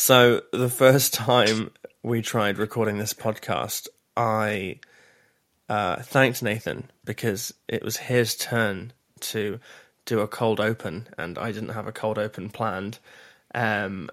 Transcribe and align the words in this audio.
So 0.00 0.40
the 0.50 0.70
first 0.70 1.12
time 1.12 1.72
we 2.02 2.22
tried 2.22 2.56
recording 2.56 2.96
this 2.96 3.12
podcast, 3.12 3.86
I 4.16 4.80
uh, 5.68 5.96
thanked 5.96 6.42
Nathan 6.42 6.90
because 7.04 7.52
it 7.68 7.84
was 7.84 7.98
his 7.98 8.34
turn 8.34 8.94
to 9.20 9.60
do 10.06 10.20
a 10.20 10.26
cold 10.26 10.58
open, 10.58 11.06
and 11.18 11.36
I 11.36 11.52
didn't 11.52 11.74
have 11.74 11.86
a 11.86 11.92
cold 11.92 12.16
open 12.18 12.48
planned. 12.48 12.98
Um, 13.54 14.08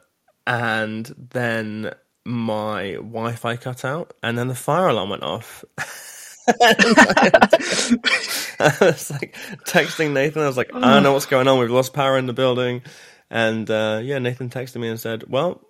and 0.46 1.05
then 1.31 1.93
my 2.25 2.95
Wi-Fi 2.95 3.55
cut 3.55 3.85
out, 3.85 4.13
and 4.21 4.38
then 4.38 4.49
the 4.49 4.55
fire 4.55 4.89
alarm 4.89 5.11
went 5.11 5.23
off. 5.23 5.63
I 6.59 6.75
was 8.81 9.09
like 9.09 9.38
texting 9.65 10.11
Nathan. 10.11 10.41
I 10.41 10.47
was 10.47 10.57
like, 10.57 10.75
I 10.75 10.81
don't 10.81 11.04
know 11.04 11.13
what's 11.13 11.27
going 11.27 11.47
on. 11.47 11.59
We've 11.59 11.71
lost 11.71 11.93
power 11.93 12.17
in 12.17 12.25
the 12.25 12.33
building, 12.33 12.81
and 13.29 13.69
uh, 13.71 14.01
yeah, 14.04 14.19
Nathan 14.19 14.49
texted 14.49 14.81
me 14.81 14.89
and 14.89 14.99
said, 14.99 15.23
"Well, 15.29 15.61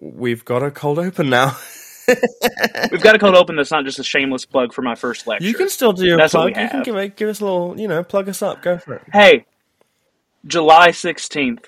we've 0.00 0.44
got 0.44 0.62
a 0.62 0.70
cold 0.70 0.98
open 0.98 1.30
now." 1.30 1.56
We've 2.90 3.00
got 3.00 3.16
a 3.16 3.18
cold 3.18 3.34
open 3.34 3.56
that's 3.56 3.70
not 3.70 3.86
just 3.86 3.98
a 3.98 4.04
shameless 4.04 4.44
plug 4.44 4.74
for 4.74 4.82
my 4.82 4.94
first 4.94 5.26
lecture. 5.26 5.46
you 5.46 5.54
can 5.54 5.70
still 5.70 5.94
do 5.94 6.14
a 6.14 6.16
That's 6.18 6.34
what 6.34 6.52
plug. 6.52 6.56
we 6.56 6.62
You 6.62 6.68
can 6.68 6.82
give, 6.82 7.16
give 7.16 7.28
us 7.30 7.40
a 7.40 7.44
little, 7.44 7.80
you 7.80 7.88
know, 7.88 8.04
plug 8.04 8.28
us 8.28 8.42
up. 8.42 8.60
Go 8.60 8.76
for 8.76 8.96
it. 8.96 9.02
Hey, 9.10 9.46
July 10.46 10.88
16th, 10.88 11.64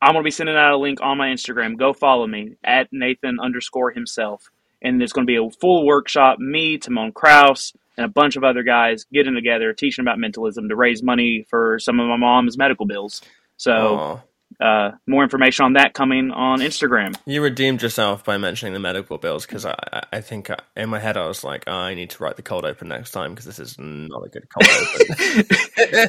I'm 0.00 0.12
going 0.12 0.22
to 0.22 0.26
be 0.26 0.30
sending 0.30 0.56
out 0.56 0.72
a 0.72 0.78
link 0.78 1.00
on 1.02 1.18
my 1.18 1.28
Instagram. 1.28 1.76
Go 1.76 1.92
follow 1.92 2.26
me 2.26 2.56
at 2.64 2.88
Nathan 2.92 3.38
underscore 3.40 3.90
himself. 3.90 4.50
And 4.80 4.98
there's 5.00 5.12
going 5.12 5.26
to 5.26 5.30
be 5.30 5.36
a 5.36 5.50
full 5.50 5.84
workshop. 5.84 6.38
Me, 6.38 6.78
Timon 6.78 7.12
Krause, 7.12 7.74
and 7.96 8.06
a 8.06 8.08
bunch 8.08 8.36
of 8.36 8.44
other 8.44 8.62
guys 8.62 9.04
getting 9.12 9.34
together, 9.34 9.72
teaching 9.72 10.02
about 10.04 10.18
mentalism 10.18 10.68
to 10.68 10.76
raise 10.76 11.02
money 11.02 11.44
for 11.50 11.78
some 11.78 11.98
of 12.00 12.08
my 12.08 12.16
mom's 12.16 12.56
medical 12.56 12.86
bills. 12.86 13.20
So, 13.56 13.72
Aw. 13.72 14.20
Uh, 14.60 14.92
more 15.06 15.22
information 15.22 15.64
on 15.64 15.74
that 15.74 15.94
coming 15.94 16.30
on 16.30 16.60
Instagram. 16.60 17.14
You 17.26 17.42
redeemed 17.42 17.82
yourself 17.82 18.24
by 18.24 18.38
mentioning 18.38 18.72
the 18.74 18.80
medical 18.80 19.18
bills 19.18 19.46
because 19.46 19.64
I, 19.66 19.74
I- 19.92 20.02
I 20.12 20.20
think 20.20 20.50
uh, 20.50 20.56
in 20.76 20.88
my 20.90 20.98
head 20.98 21.16
I 21.16 21.26
was 21.26 21.44
like, 21.44 21.64
oh, 21.66 21.72
I 21.72 21.94
need 21.94 22.10
to 22.10 22.22
write 22.22 22.36
the 22.36 22.42
cold 22.42 22.64
open 22.64 22.88
next 22.88 23.12
time 23.12 23.32
because 23.32 23.44
this 23.46 23.58
is 23.58 23.76
not 23.78 24.22
a 24.24 24.28
good 24.30 24.46
cold 24.52 24.68
open. 24.68 25.46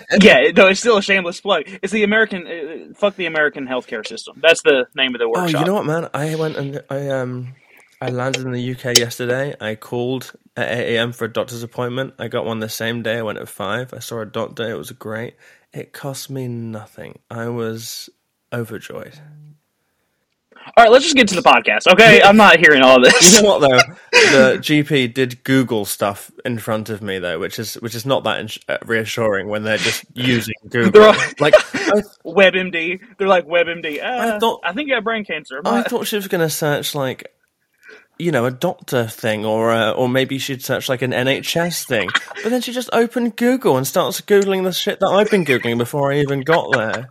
yeah, 0.21 0.51
no, 0.55 0.67
it's 0.67 0.79
still 0.79 0.97
a 0.97 1.01
shameless 1.01 1.41
plug. 1.41 1.63
It's 1.83 1.93
the 1.93 2.03
American, 2.03 2.47
uh, 2.47 2.93
fuck 2.95 3.15
the 3.15 3.25
American 3.27 3.67
healthcare 3.67 4.05
system. 4.07 4.39
That's 4.41 4.61
the 4.63 4.85
name 4.95 5.13
of 5.15 5.19
the 5.19 5.25
oh, 5.35 5.43
workshop. 5.43 5.59
you 5.61 5.65
know 5.65 5.73
what, 5.75 5.85
man? 5.85 6.09
I 6.13 6.35
went 6.35 6.55
and 6.57 6.83
I 6.89 7.09
um 7.09 7.55
I 8.01 8.09
landed 8.09 8.45
in 8.45 8.51
the 8.53 8.71
UK 8.71 8.97
yesterday. 8.97 9.55
I 9.59 9.75
called 9.75 10.33
at 10.55 10.69
eight 10.71 10.95
a.m. 10.95 11.11
for 11.11 11.25
a 11.25 11.31
doctor's 11.33 11.63
appointment. 11.63 12.13
I 12.19 12.29
got 12.29 12.45
one 12.45 12.59
the 12.59 12.69
same 12.69 13.03
day. 13.03 13.17
I 13.17 13.21
went 13.21 13.39
at 13.39 13.49
five. 13.49 13.93
I 13.93 13.99
saw 13.99 14.21
a 14.21 14.25
doctor. 14.25 14.69
It 14.69 14.77
was 14.77 14.91
great. 14.91 15.35
It 15.73 15.93
cost 15.93 16.29
me 16.29 16.47
nothing. 16.47 17.19
I 17.29 17.49
was 17.49 18.09
overjoyed. 18.53 19.19
All 20.77 20.83
right, 20.83 20.91
let's 20.91 21.03
just 21.03 21.15
get 21.15 21.27
to 21.29 21.35
the 21.35 21.41
podcast, 21.41 21.91
okay? 21.91 22.21
I'm 22.21 22.37
not 22.37 22.59
hearing 22.59 22.81
all 22.83 23.01
this. 23.01 23.35
You 23.35 23.41
know 23.41 23.57
what 23.57 23.61
though? 23.61 23.93
The 24.31 24.57
GP 24.59 25.13
did 25.13 25.43
Google 25.43 25.85
stuff 25.85 26.29
in 26.45 26.59
front 26.59 26.89
of 26.89 27.01
me 27.01 27.17
though, 27.17 27.39
which 27.39 27.57
is 27.57 27.75
which 27.75 27.95
is 27.95 28.05
not 28.05 28.23
that 28.25 28.41
ins- 28.41 28.59
uh, 28.67 28.77
reassuring 28.85 29.47
when 29.47 29.63
they're 29.63 29.77
just 29.77 30.05
using 30.13 30.53
Google. 30.69 31.03
All- 31.03 31.15
like 31.39 31.55
I, 31.73 32.01
WebMD. 32.25 32.99
They're 33.17 33.27
like 33.27 33.47
WebMD. 33.47 34.03
Uh, 34.03 34.39
I 34.63 34.69
I, 34.69 34.73
think 34.73 34.89
you 34.89 34.95
have 34.95 35.03
brain 35.03 35.25
cancer. 35.25 35.61
I 35.65 35.81
thought 35.83 36.05
she 36.05 36.15
was 36.15 36.27
going 36.27 36.41
to 36.41 36.49
search 36.49 36.93
like, 36.93 37.33
you 38.19 38.31
know, 38.31 38.45
a 38.45 38.51
doctor 38.51 39.07
thing, 39.07 39.45
or 39.45 39.71
uh, 39.71 39.91
or 39.91 40.07
maybe 40.09 40.37
she'd 40.37 40.63
search 40.63 40.89
like 40.89 41.01
an 41.01 41.11
NHS 41.11 41.87
thing. 41.87 42.09
But 42.43 42.49
then 42.49 42.61
she 42.61 42.71
just 42.71 42.89
opened 42.93 43.35
Google 43.37 43.77
and 43.77 43.87
starts 43.87 44.21
googling 44.21 44.63
the 44.63 44.73
shit 44.73 44.99
that 44.99 45.07
I've 45.07 45.31
been 45.31 45.45
googling 45.45 45.77
before 45.77 46.11
I 46.11 46.19
even 46.19 46.41
got 46.41 46.71
there. 46.73 47.09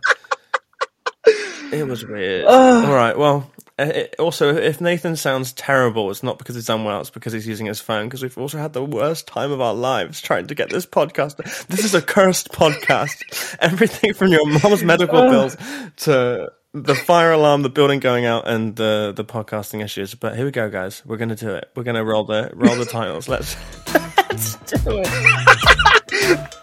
It 1.71 1.87
was 1.87 2.05
weird. 2.05 2.45
All 2.45 2.93
right, 2.93 3.17
well. 3.17 3.51
uh, 3.77 3.83
It, 3.83 4.15
also, 4.19 4.55
if 4.55 4.81
Nathan 4.81 5.15
sounds 5.15 5.53
terrible, 5.53 6.09
it's 6.11 6.23
not 6.23 6.37
because 6.37 6.55
he's 6.55 6.69
unwell; 6.69 7.01
it's 7.01 7.09
because 7.09 7.33
he's 7.33 7.47
using 7.47 7.65
his 7.67 7.79
phone. 7.79 8.05
Because 8.07 8.21
we've 8.23 8.37
also 8.37 8.57
had 8.57 8.73
the 8.73 8.83
worst 8.83 9.27
time 9.27 9.51
of 9.51 9.61
our 9.61 9.73
lives 9.73 10.19
trying 10.21 10.47
to 10.47 10.55
get 10.55 10.69
this 10.69 10.85
podcast. 10.85 11.37
This 11.67 11.85
is 11.85 11.93
a 11.93 12.01
cursed 12.01 12.49
podcast. 12.51 13.55
Everything 13.61 14.13
from 14.13 14.29
your 14.29 14.45
mom's 14.45 14.83
medical 14.83 15.21
bills 15.29 15.55
to 15.97 16.51
the 16.73 16.93
fire 16.95 17.31
alarm, 17.31 17.61
the 17.63 17.69
building 17.69 17.99
going 17.99 18.25
out, 18.25 18.47
and 18.47 18.75
the 18.75 19.13
the 19.15 19.23
podcasting 19.25 19.83
issues. 19.83 20.15
But 20.15 20.35
here 20.35 20.45
we 20.45 20.51
go, 20.51 20.69
guys. 20.69 21.03
We're 21.05 21.17
gonna 21.17 21.35
do 21.35 21.51
it. 21.51 21.69
We're 21.75 21.83
gonna 21.83 22.03
roll 22.03 22.23
the 22.25 22.49
roll 22.53 22.75
the 22.75 22.85
titles. 22.97 23.27
Let's 23.29 23.55
let's 23.93 24.55
do 24.55 25.01
it. 25.03 26.55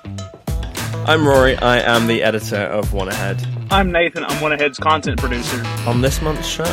I'm 1.09 1.27
Rory. 1.27 1.57
I 1.57 1.79
am 1.79 2.07
the 2.09 2.23
editor 2.23 2.57
of 2.57 2.93
One 2.93 3.09
Ahead. 3.09 3.41
I'm 3.71 3.93
Nathan. 3.93 4.25
I'm 4.25 4.41
One 4.41 4.53
Ahead's 4.53 4.79
content 4.79 5.21
producer. 5.21 5.63
On 5.87 6.01
this 6.01 6.21
month's 6.21 6.49
show, 6.49 6.65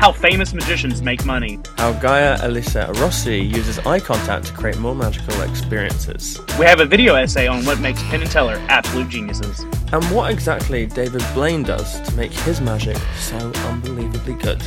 How 0.00 0.10
famous 0.10 0.54
magicians 0.54 1.02
make 1.02 1.24
money. 1.26 1.58
how 1.76 1.92
Gaia 1.92 2.38
Elisa 2.42 2.90
Rossi 2.94 3.38
uses 3.40 3.78
eye 3.80 4.00
contact 4.00 4.46
to 4.46 4.52
create 4.54 4.78
more 4.78 4.94
magical 4.94 5.38
experiences, 5.42 6.38
We 6.58 6.64
have 6.64 6.80
a 6.80 6.86
video 6.86 7.14
essay 7.14 7.46
on 7.46 7.64
what 7.66 7.78
makes 7.80 8.02
Penn 8.04 8.22
and 8.22 8.30
Teller 8.30 8.56
absolute 8.68 9.08
geniuses. 9.10 9.60
and 9.92 10.02
what 10.10 10.30
exactly 10.32 10.86
David 10.86 11.22
Blaine 11.34 11.62
does 11.62 12.00
to 12.08 12.14
make 12.16 12.32
his 12.32 12.60
magic 12.62 12.96
so 13.18 13.36
unbelievably 13.68 14.34
good. 14.34 14.62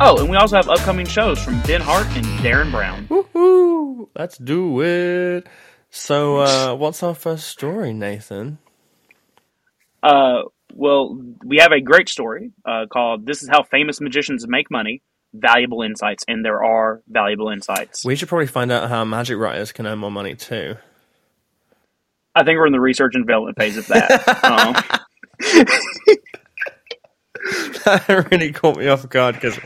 Oh, 0.00 0.18
and 0.20 0.30
we 0.30 0.36
also 0.36 0.56
have 0.56 0.68
upcoming 0.68 1.06
shows 1.06 1.42
from 1.42 1.60
Ben 1.62 1.80
Hart 1.80 2.06
and 2.16 2.24
Derren 2.40 2.70
Brown. 2.70 3.06
Woohoo! 3.08 4.08
Let's 4.16 4.38
do 4.38 4.80
it. 4.80 5.46
So, 5.90 6.38
uh, 6.38 6.74
what's 6.74 7.02
our 7.02 7.14
first 7.14 7.48
story, 7.48 7.92
Nathan? 7.92 8.58
Uh, 10.02 10.42
well, 10.72 11.20
we 11.44 11.58
have 11.58 11.72
a 11.72 11.80
great 11.80 12.08
story 12.08 12.52
uh, 12.64 12.86
called 12.90 13.26
"This 13.26 13.42
is 13.42 13.48
How 13.48 13.62
Famous 13.64 14.00
Magicians 14.00 14.46
Make 14.48 14.70
Money." 14.70 15.02
Valuable 15.32 15.82
insights, 15.82 16.24
and 16.26 16.44
there 16.44 16.64
are 16.64 17.02
valuable 17.08 17.50
insights. 17.50 18.04
We 18.04 18.16
should 18.16 18.28
probably 18.28 18.48
find 18.48 18.72
out 18.72 18.88
how 18.88 19.04
magic 19.04 19.38
writers 19.38 19.70
can 19.70 19.86
earn 19.86 19.98
more 19.98 20.10
money 20.10 20.34
too. 20.34 20.76
I 22.34 22.42
think 22.44 22.56
we're 22.58 22.66
in 22.66 22.72
the 22.72 22.80
research 22.80 23.14
and 23.14 23.24
development 23.24 23.58
phase 23.58 23.76
of 23.76 23.86
that. 23.88 24.44
um, 24.44 24.74
that 27.84 28.28
really 28.30 28.52
caught 28.52 28.76
me 28.76 28.86
off 28.88 29.08
guard 29.08 29.34
because 29.34 29.58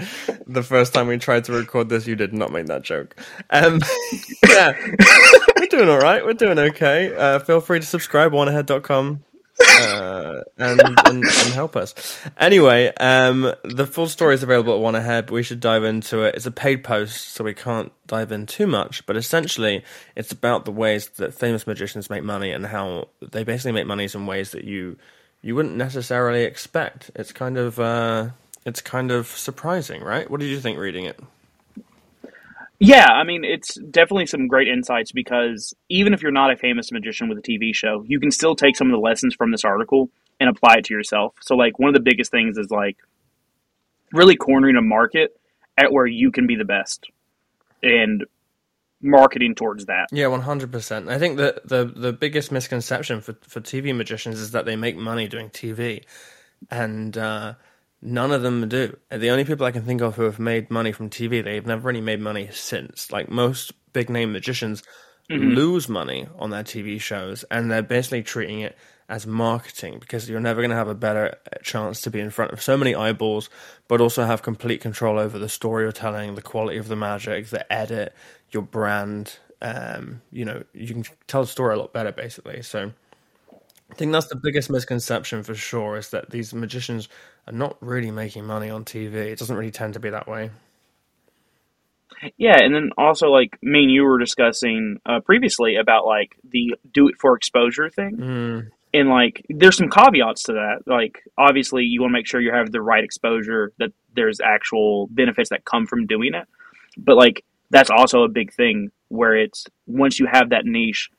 the 0.47 0.63
first 0.63 0.95
time 0.95 1.07
we 1.07 1.19
tried 1.19 1.45
to 1.45 1.53
record 1.53 1.89
this, 1.89 2.07
you 2.07 2.17
did 2.17 2.33
not 2.33 2.53
make 2.53 2.67
that 2.67 2.83
joke. 2.83 3.17
Um, 3.51 3.81
yeah, 4.49 4.77
we're 5.59 5.67
doing 5.67 5.89
all 5.89 5.99
right. 5.99 6.25
We're 6.25 6.35
doing 6.35 6.59
okay. 6.59 7.15
Uh, 7.15 7.39
feel 7.39 7.61
free 7.61 7.81
to 7.81 7.87
subscribe 7.87 8.33
oneahead.com 8.33 9.25
uh, 9.61 10.41
and, 10.59 10.81
and 10.81 11.25
and 11.25 11.53
help 11.53 11.77
us. 11.77 11.95
Anyway, 12.39 12.93
um, 12.99 13.53
the 13.65 13.87
full 13.87 14.09
story 14.09 14.35
is 14.35 14.43
available 14.43 14.75
at 14.75 14.81
One 14.81 14.95
Ahead, 14.95 15.27
but 15.27 15.35
we 15.35 15.43
should 15.43 15.61
dive 15.61 15.85
into 15.85 16.23
it. 16.23 16.35
It's 16.35 16.47
a 16.47 16.51
paid 16.51 16.85
post, 16.85 17.29
so 17.29 17.45
we 17.45 17.55
can't 17.55 17.93
dive 18.07 18.33
in 18.33 18.47
too 18.47 18.67
much. 18.67 19.05
But 19.07 19.17
essentially, 19.17 19.85
it's 20.17 20.33
about 20.33 20.65
the 20.65 20.73
ways 20.73 21.09
that 21.11 21.35
famous 21.35 21.67
magicians 21.67 22.11
make 22.11 22.25
money 22.25 22.51
and 22.51 22.67
how 22.67 23.09
they 23.21 23.45
basically 23.45 23.73
make 23.73 23.87
money 23.87 24.09
in 24.13 24.27
ways 24.27 24.51
that 24.53 24.65
you 24.65 24.97
you 25.45 25.55
wouldn't 25.55 25.77
necessarily 25.77 26.45
expect. 26.45 27.11
It's 27.15 27.31
kind 27.31 27.59
of 27.59 27.79
uh, 27.79 28.31
it's 28.65 28.81
kind 28.81 29.11
of 29.11 29.27
surprising, 29.27 30.03
right? 30.03 30.29
What 30.29 30.41
did 30.41 30.49
you 30.49 30.59
think 30.59 30.79
reading 30.79 31.05
it? 31.05 31.21
Yeah, 32.81 33.07
I 33.07 33.25
mean, 33.25 33.45
it's 33.45 33.75
definitely 33.75 34.27
some 34.27 34.49
great 34.49 34.69
insights 34.69 35.13
because 35.13 35.75
even 35.91 36.15
if 36.15 36.23
you're 36.23 36.33
not 36.33 36.51
a 36.51 36.57
famous 36.57 36.91
magician 36.91 37.29
with 37.29 37.39
a 37.39 37.43
TV 37.43 37.75
show, 37.75 38.05
you 38.09 38.19
can 38.19 38.31
still 38.31 38.57
take 38.57 38.75
some 38.75 38.89
of 38.89 38.93
the 38.93 38.99
lessons 38.99 39.35
from 39.35 39.53
this 39.53 39.65
article 39.65 40.09
and 40.41 40.49
apply 40.49 40.77
it 40.79 40.87
to 40.87 40.95
yourself. 40.95 41.35
So, 41.43 41.55
like, 41.55 41.79
one 41.79 41.89
of 41.89 41.95
the 41.95 42.01
biggest 42.01 42.31
things 42.31 42.57
is 42.57 42.71
like 42.71 42.97
really 44.13 44.37
cornering 44.37 44.77
a 44.77 44.83
market 44.83 45.39
at 45.77 45.93
where 45.93 46.07
you 46.07 46.31
can 46.31 46.47
be 46.47 46.57
the 46.57 46.65
best 46.65 47.11
and 47.83 48.25
marketing 49.05 49.55
towards 49.55 49.87
that. 49.87 50.09
Yeah, 50.11 50.29
one 50.29 50.41
hundred 50.41 50.73
percent. 50.73 51.09
I 51.09 51.19
think 51.19 51.37
that 51.37 51.69
the 51.69 51.85
the 51.85 52.13
biggest 52.13 52.51
misconception 52.51 53.21
for 53.21 53.37
for 53.43 53.61
TV 53.61 53.95
magicians 53.95 54.41
is 54.41 54.53
that 54.53 54.65
they 54.65 54.77
make 54.77 54.97
money 54.97 55.29
doing 55.29 55.51
TV, 55.51 56.05
and 56.71 57.17
uh, 57.17 57.55
none 58.03 58.33
of 58.33 58.43
them 58.43 58.69
do. 58.69 58.97
The 59.11 59.31
only 59.31 59.45
people 59.45 59.67
I 59.67 59.73
can 59.73 59.85
think 59.85 60.01
of 60.01 60.17
who 60.17 60.23
have 60.23 60.39
made 60.39 60.71
money 60.71 60.93
from 60.93 61.11
TV, 61.11 61.45
they've 61.45 61.67
never 61.67 61.89
really 61.89 62.01
made 62.01 62.21
money 62.21 62.49
since. 62.53 63.13
Like 63.13 63.29
most 63.29 63.73
big 63.93 64.11
name 64.11 64.33
magicians 64.33 64.83
lose 65.29 65.89
money 65.89 66.27
on 66.39 66.51
their 66.51 66.65
TV 66.65 67.01
shows, 67.01 67.45
and 67.51 67.71
they're 67.71 67.83
basically 67.83 68.23
treating 68.23 68.61
it 68.61 68.77
as 69.09 69.27
marketing 69.27 69.99
because 69.99 70.29
you're 70.29 70.41
never 70.41 70.61
going 70.61 70.71
to 70.71 70.77
have 70.77 70.89
a 70.89 70.95
better 70.95 71.37
chance 71.63 72.01
to 72.03 72.11
be 72.11 72.21
in 72.21 72.31
front 72.31 72.53
of 72.53 72.63
so 72.63 72.77
many 72.77 72.95
eyeballs, 72.95 73.51
but 73.89 74.01
also 74.01 74.25
have 74.25 74.43
complete 74.43 74.81
control 74.81 75.19
over 75.19 75.39
the 75.39 75.49
story 75.49 75.85
you're 75.85 75.93
telling, 75.93 76.35
the 76.35 76.43
quality 76.43 76.79
of 76.79 76.89
the 76.89 76.97
magic, 76.97 77.49
the 77.49 77.71
edit, 77.73 78.15
your 78.51 78.63
brand. 78.63 79.39
Um, 79.61 80.23
you 80.31 80.45
know, 80.45 80.63
you 80.73 80.89
can 80.89 81.05
tell 81.27 81.43
the 81.43 81.49
story 81.49 81.75
a 81.75 81.79
lot 81.79 81.93
better, 81.93 82.13
basically. 82.13 82.63
So, 82.63 82.93
I 83.91 83.95
think 83.95 84.13
that's 84.13 84.29
the 84.29 84.37
biggest 84.37 84.71
misconception 84.71 85.43
for 85.43 85.55
sure 85.55 85.97
is 85.97 86.11
that 86.11 86.31
these 86.31 86.53
magicians 86.53 87.09
are 87.47 87.53
not 87.53 87.77
really 87.81 88.11
making 88.11 88.45
money 88.45 88.71
on 88.71 88.85
TV. 88.85 89.15
It 89.15 89.39
doesn't 89.39 89.57
really 89.57 89.71
tend 89.71 89.95
to 89.95 90.01
be 90.01 90.11
that 90.11 90.27
way. 90.27 90.51
Yeah, 92.37 92.59
and 92.59 92.75
then 92.75 92.91
also, 92.97 93.29
like, 93.29 93.59
me 93.63 93.83
and 93.83 93.91
you 93.91 94.05
were 94.05 94.19
discussing 94.19 94.99
uh, 95.05 95.21
previously 95.21 95.77
about 95.77 96.07
like 96.07 96.37
the 96.49 96.75
do 96.93 97.09
it 97.09 97.17
for 97.21 97.37
exposure 97.37 97.91
thing. 97.91 98.17
Mm, 98.17 98.71
and 98.95 99.09
like 99.09 99.45
there's 99.51 99.77
some 99.77 99.91
caveats 99.91 100.45
to 100.45 100.53
that. 100.53 100.83
Like 100.87 101.23
obviously 101.37 101.83
you 101.83 102.01
want 102.01 102.13
to 102.13 102.19
make 102.19 102.27
sure 102.27 102.41
you 102.41 102.53
have 102.53 102.71
the 102.71 102.81
right 102.81 103.05
exposure 103.05 103.73
that 103.79 103.91
there's 104.15 104.41
actual 104.41 105.09
benefits 105.09 105.51
that 105.51 105.65
come 105.65 105.87
from 105.87 106.07
doing 106.07 106.33
it. 106.33 106.47
But 106.97 107.17
like 107.17 107.45
that's 107.71 107.91
also 107.91 108.23
a 108.23 108.29
big 108.29 108.55
thing 108.55 108.93
where 109.09 109.35
it's 109.35 109.67
once 109.87 110.21
you 110.21 110.27
have 110.31 110.51
that 110.51 110.65
niche 110.65 111.11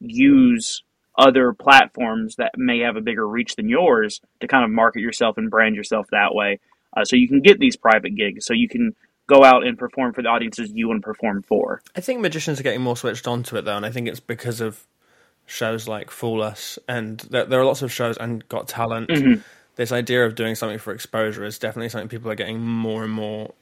use 0.00 0.82
other 1.16 1.52
platforms 1.52 2.36
that 2.36 2.52
may 2.56 2.80
have 2.80 2.96
a 2.96 3.00
bigger 3.00 3.26
reach 3.26 3.54
than 3.56 3.68
yours 3.68 4.20
to 4.40 4.48
kind 4.48 4.64
of 4.64 4.70
market 4.70 5.00
yourself 5.00 5.38
and 5.38 5.50
brand 5.50 5.76
yourself 5.76 6.06
that 6.10 6.34
way. 6.34 6.58
Uh, 6.96 7.04
so 7.04 7.14
you 7.14 7.28
can 7.28 7.40
get 7.40 7.60
these 7.60 7.76
private 7.76 8.16
gigs. 8.16 8.44
So 8.44 8.54
you 8.54 8.68
can 8.68 8.96
go 9.28 9.44
out 9.44 9.64
and 9.64 9.78
perform 9.78 10.12
for 10.12 10.22
the 10.22 10.28
audiences 10.28 10.72
you 10.74 10.88
want 10.88 11.02
to 11.02 11.06
perform 11.06 11.42
for. 11.42 11.82
I 11.94 12.00
think 12.00 12.20
magicians 12.20 12.58
are 12.58 12.64
getting 12.64 12.80
more 12.80 12.96
switched 12.96 13.28
onto 13.28 13.56
it 13.56 13.64
though, 13.64 13.76
and 13.76 13.86
I 13.86 13.90
think 13.90 14.08
it's 14.08 14.18
because 14.18 14.60
of 14.60 14.84
shows 15.50 15.88
like 15.88 16.10
Fool 16.10 16.42
Us, 16.42 16.78
and 16.88 17.18
there, 17.30 17.44
there 17.44 17.60
are 17.60 17.64
lots 17.64 17.82
of 17.82 17.92
shows 17.92 18.16
and 18.16 18.46
Got 18.48 18.68
Talent. 18.68 19.08
Mhm. 19.10 19.42
This 19.76 19.92
idea 19.92 20.24
of 20.24 20.34
doing 20.34 20.54
something 20.54 20.78
for 20.78 20.92
exposure 20.92 21.44
is 21.44 21.58
definitely 21.58 21.88
something 21.88 22.08
people 22.08 22.30
are 22.30 22.34
getting 22.36 22.60
more 22.60 23.02
and 23.02 23.12
more 23.12 23.52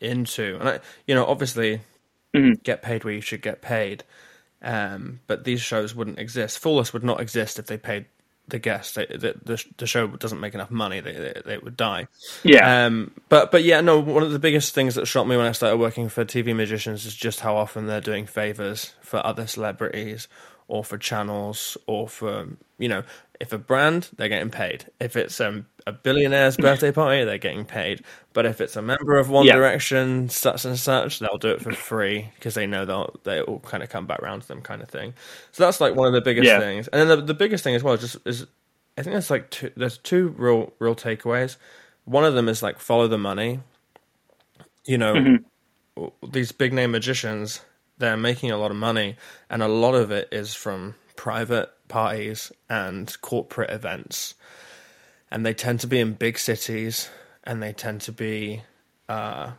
into, 0.00 0.56
and 0.60 0.68
I, 0.68 0.80
you 1.06 1.14
know, 1.14 1.24
obviously, 1.26 1.80
Mhm. 2.34 2.62
get 2.62 2.80
paid 2.82 3.04
where 3.04 3.14
you 3.14 3.20
should 3.20 3.42
get 3.42 3.60
paid. 3.62 4.04
Um, 4.62 5.20
but 5.26 5.44
these 5.44 5.60
shows 5.60 5.94
wouldn't 5.94 6.18
exist. 6.18 6.58
Fool 6.58 6.78
Us 6.78 6.92
would 6.92 7.04
not 7.04 7.20
exist 7.20 7.58
if 7.58 7.66
they 7.66 7.76
paid 7.76 8.06
the 8.48 8.58
guests. 8.58 8.94
They, 8.94 9.06
the, 9.06 9.34
the 9.44 9.62
the 9.78 9.86
show 9.86 10.06
doesn't 10.06 10.40
make 10.40 10.54
enough 10.54 10.70
money. 10.70 11.00
They 11.00 11.12
they, 11.12 11.42
they 11.44 11.58
would 11.58 11.76
die. 11.76 12.08
yeah 12.42 12.86
Um, 12.86 13.10
but 13.28 13.50
but 13.50 13.62
yeah, 13.64 13.80
no. 13.82 13.98
One 14.00 14.22
of 14.22 14.32
the 14.32 14.38
biggest 14.38 14.74
things 14.74 14.94
that 14.94 15.06
shocked 15.06 15.28
me 15.28 15.36
when 15.36 15.46
I 15.46 15.52
started 15.52 15.76
working 15.78 16.08
for 16.08 16.24
TV 16.24 16.54
magicians 16.54 17.04
is 17.06 17.14
just 17.14 17.40
how 17.40 17.56
often 17.56 17.86
they're 17.86 18.00
doing 18.00 18.26
favors 18.26 18.94
for 19.02 19.24
other 19.24 19.46
celebrities 19.46 20.28
or 20.68 20.84
for 20.84 20.98
channels 20.98 21.76
or 21.86 22.08
for 22.08 22.46
you 22.78 22.88
know, 22.88 23.02
if 23.40 23.52
a 23.52 23.58
brand 23.58 24.10
they're 24.16 24.28
getting 24.28 24.50
paid. 24.50 24.86
If 25.00 25.16
it's 25.16 25.40
um, 25.40 25.66
a 25.86 25.92
billionaire's 25.92 26.56
birthday 26.56 26.90
party, 26.92 27.24
they're 27.24 27.38
getting 27.38 27.64
paid. 27.64 28.02
But 28.32 28.46
if 28.46 28.60
it's 28.60 28.76
a 28.76 28.82
member 28.82 29.18
of 29.18 29.30
One 29.30 29.46
Yeah. 29.46 29.52
Direction, 29.52 30.28
such 30.28 30.64
and 30.64 30.78
such, 30.78 31.18
they'll 31.20 31.38
do 31.38 31.50
it 31.50 31.60
for 31.62 31.72
free 31.72 32.30
because 32.36 32.54
they 32.54 32.66
know 32.66 32.84
they'll 32.84 33.14
they 33.24 33.42
will 33.42 33.60
kind 33.60 33.82
of 33.82 33.90
come 33.90 34.06
back 34.06 34.22
round 34.22 34.42
to 34.42 34.48
them, 34.48 34.62
kind 34.62 34.82
of 34.82 34.88
thing. 34.88 35.14
So 35.52 35.64
that's 35.64 35.80
like 35.80 35.94
one 35.94 36.08
of 36.08 36.14
the 36.14 36.20
biggest 36.22 36.46
Yeah. 36.48 36.58
things. 36.58 36.88
And 36.88 37.00
then 37.08 37.18
the, 37.20 37.24
the 37.26 37.34
biggest 37.34 37.62
thing 37.64 37.74
as 37.74 37.82
well, 37.82 37.94
is 37.94 38.00
just 38.00 38.16
is 38.26 38.46
I 38.98 39.02
think 39.02 39.12
there's 39.14 39.30
like 39.30 39.50
two, 39.50 39.70
there's 39.76 39.98
two 39.98 40.28
real 40.36 40.72
real 40.78 40.94
takeaways. 40.96 41.56
One 42.06 42.24
of 42.24 42.34
them 42.34 42.48
is 42.48 42.62
like 42.62 42.78
follow 42.80 43.06
the 43.08 43.18
money. 43.18 43.60
You 44.86 44.98
know, 44.98 45.28
Mm-hmm. 45.96 46.06
these 46.30 46.52
big 46.52 46.72
name 46.72 46.90
magicians, 46.92 47.60
they're 47.98 48.16
making 48.16 48.50
a 48.50 48.58
lot 48.58 48.70
of 48.70 48.76
money, 48.76 49.16
and 49.48 49.62
a 49.62 49.68
lot 49.68 49.94
of 49.94 50.10
it 50.10 50.28
is 50.32 50.54
from 50.54 50.94
private 51.16 51.70
parties 51.88 52.52
and 52.68 53.20
corporate 53.20 53.70
events, 53.70 54.34
and 55.30 55.44
they 55.44 55.54
tend 55.54 55.80
to 55.80 55.86
be 55.86 56.00
in 56.00 56.14
big 56.14 56.38
cities, 56.38 57.08
and 57.44 57.62
they 57.62 57.72
tend 57.72 58.00
to 58.02 58.12
be 58.12 58.62
uh, 59.08 59.52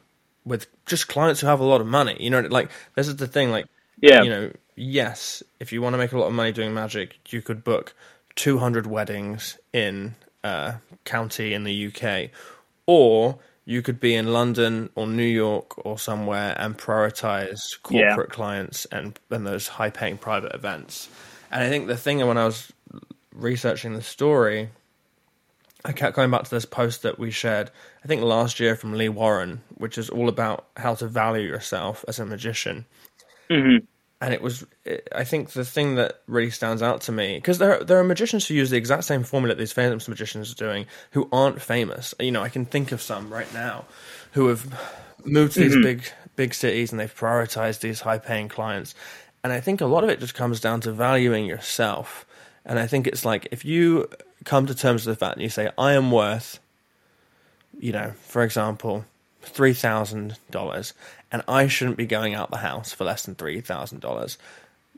with 0.46 0.68
just 0.86 1.08
clients 1.08 1.42
who 1.42 1.48
have 1.48 1.60
a 1.60 1.66
lot 1.66 1.82
of 1.82 1.88
money. 1.88 2.18
You 2.20 2.30
know, 2.30 2.42
like 2.42 2.70
this 2.96 3.08
is 3.08 3.18
the 3.18 3.28
thing, 3.28 3.52
like 3.52 3.66
yeah 4.02 4.24
you 4.24 4.30
know, 4.30 4.52
yes, 4.76 5.42
if 5.60 5.72
you 5.72 5.82
want 5.82 5.94
to 5.94 5.98
make 5.98 6.12
a 6.12 6.18
lot 6.18 6.28
of 6.28 6.34
money 6.34 6.52
doing 6.52 6.74
magic, 6.74 7.18
you 7.32 7.42
could 7.42 7.64
book 7.64 7.94
200 8.36 8.86
weddings 8.86 9.58
in 9.74 10.16
a 10.44 10.76
county 11.06 11.54
in 11.54 11.64
the 11.64 11.88
UK, 11.88 12.30
or 12.86 13.40
you 13.66 13.82
could 13.82 14.00
be 14.00 14.16
in 14.16 14.34
London 14.34 14.90
or 14.96 15.08
New 15.08 15.24
York 15.24 15.86
or 15.86 16.00
somewhere 16.00 16.56
and 16.60 16.78
prioritize 16.78 17.60
Yeah. 17.90 18.18
corporate 18.18 18.32
clients 18.32 18.86
and, 18.86 19.20
and 19.32 19.48
those 19.48 19.68
high 19.70 19.92
paying 19.92 20.18
private 20.18 20.54
events. 20.56 21.10
And 21.52 21.64
I 21.64 21.70
think 21.70 21.88
the 21.88 21.98
thing 21.98 22.22
and 22.22 22.28
when 22.30 22.38
I 22.38 22.46
was 22.46 22.74
researching 23.34 23.94
the 23.94 24.04
story, 24.04 24.70
I 25.86 25.94
kept 25.94 26.16
going 26.16 26.32
back 26.32 26.44
to 26.44 26.50
this 26.52 26.66
post 26.66 27.04
that 27.04 27.20
we 27.20 27.32
shared, 27.32 27.72
I 28.04 28.08
think 28.08 28.22
last 28.24 28.60
year 28.60 28.76
from 28.76 28.94
Lee 28.94 29.10
Warren, 29.10 29.62
which 29.76 29.98
is 29.98 30.10
all 30.10 30.30
about 30.30 30.68
how 30.78 30.96
to 30.96 31.08
value 31.08 31.48
yourself 31.48 32.06
as 32.08 32.20
a 32.20 32.26
magician 32.26 32.86
hmm 33.50 33.78
and 34.26 34.34
it 34.34 34.42
was 34.42 34.66
i 35.14 35.24
think 35.24 35.52
the 35.52 35.64
thing 35.64 35.96
that 35.96 36.22
really 36.26 36.50
stands 36.50 36.82
out 36.82 37.00
to 37.00 37.12
me 37.12 37.38
because 37.38 37.60
there, 37.60 37.84
there 37.84 38.00
are 38.00 38.04
magicians 38.04 38.48
who 38.48 38.56
use 38.56 38.72
the 38.72 38.78
exact 38.78 39.04
same 39.04 39.24
formula 39.24 39.54
that 39.54 39.60
these 39.60 39.72
famous 39.72 40.08
magicians 40.08 40.52
are 40.52 40.56
doing 40.56 40.88
who 41.12 41.30
aren't 41.32 41.62
famous. 41.62 42.16
You 42.20 42.32
know 42.32 42.42
i 42.42 42.50
can 42.50 42.66
think 42.66 42.92
of 42.92 43.04
some 43.04 43.32
right 43.32 43.52
now 43.54 43.86
who 44.32 44.48
have 44.48 44.66
moved 45.24 45.54
to 45.54 45.60
these 45.60 45.74
mm-hmm. 45.74 45.84
big 45.84 46.04
big 46.36 46.54
cities 46.56 46.92
and 46.92 47.00
they've 47.00 47.16
prioritized 47.16 47.82
these 47.82 48.02
high 48.02 48.18
paying 48.18 48.50
clients. 48.50 48.96
And 49.44 49.54
i 49.54 49.60
think 49.60 49.80
a 49.80 49.86
lot 49.86 50.04
of 50.04 50.10
it 50.10 50.20
just 50.20 50.34
comes 50.34 50.60
down 50.60 50.82
to 50.82 50.92
valuing 50.92 51.46
yourself. 51.46 52.26
And 52.66 52.80
i 52.80 52.88
think 52.88 53.06
it's 53.06 53.26
like 53.26 53.48
if 53.52 53.64
you 53.64 54.10
come 54.44 54.66
to 54.66 54.74
terms 54.74 55.06
with 55.06 55.20
the 55.20 55.24
fact 55.24 55.36
and 55.36 55.44
you 55.44 55.50
say 55.50 55.70
i 55.78 55.94
am 55.94 56.12
worth 56.12 56.60
you 57.80 57.92
know 57.92 58.14
for 58.22 58.44
example 58.44 59.06
three 59.46 59.74
thousand 59.74 60.38
dollars, 60.52 60.94
and 61.36 61.44
I 61.50 61.68
shouldn't 61.68 61.98
be 61.98 62.06
going 62.06 62.34
out 62.34 62.50
the 62.50 62.60
house 62.60 62.94
for 62.94 63.04
less 63.04 63.24
than 63.24 63.36
three 63.36 63.60
thousand 63.60 64.00
dollars. 64.00 64.38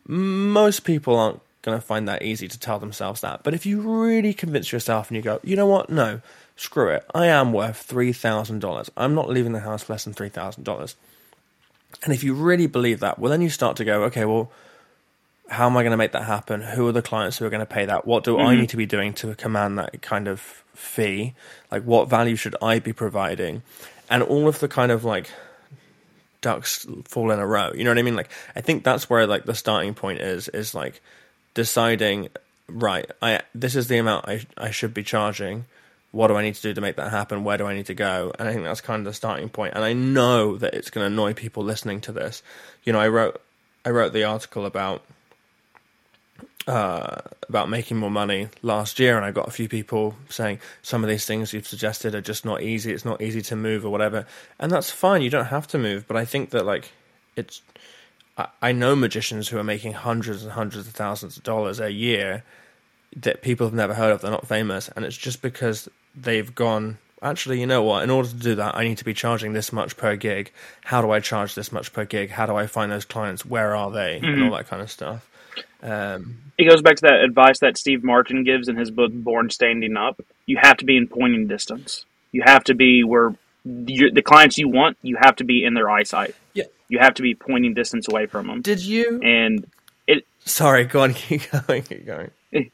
Most 0.05 0.81
people 0.81 1.15
aren't 1.17 1.39
going 1.63 1.75
to 1.75 1.83
find 1.83 2.07
that 2.07 2.21
easy 2.21 2.47
to 2.47 2.59
tell 2.59 2.77
themselves 2.77 3.21
that. 3.21 3.41
But 3.41 3.55
if 3.55 3.65
you 3.65 3.81
really 3.81 4.35
convince 4.35 4.71
yourself 4.71 5.09
and 5.09 5.15
you 5.15 5.23
go, 5.23 5.39
you 5.43 5.55
know 5.55 5.65
what, 5.65 5.89
no, 5.89 6.21
screw 6.55 6.89
it, 6.89 7.03
I 7.15 7.25
am 7.25 7.53
worth 7.53 7.77
three 7.77 8.13
thousand 8.13 8.59
dollars. 8.59 8.91
I'm 8.95 9.15
not 9.15 9.29
leaving 9.29 9.53
the 9.53 9.61
house 9.61 9.81
for 9.81 9.93
less 9.93 10.03
than 10.03 10.13
three 10.13 10.29
thousand 10.29 10.63
dollars. 10.63 10.95
And 12.03 12.13
if 12.13 12.23
you 12.23 12.35
really 12.35 12.67
believe 12.67 12.99
that, 12.99 13.17
well, 13.17 13.31
then 13.31 13.41
you 13.41 13.49
start 13.49 13.75
to 13.77 13.83
go, 13.83 14.03
okay, 14.03 14.25
well, 14.25 14.51
how 15.49 15.65
am 15.65 15.75
I 15.75 15.81
going 15.81 15.91
to 15.91 15.97
make 15.97 16.11
that 16.11 16.25
happen? 16.25 16.61
Who 16.61 16.87
are 16.87 16.91
the 16.91 17.01
clients 17.01 17.39
who 17.39 17.45
are 17.45 17.49
going 17.49 17.61
to 17.61 17.65
pay 17.65 17.85
that? 17.85 18.05
What 18.05 18.23
do 18.23 18.37
I 18.37 18.43
mm-hmm. 18.51 18.61
need 18.61 18.69
to 18.69 18.77
be 18.77 18.85
doing 18.85 19.11
to 19.13 19.33
command 19.33 19.79
that 19.79 20.03
kind 20.03 20.27
of 20.27 20.39
fee? 20.75 21.33
Like, 21.71 21.81
what 21.81 22.07
value 22.07 22.35
should 22.35 22.55
I 22.61 22.77
be 22.77 22.93
providing? 22.93 23.63
And 24.07 24.21
all 24.21 24.47
of 24.47 24.59
the 24.59 24.67
kind 24.67 24.91
of 24.91 25.03
like 25.03 25.31
ducks 26.41 26.85
fall 27.05 27.31
in 27.31 27.39
a 27.39 27.47
row. 27.47 27.71
You 27.73 27.83
know 27.83 27.91
what 27.91 27.97
I 27.97 28.03
mean? 28.03 28.15
Like, 28.15 28.29
I 28.55 28.61
think 28.61 28.83
that's 28.83 29.09
where 29.09 29.27
like 29.27 29.45
the 29.45 29.55
starting 29.55 29.93
point 29.93 30.19
is, 30.19 30.47
is 30.49 30.75
like 30.75 31.01
deciding, 31.53 32.29
right, 32.67 33.09
I, 33.21 33.41
this 33.55 33.75
is 33.75 33.87
the 33.87 33.97
amount 33.97 34.27
I, 34.27 34.45
I 34.57 34.71
should 34.71 34.93
be 34.93 35.03
charging. 35.03 35.65
What 36.11 36.27
do 36.27 36.35
I 36.35 36.41
need 36.41 36.55
to 36.55 36.61
do 36.61 36.73
to 36.73 36.81
make 36.81 36.95
that 36.95 37.11
happen? 37.11 37.43
Where 37.43 37.57
do 37.57 37.65
I 37.65 37.75
need 37.75 37.87
to 37.87 37.93
go? 37.93 38.31
And 38.39 38.47
I 38.47 38.53
think 38.53 38.63
that's 38.63 38.81
kind 38.81 38.99
of 38.99 39.05
the 39.05 39.13
starting 39.13 39.49
point. 39.49 39.73
And 39.75 39.83
I 39.83 39.93
know 39.93 40.57
that 40.57 40.73
it's 40.73 40.89
going 40.89 41.03
to 41.03 41.13
annoy 41.13 41.33
people 41.33 41.63
listening 41.63 42.01
to 42.01 42.11
this. 42.11 42.41
You 42.83 42.93
know, 42.93 42.99
I 42.99 43.09
wrote, 43.09 43.41
I 43.83 43.89
wrote 43.89 44.13
the 44.13 44.23
article 44.23 44.65
about 44.65 45.03
uh, 46.67 47.21
about 47.47 47.69
making 47.69 47.97
more 47.97 48.11
money 48.11 48.49
last 48.61 48.99
year, 48.99 49.15
and 49.15 49.25
I 49.25 49.31
got 49.31 49.47
a 49.47 49.51
few 49.51 49.69
people 49.69 50.15
saying 50.29 50.59
some 50.81 51.03
of 51.03 51.09
these 51.09 51.25
things 51.25 51.53
you've 51.53 51.67
suggested 51.67 52.13
are 52.13 52.21
just 52.21 52.43
not 52.43 52.61
easy. 52.61 52.91
It's 52.91 53.05
not 53.05 53.21
easy 53.21 53.41
to 53.43 53.55
move 53.55 53.85
or 53.85 53.89
whatever, 53.89 54.25
and 54.59 54.71
that's 54.71 54.91
fine. 54.91 55.21
You 55.21 55.29
don't 55.29 55.45
have 55.45 55.67
to 55.67 55.77
move, 55.77 56.07
but 56.07 56.17
I 56.17 56.25
think 56.25 56.49
that 56.51 56.65
like 56.65 56.91
it's. 57.35 57.61
I, 58.37 58.47
I 58.61 58.71
know 58.73 58.95
magicians 58.95 59.47
who 59.47 59.57
are 59.57 59.63
making 59.63 59.93
hundreds 59.93 60.43
and 60.43 60.51
hundreds 60.51 60.87
of 60.87 60.93
thousands 60.93 61.37
of 61.37 61.43
dollars 61.43 61.79
a 61.79 61.91
year 61.91 62.43
that 63.15 63.41
people 63.41 63.65
have 63.65 63.73
never 63.73 63.93
heard 63.93 64.11
of. 64.11 64.21
They're 64.21 64.29
not 64.29 64.47
famous, 64.47 64.89
and 64.89 65.05
it's 65.05 65.17
just 65.17 65.41
because 65.41 65.87
they've 66.15 66.53
gone. 66.53 66.97
Actually, 67.21 67.59
you 67.59 67.65
know 67.65 67.81
what? 67.81 68.03
In 68.03 68.11
order 68.11 68.29
to 68.29 68.35
do 68.35 68.55
that, 68.55 68.75
I 68.75 68.83
need 68.83 68.97
to 68.99 69.05
be 69.05 69.13
charging 69.13 69.53
this 69.53 69.73
much 69.73 69.97
per 69.97 70.15
gig. 70.17 70.51
How 70.83 71.01
do 71.01 71.09
I 71.09 71.19
charge 71.19 71.55
this 71.55 71.71
much 71.71 71.91
per 71.93 72.05
gig? 72.05 72.29
How 72.29 72.45
do 72.45 72.55
I 72.55 72.67
find 72.67 72.91
those 72.91 73.05
clients? 73.05 73.43
Where 73.43 73.75
are 73.75 73.89
they? 73.89 74.19
And 74.21 74.43
all 74.43 74.51
that 74.57 74.67
kind 74.67 74.81
of 74.83 74.91
stuff. 74.91 75.27
Um, 75.83 76.39
it 76.57 76.69
goes 76.69 76.81
back 76.81 76.95
to 76.97 77.01
that 77.03 77.23
advice 77.23 77.59
that 77.59 77.77
Steve 77.77 78.03
Martin 78.03 78.43
gives 78.43 78.67
in 78.67 78.75
his 78.75 78.89
book 78.89 79.11
Born 79.13 79.49
Standing 79.49 79.95
Up. 79.95 80.19
You 80.45 80.57
have 80.61 80.77
to 80.77 80.85
be 80.85 80.97
in 80.97 81.07
pointing 81.07 81.47
distance. 81.47 82.05
You 82.31 82.43
have 82.45 82.63
to 82.65 82.73
be 82.73 83.03
where 83.03 83.35
the 83.63 84.21
clients 84.23 84.57
you 84.57 84.69
want. 84.69 84.97
You 85.01 85.17
have 85.21 85.35
to 85.37 85.43
be 85.43 85.63
in 85.63 85.73
their 85.73 85.89
eyesight. 85.89 86.35
Yeah. 86.53 86.65
You 86.89 86.99
have 86.99 87.15
to 87.15 87.21
be 87.21 87.35
pointing 87.35 87.73
distance 87.73 88.07
away 88.07 88.25
from 88.25 88.47
them. 88.47 88.61
did 88.61 88.81
you? 88.81 89.19
And 89.21 89.67
it. 90.07 90.25
Sorry, 90.45 90.85
go 90.85 91.01
on. 91.01 91.13
Keep 91.13 91.51
going. 91.51 91.83
Keep 91.83 92.05
going. 92.05 92.31
I, 92.53 92.65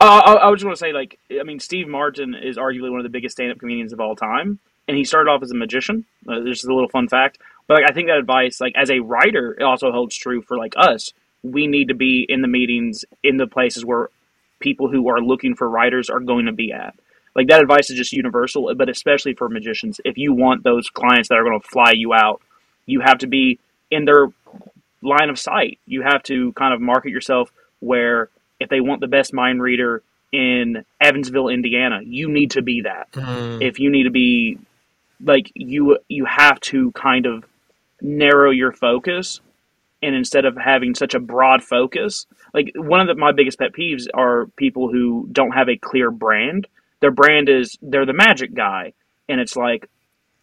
I 0.00 0.52
just 0.52 0.64
want 0.64 0.76
to 0.76 0.80
say, 0.80 0.92
like, 0.92 1.18
I 1.38 1.42
mean, 1.42 1.60
Steve 1.60 1.88
Martin 1.88 2.34
is 2.34 2.56
arguably 2.56 2.90
one 2.90 3.00
of 3.00 3.04
the 3.04 3.10
biggest 3.10 3.34
stand-up 3.34 3.58
comedians 3.58 3.92
of 3.92 4.00
all 4.00 4.14
time, 4.14 4.60
and 4.86 4.96
he 4.96 5.04
started 5.04 5.30
off 5.30 5.42
as 5.42 5.50
a 5.50 5.56
magician. 5.56 6.04
Uh, 6.26 6.40
this 6.40 6.60
is 6.60 6.64
a 6.64 6.72
little 6.72 6.88
fun 6.88 7.08
fact, 7.08 7.38
but 7.66 7.74
like, 7.74 7.90
I 7.90 7.92
think 7.92 8.08
that 8.08 8.18
advice, 8.18 8.60
like, 8.60 8.74
as 8.76 8.90
a 8.90 9.00
writer, 9.00 9.56
it 9.58 9.64
also 9.64 9.90
holds 9.90 10.16
true 10.16 10.40
for 10.42 10.56
like 10.56 10.74
us. 10.76 11.12
We 11.42 11.66
need 11.66 11.88
to 11.88 11.94
be 11.94 12.26
in 12.28 12.42
the 12.42 12.48
meetings, 12.48 13.04
in 13.22 13.36
the 13.36 13.46
places 13.46 13.84
where 13.84 14.08
people 14.60 14.88
who 14.90 15.08
are 15.08 15.20
looking 15.20 15.54
for 15.54 15.68
writers 15.68 16.10
are 16.10 16.20
going 16.20 16.46
to 16.46 16.52
be 16.52 16.72
at. 16.72 16.94
Like 17.34 17.48
that 17.48 17.60
advice 17.62 17.90
is 17.90 17.96
just 17.96 18.12
universal, 18.12 18.74
but 18.74 18.88
especially 18.88 19.34
for 19.34 19.48
magicians. 19.48 20.00
If 20.04 20.18
you 20.18 20.32
want 20.32 20.64
those 20.64 20.90
clients 20.90 21.28
that 21.28 21.36
are 21.36 21.44
going 21.44 21.60
to 21.60 21.68
fly 21.68 21.92
you 21.92 22.12
out, 22.12 22.42
you 22.86 23.00
have 23.00 23.18
to 23.18 23.26
be 23.26 23.60
in 23.90 24.04
their 24.04 24.28
line 25.02 25.30
of 25.30 25.38
sight. 25.38 25.78
You 25.86 26.02
have 26.02 26.22
to 26.24 26.52
kind 26.54 26.74
of 26.74 26.80
market 26.80 27.10
yourself 27.10 27.52
where 27.80 28.28
if 28.58 28.68
they 28.68 28.80
want 28.80 29.00
the 29.00 29.06
best 29.06 29.32
mind 29.32 29.62
reader 29.62 30.02
in 30.32 30.84
Evansville, 31.00 31.48
Indiana, 31.48 32.00
you 32.04 32.28
need 32.28 32.50
to 32.52 32.62
be 32.62 32.82
that. 32.82 33.12
Mm, 33.12 33.62
If 33.62 33.78
you 33.78 33.90
need 33.90 34.04
to 34.04 34.10
be 34.10 34.58
like 35.24 35.50
you 35.54 35.98
you 36.08 36.24
have 36.24 36.60
to 36.60 36.92
kind 36.92 37.26
of 37.26 37.44
narrow 38.00 38.50
your 38.50 38.72
focus 38.72 39.40
and 40.02 40.14
instead 40.14 40.44
of 40.44 40.56
having 40.56 40.94
such 40.94 41.14
a 41.14 41.20
broad 41.20 41.62
focus, 41.62 42.26
like 42.54 42.72
one 42.76 43.00
of 43.00 43.06
the, 43.08 43.14
my 43.14 43.32
biggest 43.32 43.58
pet 43.58 43.72
peeves 43.72 44.06
are 44.14 44.46
people 44.56 44.90
who 44.90 45.28
don't 45.32 45.52
have 45.52 45.68
a 45.68 45.76
clear 45.76 46.10
brand. 46.10 46.66
Their 47.00 47.10
brand 47.10 47.48
is 47.48 47.76
they're 47.82 48.06
the 48.06 48.12
magic 48.12 48.54
guy, 48.54 48.92
and 49.28 49.40
it's 49.40 49.56
like 49.56 49.88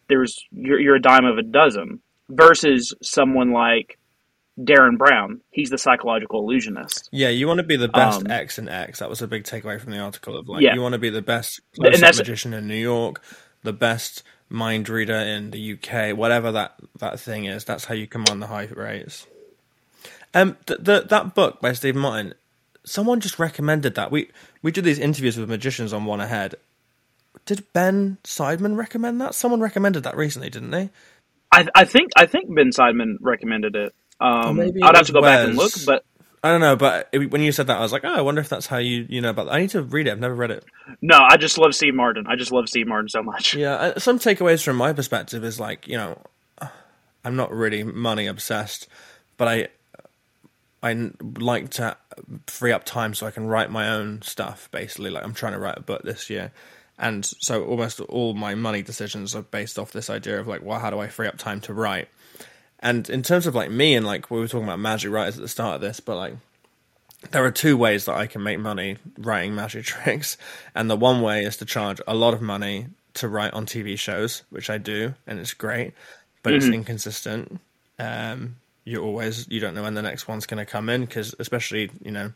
there's 0.08 0.44
you're, 0.52 0.78
you're 0.80 0.96
a 0.96 1.00
dime 1.02 1.24
of 1.24 1.38
a 1.38 1.42
dozen 1.42 2.00
versus 2.28 2.94
someone 3.02 3.52
like 3.52 3.98
Derren 4.58 4.96
Brown. 4.96 5.40
He's 5.50 5.68
the 5.70 5.78
psychological 5.78 6.40
illusionist. 6.40 7.08
Yeah, 7.12 7.28
you 7.28 7.46
want 7.46 7.58
to 7.58 7.64
be 7.64 7.76
the 7.76 7.88
best 7.88 8.20
Um, 8.20 8.30
X 8.30 8.56
and 8.58 8.68
X. 8.70 9.00
That 9.00 9.10
was 9.10 9.20
a 9.20 9.26
big 9.28 9.44
takeaway 9.44 9.80
from 9.80 9.92
the 9.92 9.98
article 9.98 10.36
of 10.36 10.48
like 10.48 10.62
Yeah. 10.62 10.74
you 10.74 10.80
want 10.80 10.94
to 10.94 10.98
be 10.98 11.10
the 11.10 11.22
best 11.22 11.60
And 11.74 11.84
close-up 11.84 12.00
that's- 12.00 12.18
magician 12.18 12.54
in 12.54 12.66
New 12.66 12.74
York, 12.74 13.22
the 13.62 13.72
best 13.74 14.22
mind 14.48 14.88
reader 14.88 15.14
in 15.16 15.50
the 15.50 15.58
UK, 15.74 16.12
whatever 16.16 16.52
that 16.52 16.74
that 17.00 17.20
thing 17.20 17.44
is. 17.44 17.64
That's 17.64 17.84
how 17.84 17.94
you 17.94 18.06
command 18.06 18.40
the 18.40 18.46
high 18.46 18.66
rates. 18.66 19.26
Um, 20.36 20.56
th- 20.66 20.80
the, 20.82 21.00
that 21.08 21.34
book 21.34 21.62
by 21.62 21.72
Steve 21.72 21.96
Martin, 21.96 22.34
someone 22.84 23.20
just 23.20 23.38
recommended 23.38 23.94
that. 23.94 24.10
We 24.10 24.30
we 24.62 24.70
do 24.70 24.82
these 24.82 24.98
interviews 24.98 25.38
with 25.38 25.48
magicians 25.48 25.92
on 25.94 26.04
One 26.04 26.20
Ahead. 26.20 26.56
Did 27.46 27.64
Ben 27.72 28.18
Seidman 28.22 28.76
recommend 28.76 29.20
that? 29.22 29.34
Someone 29.34 29.60
recommended 29.60 30.02
that 30.02 30.16
recently, 30.16 30.50
didn't 30.50 30.72
they? 30.72 30.90
I, 31.52 31.66
I 31.74 31.84
think 31.84 32.10
I 32.16 32.26
think 32.26 32.54
Ben 32.54 32.70
Seidman 32.70 33.16
recommended 33.20 33.76
it. 33.76 33.94
Um, 34.20 34.56
maybe 34.56 34.80
it 34.80 34.84
I'd 34.84 34.96
have 34.96 35.06
to 35.06 35.12
go 35.12 35.22
back 35.22 35.46
and 35.46 35.56
look, 35.56 35.72
but 35.86 36.04
I 36.42 36.50
don't 36.50 36.60
know, 36.60 36.76
but 36.76 37.08
it, 37.12 37.30
when 37.30 37.40
you 37.40 37.50
said 37.50 37.68
that, 37.68 37.78
I 37.78 37.80
was 37.80 37.92
like, 37.92 38.04
oh, 38.04 38.14
I 38.14 38.20
wonder 38.20 38.42
if 38.42 38.50
that's 38.50 38.66
how 38.66 38.76
you 38.76 39.06
you 39.08 39.22
know 39.22 39.30
about. 39.30 39.46
That. 39.46 39.54
I 39.54 39.60
need 39.60 39.70
to 39.70 39.82
read 39.82 40.06
it. 40.06 40.10
I've 40.10 40.20
never 40.20 40.34
read 40.34 40.50
it. 40.50 40.64
no, 41.00 41.18
I 41.18 41.38
just 41.38 41.56
love 41.56 41.74
Steve 41.74 41.94
Martin. 41.94 42.26
I 42.26 42.36
just 42.36 42.52
love 42.52 42.68
Steve 42.68 42.86
Martin 42.86 43.08
so 43.08 43.22
much. 43.22 43.54
Yeah, 43.54 43.74
uh, 43.74 43.98
some 43.98 44.18
takeaways 44.18 44.62
from 44.62 44.76
my 44.76 44.92
perspective 44.92 45.44
is 45.44 45.58
like 45.58 45.88
you 45.88 45.96
know, 45.96 46.18
I'm 47.24 47.36
not 47.36 47.52
really 47.52 47.84
money 47.84 48.26
obsessed, 48.26 48.86
but 49.38 49.48
I 49.48 49.68
I 50.86 51.10
like 51.38 51.70
to 51.70 51.96
free 52.46 52.72
up 52.72 52.84
time 52.84 53.14
so 53.14 53.26
I 53.26 53.30
can 53.30 53.46
write 53.46 53.70
my 53.70 53.88
own 53.88 54.22
stuff. 54.22 54.68
Basically, 54.70 55.10
like 55.10 55.24
I'm 55.24 55.34
trying 55.34 55.52
to 55.52 55.58
write 55.58 55.78
a 55.78 55.82
book 55.82 56.02
this 56.02 56.30
year, 56.30 56.52
and 56.98 57.26
so 57.26 57.64
almost 57.64 58.00
all 58.00 58.34
my 58.34 58.54
money 58.54 58.82
decisions 58.82 59.34
are 59.34 59.42
based 59.42 59.78
off 59.78 59.90
this 59.92 60.08
idea 60.08 60.38
of 60.38 60.46
like, 60.46 60.62
well, 60.62 60.78
how 60.78 60.90
do 60.90 60.98
I 60.98 61.08
free 61.08 61.26
up 61.26 61.38
time 61.38 61.60
to 61.62 61.74
write? 61.74 62.08
And 62.80 63.08
in 63.10 63.22
terms 63.22 63.46
of 63.46 63.54
like 63.54 63.70
me 63.70 63.94
and 63.94 64.06
like 64.06 64.30
we 64.30 64.38
were 64.38 64.48
talking 64.48 64.64
about 64.64 64.78
magic 64.78 65.10
writers 65.10 65.36
at 65.36 65.42
the 65.42 65.48
start 65.48 65.76
of 65.76 65.80
this, 65.80 65.98
but 65.98 66.16
like 66.16 66.34
there 67.32 67.44
are 67.44 67.50
two 67.50 67.76
ways 67.76 68.04
that 68.04 68.14
I 68.14 68.26
can 68.26 68.42
make 68.42 68.60
money 68.60 68.98
writing 69.18 69.54
magic 69.54 69.84
tricks, 69.92 70.36
and 70.74 70.88
the 70.88 70.96
one 70.96 71.20
way 71.20 71.44
is 71.44 71.56
to 71.56 71.64
charge 71.64 72.00
a 72.06 72.14
lot 72.14 72.32
of 72.32 72.40
money 72.40 72.86
to 73.14 73.28
write 73.28 73.54
on 73.54 73.66
TV 73.66 73.98
shows, 73.98 74.42
which 74.50 74.70
I 74.70 74.78
do, 74.78 75.14
and 75.26 75.40
it's 75.40 75.54
great, 75.54 75.94
but 76.42 76.52
it's 76.52 76.66
inconsistent. 76.66 77.60
Um, 77.98 78.56
you 78.86 79.02
always 79.02 79.46
you 79.50 79.60
don't 79.60 79.74
know 79.74 79.82
when 79.82 79.94
the 79.94 80.02
next 80.02 80.26
one's 80.28 80.46
going 80.46 80.64
to 80.64 80.70
come 80.70 80.88
in 80.88 81.02
because 81.02 81.34
especially 81.38 81.90
you 82.02 82.12
know 82.12 82.32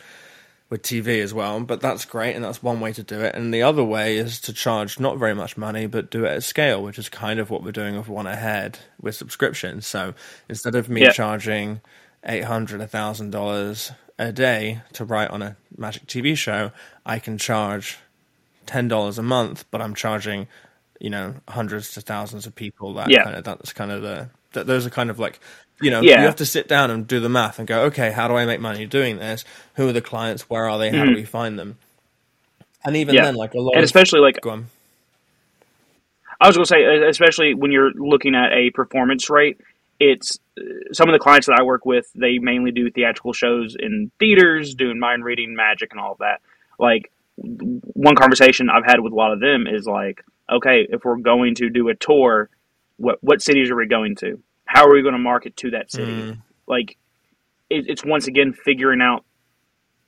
with 0.69 0.83
TV 0.83 1.23
as 1.23 1.33
well. 1.33 1.61
But 1.61 1.81
that's 1.81 2.05
great, 2.05 2.37
and 2.37 2.45
that's 2.45 2.63
one 2.63 2.81
way 2.81 2.93
to 2.93 3.03
do 3.03 3.21
it. 3.23 3.35
And 3.35 3.53
the 3.55 3.63
other 3.63 3.83
way 3.85 4.19
is 4.19 4.41
to 4.43 4.53
charge 4.53 5.01
not 5.01 5.19
very 5.19 5.35
much 5.35 5.57
money, 5.57 5.87
but 5.87 6.11
do 6.11 6.25
it 6.27 6.31
at 6.31 6.43
scale, 6.43 6.83
which 6.83 6.99
is 6.99 7.09
kind 7.09 7.41
of 7.41 7.51
what 7.51 7.63
we're 7.63 7.73
doing 7.73 7.97
with 7.97 8.09
One 8.09 8.27
Ahead 8.27 8.79
with 9.01 9.15
subscriptions. 9.15 9.87
So 9.87 10.15
instead 10.49 10.75
of 10.75 10.89
me 10.91 11.03
Yeah. 11.03 11.09
charging 11.09 11.81
eight 12.25 12.45
hundred, 12.45 12.81
a 12.83 12.87
thousand 12.87 13.31
dollars 13.31 13.93
a 14.19 14.33
day 14.33 14.83
to 14.93 15.05
write 15.05 15.31
on 15.31 15.41
a 15.43 15.57
magic 15.79 16.07
TV 16.07 16.37
show, 16.37 16.73
I 17.07 17.19
can 17.19 17.39
charge 17.39 17.99
ten 18.67 18.89
dollars 18.89 19.19
a 19.19 19.23
month, 19.23 19.65
but 19.71 19.81
I'm 19.81 19.95
charging, 19.95 20.47
you 21.01 21.11
know, 21.11 21.35
hundreds 21.49 21.95
to 21.95 22.01
thousands 22.01 22.47
of 22.47 22.55
people. 22.55 22.95
That 22.95 23.09
Yeah. 23.11 23.25
kind 23.25 23.37
of 23.37 23.45
that's 23.45 23.73
kind 23.73 23.91
of 23.91 24.03
the 24.03 24.31
that 24.53 24.67
those 24.67 24.87
are 24.87 24.91
kind 24.91 25.11
of 25.11 25.19
like 25.19 25.41
you 25.81 25.91
know 25.91 26.03
Yeah. 26.03 26.17
you 26.17 26.27
have 26.27 26.37
to 26.37 26.47
sit 26.47 26.69
down 26.69 26.91
and 26.91 27.07
do 27.07 27.21
the 27.21 27.29
math 27.29 27.59
and 27.59 27.69
go, 27.69 27.85
okay, 27.85 28.13
how 28.13 28.29
do 28.29 28.37
I 28.37 28.47
make 28.47 28.61
money 28.61 28.87
doing 28.87 29.19
this? 29.19 29.45
Who 29.77 29.89
are 29.89 29.93
the 29.93 30.03
clients? 30.03 30.51
Where 30.51 30.69
are 30.69 30.79
they? 30.79 30.91
How 30.93 31.05
do 31.05 31.13
we 31.13 31.25
find 31.25 31.59
them? 31.59 31.79
And 32.85 32.97
even 32.97 33.17
Mm-hmm. 33.17 33.25
Yeah. 33.25 33.27
then, 33.27 33.35
like 33.37 33.55
a 33.55 33.61
lot 33.61 33.77
And 33.77 33.85
of 33.85 33.85
especially 33.85 34.21
like 34.21 34.41
go 34.41 34.51
on. 34.51 34.67
I 36.41 36.47
was 36.49 36.57
going 36.57 36.65
to 36.67 36.69
say, 36.69 37.09
especially 37.09 37.55
when 37.55 37.73
you're 37.73 37.93
looking 37.95 38.35
at 38.35 38.53
a 38.53 38.71
performance 38.71 39.31
rate, 39.31 39.61
it's 40.01 40.39
uh, 40.59 40.63
some 40.93 41.09
of 41.09 41.13
the 41.15 41.19
clients 41.19 41.47
that 41.49 41.59
I 41.61 41.65
work 41.65 41.85
with. 41.87 42.11
They 42.15 42.39
mainly 42.39 42.73
do 42.73 42.91
theatrical 42.91 43.33
shows 43.35 43.77
in 43.79 44.11
theaters, 44.19 44.75
doing 44.75 44.99
mind 44.99 45.25
reading, 45.25 45.55
magic, 45.55 45.91
and 45.93 46.01
all 46.01 46.13
of 46.13 46.19
that. 46.19 46.41
Like 46.79 47.11
one 47.37 48.17
conversation 48.17 48.69
I've 48.71 48.87
had 48.87 49.01
with 49.01 49.13
a 49.13 49.17
lot 49.17 49.33
of 49.33 49.41
them 49.41 49.67
is 49.67 49.87
like, 49.87 50.25
okay, 50.51 50.87
if 50.91 51.05
we're 51.05 51.19
going 51.19 51.57
to 51.57 51.71
do 51.71 51.89
a 51.89 51.95
tour, 51.95 52.51
what 52.97 53.19
what 53.23 53.43
cities 53.43 53.71
are 53.71 53.77
we 53.77 53.87
going 53.87 54.17
to? 54.17 54.43
How 54.73 54.87
are 54.87 54.93
we 54.93 55.03
going 55.03 55.15
to 55.15 55.19
market 55.19 55.57
to 55.57 55.71
that 55.73 55.91
city? 55.91 56.13
Mm. 56.13 56.43
Like, 56.69 56.97
it, 57.69 57.87
it's 57.89 58.05
once 58.05 58.29
again 58.29 58.53
figuring 58.53 59.01
out 59.03 59.25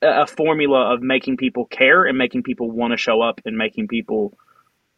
a, 0.01 0.21
a 0.21 0.27
formula 0.27 0.93
of 0.93 1.01
making 1.01 1.35
people 1.35 1.65
care 1.65 2.05
and 2.05 2.17
making 2.17 2.43
people 2.43 2.71
want 2.71 2.91
to 2.91 2.97
show 2.97 3.21
up 3.21 3.41
and 3.43 3.57
making 3.57 3.89
people 3.89 4.37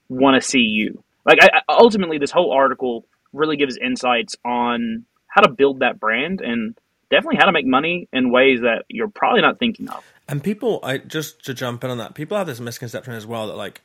want 0.08 0.40
to 0.40 0.48
see 0.48 0.60
you. 0.60 1.04
Like, 1.26 1.40
I, 1.42 1.62
I- 1.68 1.76
ultimately, 1.80 2.20
this 2.20 2.30
whole 2.30 2.52
article 2.52 3.08
really 3.34 3.58
gives 3.58 3.76
insights 3.76 4.36
on 4.46 5.06
how 5.26 5.42
to 5.42 5.50
build 5.52 5.80
that 5.80 6.00
brand 6.00 6.42
and 6.42 6.78
definitely 7.10 7.38
how 7.38 7.46
to 7.46 7.52
make 7.52 7.66
money 7.66 8.08
in 8.14 8.32
ways 8.32 8.62
that 8.62 8.86
you're 8.88 9.10
probably 9.10 9.42
not 9.42 9.58
thinking 9.58 9.90
of. 9.90 10.04
And 10.28 10.44
people, 10.44 10.80
I 10.84 11.00
just 11.00 11.44
to 11.46 11.56
jump 11.56 11.84
in 11.84 11.90
on 11.90 11.98
that, 11.98 12.14
people 12.14 12.38
have 12.38 12.46
this 12.46 12.60
misconception 12.60 13.14
as 13.14 13.26
well 13.26 13.48
that 13.48 13.56
like, 13.56 13.82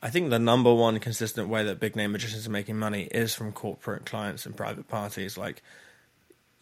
I 0.00 0.10
think 0.10 0.30
the 0.30 0.38
number 0.38 0.72
one 0.72 1.00
consistent 1.00 1.48
way 1.48 1.64
that 1.64 1.80
big 1.80 1.96
name 1.96 2.12
magicians 2.12 2.46
are 2.46 2.50
making 2.50 2.78
money 2.78 3.08
is 3.10 3.34
from 3.34 3.52
corporate 3.52 4.06
clients 4.06 4.46
and 4.46 4.56
private 4.56 4.86
parties. 4.86 5.36
Like, 5.36 5.62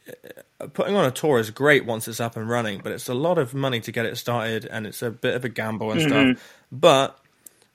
uh, 0.09 0.13
uh, 0.61 0.67
putting 0.69 0.97
on 0.97 1.05
a 1.05 1.11
tour 1.11 1.39
is 1.39 1.51
great 1.51 1.85
once 1.85 2.09
it's 2.09 2.21
up 2.21 2.37
and 2.37 2.49
running, 2.49 2.81
but 2.83 2.93
it's 2.93 3.09
a 3.09 3.15
lot 3.15 3.37
of 3.37 3.53
money 3.53 3.81
to 3.81 3.93
get 3.93 4.07
it 4.07 4.17
started, 4.17 4.65
and 4.65 4.87
it's 4.87 5.03
a 5.03 5.11
bit 5.11 5.35
of 5.35 5.45
a 5.45 5.51
gamble 5.51 5.93
and 5.93 6.01
stuff. 6.01 6.13
Mm-hmm. 6.13 6.41
But 6.73 7.19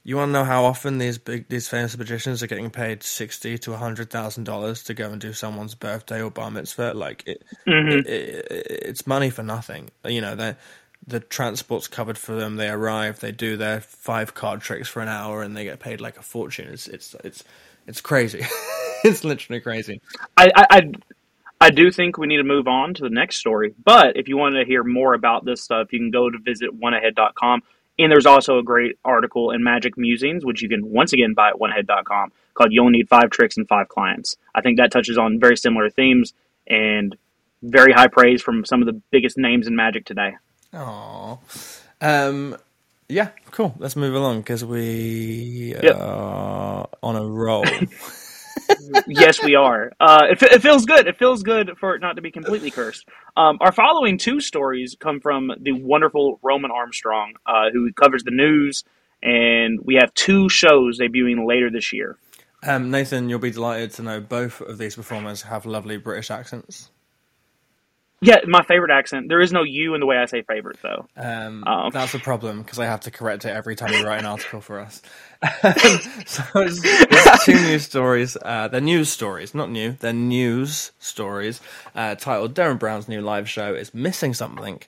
you 0.03 0.17
want 0.17 0.29
to 0.29 0.33
know 0.33 0.45
how 0.45 0.65
often 0.65 0.97
these 0.97 1.19
big, 1.19 1.47
these 1.47 1.69
famous 1.69 1.95
magicians 1.95 2.41
are 2.41 2.47
getting 2.47 2.71
paid 2.71 3.03
sixty 3.03 3.59
to 3.59 3.73
hundred 3.73 4.09
thousand 4.09 4.45
dollars 4.45 4.83
to 4.85 4.95
go 4.95 5.11
and 5.11 5.21
do 5.21 5.31
someone's 5.31 5.75
birthday 5.75 6.23
or 6.23 6.31
bar 6.31 6.49
mitzvah? 6.49 6.93
Like, 6.95 7.23
it, 7.27 7.43
mm-hmm. 7.67 7.99
it, 7.99 8.07
it, 8.07 8.47
it's 8.49 9.05
money 9.05 9.29
for 9.29 9.43
nothing. 9.43 9.91
You 10.03 10.21
know, 10.21 10.35
they 10.35 10.55
the 11.05 11.19
transport's 11.19 11.87
covered 11.87 12.17
for 12.17 12.35
them. 12.35 12.55
They 12.55 12.69
arrive, 12.69 13.19
they 13.19 13.31
do 13.31 13.57
their 13.57 13.81
five 13.81 14.33
card 14.33 14.61
tricks 14.61 14.87
for 14.87 15.01
an 15.01 15.09
hour, 15.09 15.41
and 15.41 15.55
they 15.55 15.63
get 15.63 15.79
paid 15.79 16.01
like 16.01 16.17
a 16.17 16.21
fortune. 16.21 16.71
It's 16.71 16.87
it's 16.87 17.15
it's 17.23 17.43
it's 17.87 18.01
crazy. 18.01 18.45
it's 19.03 19.23
literally 19.23 19.59
crazy. 19.59 20.01
I, 20.37 20.51
I, 20.55 20.91
I, 21.59 21.69
do 21.71 21.91
think 21.91 22.17
we 22.17 22.27
need 22.27 22.37
to 22.37 22.43
move 22.43 22.67
on 22.67 22.93
to 22.95 23.03
the 23.03 23.09
next 23.09 23.37
story. 23.37 23.73
But 23.83 24.17
if 24.17 24.27
you 24.27 24.37
want 24.37 24.55
to 24.55 24.65
hear 24.65 24.83
more 24.83 25.13
about 25.13 25.45
this 25.45 25.61
stuff, 25.61 25.91
you 25.91 25.99
can 25.99 26.11
go 26.11 26.29
to 26.29 26.37
visit 26.37 26.79
oneahead.com. 26.79 27.63
And 27.99 28.11
there's 28.11 28.25
also 28.25 28.57
a 28.57 28.63
great 28.63 28.97
article 29.03 29.51
in 29.51 29.63
Magic 29.63 29.97
Musings, 29.97 30.45
which 30.45 30.61
you 30.61 30.69
can 30.69 30.89
once 30.91 31.13
again 31.13 31.33
buy 31.33 31.49
at 31.49 31.55
oneahead.com, 31.55 32.31
called 32.53 32.71
You 32.71 32.81
Only 32.81 32.99
Need 32.99 33.09
Five 33.09 33.29
Tricks 33.29 33.57
and 33.57 33.67
Five 33.67 33.89
Clients. 33.89 34.37
I 34.55 34.61
think 34.61 34.77
that 34.77 34.91
touches 34.91 35.17
on 35.17 35.39
very 35.39 35.57
similar 35.57 35.89
themes 35.89 36.33
and 36.67 37.15
very 37.61 37.91
high 37.91 38.07
praise 38.07 38.41
from 38.41 38.65
some 38.65 38.81
of 38.81 38.87
the 38.87 38.99
biggest 39.11 39.37
names 39.37 39.67
in 39.67 39.75
Magic 39.75 40.05
today. 40.05 40.35
Aww. 40.73 41.39
Um. 42.01 42.57
Yeah. 43.09 43.29
Cool. 43.51 43.75
Let's 43.79 43.95
move 43.95 44.15
along 44.15 44.41
because 44.41 44.65
we 44.65 45.75
Yep. 45.81 45.97
are 45.99 46.89
on 47.03 47.15
a 47.17 47.25
roll. 47.25 47.87
yes, 49.07 49.41
we 49.43 49.55
are. 49.55 49.91
Uh, 49.99 50.27
it, 50.31 50.41
it 50.43 50.61
feels 50.61 50.85
good. 50.85 51.07
It 51.07 51.17
feels 51.17 51.43
good 51.43 51.71
for 51.79 51.95
it 51.95 52.01
not 52.01 52.15
to 52.17 52.21
be 52.21 52.31
completely 52.31 52.71
cursed. 52.71 53.07
Um, 53.37 53.57
our 53.61 53.71
following 53.71 54.17
two 54.17 54.39
stories 54.41 54.95
come 54.99 55.19
from 55.21 55.51
the 55.61 55.73
wonderful 55.73 56.39
Roman 56.43 56.71
Armstrong, 56.71 57.33
uh, 57.45 57.69
who 57.73 57.91
covers 57.93 58.23
the 58.23 58.31
news, 58.31 58.83
and 59.23 59.79
we 59.83 59.95
have 59.95 60.13
two 60.13 60.49
shows 60.49 60.99
debuting 60.99 61.47
later 61.47 61.69
this 61.71 61.93
year. 61.93 62.17
um, 62.63 62.91
Nathan, 62.91 63.29
you'll 63.29 63.39
be 63.39 63.51
delighted 63.51 63.91
to 63.93 64.03
know 64.03 64.21
both 64.21 64.61
of 64.61 64.77
these 64.77 64.95
performers 64.95 65.43
have 65.43 65.65
lovely 65.65 65.97
British 65.97 66.31
accents. 66.31 66.91
Yeah, 68.23 68.37
my 68.47 68.61
favorite 68.63 68.91
accent. 68.91 69.29
There 69.29 69.41
is 69.41 69.51
no 69.51 69.63
"you" 69.63 69.95
in 69.95 69.99
the 69.99 70.05
way 70.05 70.17
I 70.17 70.25
say 70.25 70.43
favorite, 70.43 70.77
though. 70.83 71.07
Um, 71.17 71.63
Oh. 71.65 71.89
That's 71.89 72.13
a 72.13 72.19
problem 72.19 72.61
because 72.61 72.77
I 72.77 72.85
have 72.85 73.01
to 73.01 73.11
correct 73.11 73.45
it 73.45 73.49
every 73.49 73.75
time 73.75 73.93
you 73.93 74.05
write 74.05 74.19
an 74.19 74.25
article 74.27 74.61
for 74.61 74.79
us. 74.79 75.01
so 75.43 76.43
it's, 76.55 76.81
it's 76.83 77.45
two 77.45 77.53
news 77.53 77.83
stories. 77.85 78.37
Uh, 78.39 78.67
they're 78.67 78.79
news 78.79 79.09
stories, 79.09 79.55
not 79.55 79.71
new. 79.71 79.93
They're 79.93 80.13
news 80.13 80.91
stories 80.99 81.61
uh, 81.95 82.13
titled 82.13 82.53
"Derren 82.53 82.77
Brown's 82.77 83.07
new 83.09 83.21
live 83.21 83.49
show 83.49 83.73
is 83.73 83.93
missing 83.93 84.35
something." 84.35 84.81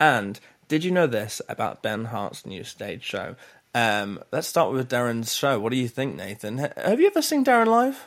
And 0.00 0.40
did 0.66 0.82
you 0.82 0.90
know 0.90 1.06
this 1.06 1.40
about 1.48 1.82
Ben 1.82 2.06
Hart's 2.06 2.44
new 2.44 2.64
stage 2.64 3.04
show? 3.04 3.36
Um, 3.72 4.20
let's 4.32 4.48
start 4.48 4.72
with 4.72 4.88
Derren's 4.90 5.32
show. 5.32 5.60
What 5.60 5.70
do 5.70 5.78
you 5.78 5.86
think, 5.86 6.16
Nathan? 6.16 6.58
Have 6.58 6.98
you 7.00 7.06
ever 7.06 7.22
seen 7.22 7.44
Derren 7.44 7.68
live? 7.68 8.04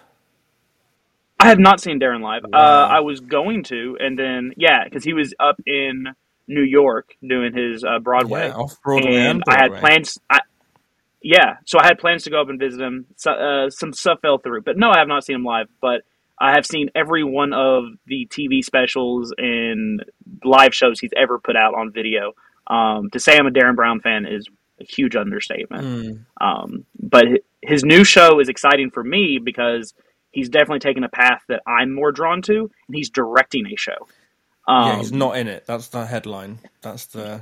I 1.44 1.50
have 1.50 1.60
not 1.60 1.82
seen 1.82 2.00
Derren 2.00 2.22
live. 2.22 2.44
Wow. 2.48 2.60
Uh, 2.60 2.88
I 2.88 3.00
was 3.02 3.20
going 3.20 3.64
to, 3.66 3.98
and 4.00 4.18
then 4.18 4.54
yeah, 4.58 4.84
because 4.84 5.04
he 5.04 5.14
was 5.14 5.34
up 5.40 5.60
in 5.66 6.08
New 6.48 6.64
York 6.64 7.16
doing 7.26 7.54
his 7.54 7.84
uh, 7.84 8.00
Broadway. 8.00 8.48
Yeah, 8.48 8.56
off 8.56 8.82
Broadway 8.82 9.16
and 9.16 9.42
and 9.42 9.44
I 9.48 9.62
had 9.62 9.74
plans. 9.76 10.20
I, 10.30 10.40
yeah, 11.22 11.58
so 11.66 11.80
I 11.80 11.86
had 11.86 12.00
plans 12.00 12.24
to 12.24 12.30
go 12.30 12.42
up 12.42 12.50
and 12.50 12.60
visit 12.60 12.82
him. 12.82 13.06
So, 13.16 13.32
uh, 13.32 13.70
some 13.70 13.94
stuff 13.94 14.20
fell 14.22 14.40
through, 14.40 14.62
but 14.64 14.78
no, 14.78 14.90
I 14.90 15.00
have 15.00 15.08
not 15.08 15.24
seen 15.24 15.38
him 15.38 15.46
live. 15.46 15.70
But 15.82 16.02
I 16.40 16.52
have 16.52 16.66
seen 16.66 16.90
every 16.96 17.24
one 17.24 17.54
of 17.54 17.86
the 18.08 18.28
TV 18.30 18.64
specials 18.64 19.34
and 19.38 20.04
live 20.44 20.74
shows 20.74 21.00
he's 21.00 21.14
ever 21.16 21.40
put 21.40 21.56
out 21.56 21.74
on 21.76 21.92
video. 21.92 22.34
Um, 22.68 23.10
to 23.12 23.20
say 23.20 23.38
I'm 23.38 23.48
a 23.48 23.52
Derren 23.52 23.76
Brown 23.76 24.00
fan 24.02 24.26
is 24.26 24.48
a 24.80 24.84
huge 24.84 25.16
understatement. 25.16 25.84
Mm. 25.84 26.26
Um, 26.42 26.86
but 27.00 27.26
his 27.62 27.84
new 27.84 28.04
show 28.04 28.40
is 28.40 28.50
exciting 28.50 28.92
for 28.92 29.04
me 29.04 29.40
because 29.42 29.94
he's 30.34 30.50
definitely 30.50 30.80
taken 30.80 31.04
a 31.06 31.10
path 31.10 31.42
that 31.48 31.62
I'm 31.66 31.94
more 31.94 32.12
drawn 32.12 32.42
to, 32.44 32.60
and 32.88 32.96
he's 32.96 33.10
directing 33.10 33.66
a 33.68 33.78
show. 33.78 34.08
Um, 34.68 34.88
yeah, 34.88 34.98
he's 34.98 35.12
not 35.14 35.38
in 35.38 35.48
it. 35.48 35.66
That's 35.66 35.88
the 35.88 36.06
headline. 36.06 36.60
That's 36.82 37.06
the 37.08 37.42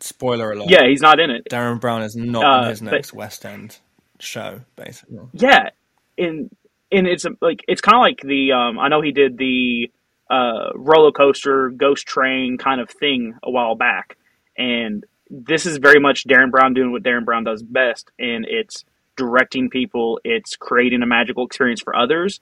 spoiler 0.00 0.52
alert. 0.52 0.68
Yeah, 0.70 0.86
he's 0.86 1.00
not 1.00 1.18
in 1.20 1.30
it. 1.30 1.46
Derren 1.50 1.80
Brown 1.80 2.02
is 2.02 2.14
not 2.16 2.44
Uh, 2.44 2.62
in 2.64 2.68
his 2.70 2.80
but- 2.80 2.92
next 2.92 3.12
West 3.14 3.46
End 3.46 3.78
show, 4.20 4.60
basically. 4.76 5.18
Yeah, 5.32 5.70
and 6.18 6.50
and 6.92 7.06
it's 7.06 7.24
like 7.40 7.64
it's 7.68 7.80
kind 7.80 7.96
of 7.96 8.00
like 8.02 8.20
the 8.20 8.52
um, 8.52 8.78
I 8.78 8.88
know 8.88 9.00
he 9.00 9.12
did 9.12 9.36
the 9.38 9.90
uh, 10.30 10.70
roller 10.74 11.12
coaster 11.12 11.70
ghost 11.70 12.06
train 12.06 12.56
kind 12.58 12.80
of 12.80 12.88
thing 12.90 13.34
a 13.42 13.50
while 13.50 13.74
back, 13.74 14.16
and 14.56 15.04
this 15.30 15.66
is 15.66 15.76
very 15.78 16.00
much 16.00 16.26
Derren 16.26 16.50
Brown 16.50 16.72
doing 16.74 16.92
what 16.92 17.02
Derren 17.02 17.24
Brown 17.24 17.44
does 17.44 17.62
best, 17.62 18.10
and 18.18 18.46
it's 18.48 18.84
directing 19.16 19.70
people, 19.70 20.20
it's 20.24 20.56
creating 20.56 21.02
a 21.02 21.06
magical 21.06 21.46
experience 21.46 21.80
for 21.80 21.94
others, 21.94 22.40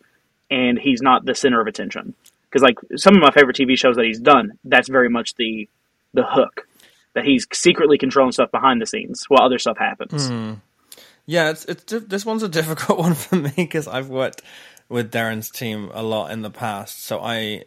and 0.50 0.78
he's 0.78 1.02
not 1.02 1.24
the 1.24 1.34
center 1.34 1.60
of 1.60 1.66
attention. 1.66 2.14
Because 2.44 2.62
like 2.62 2.78
some 2.96 3.16
of 3.16 3.22
my 3.22 3.30
favorite 3.30 3.56
TV 3.56 3.78
shows 3.78 3.96
that 3.96 4.04
he's 4.04 4.20
done, 4.20 4.58
that's 4.64 4.88
very 4.88 5.08
much 5.08 5.34
the 5.34 5.68
the 6.14 6.24
hook 6.24 6.66
that 7.14 7.24
he's 7.24 7.46
secretly 7.52 7.98
controlling 7.98 8.32
stuff 8.32 8.50
behind 8.50 8.80
the 8.80 8.86
scenes 8.86 9.24
while 9.28 9.42
other 9.42 9.58
stuff 9.58 9.78
happens. 9.78 10.28
Hmm. 10.28 10.54
Yeah, 11.26 11.50
it's 11.50 11.64
it's 11.64 11.84
this 11.84 12.26
one's 12.26 12.42
a 12.42 12.48
difficult 12.60 12.98
one 12.98 13.14
for 13.14 13.36
me 13.36 13.52
because 13.56 13.88
I've 13.88 14.08
worked 14.08 14.42
with 14.88 15.10
Derren's 15.10 15.50
team 15.50 15.90
a 15.94 16.02
lot 16.02 16.30
in 16.30 16.42
the 16.42 16.50
past, 16.50 17.02
so 17.02 17.20
I 17.20 17.64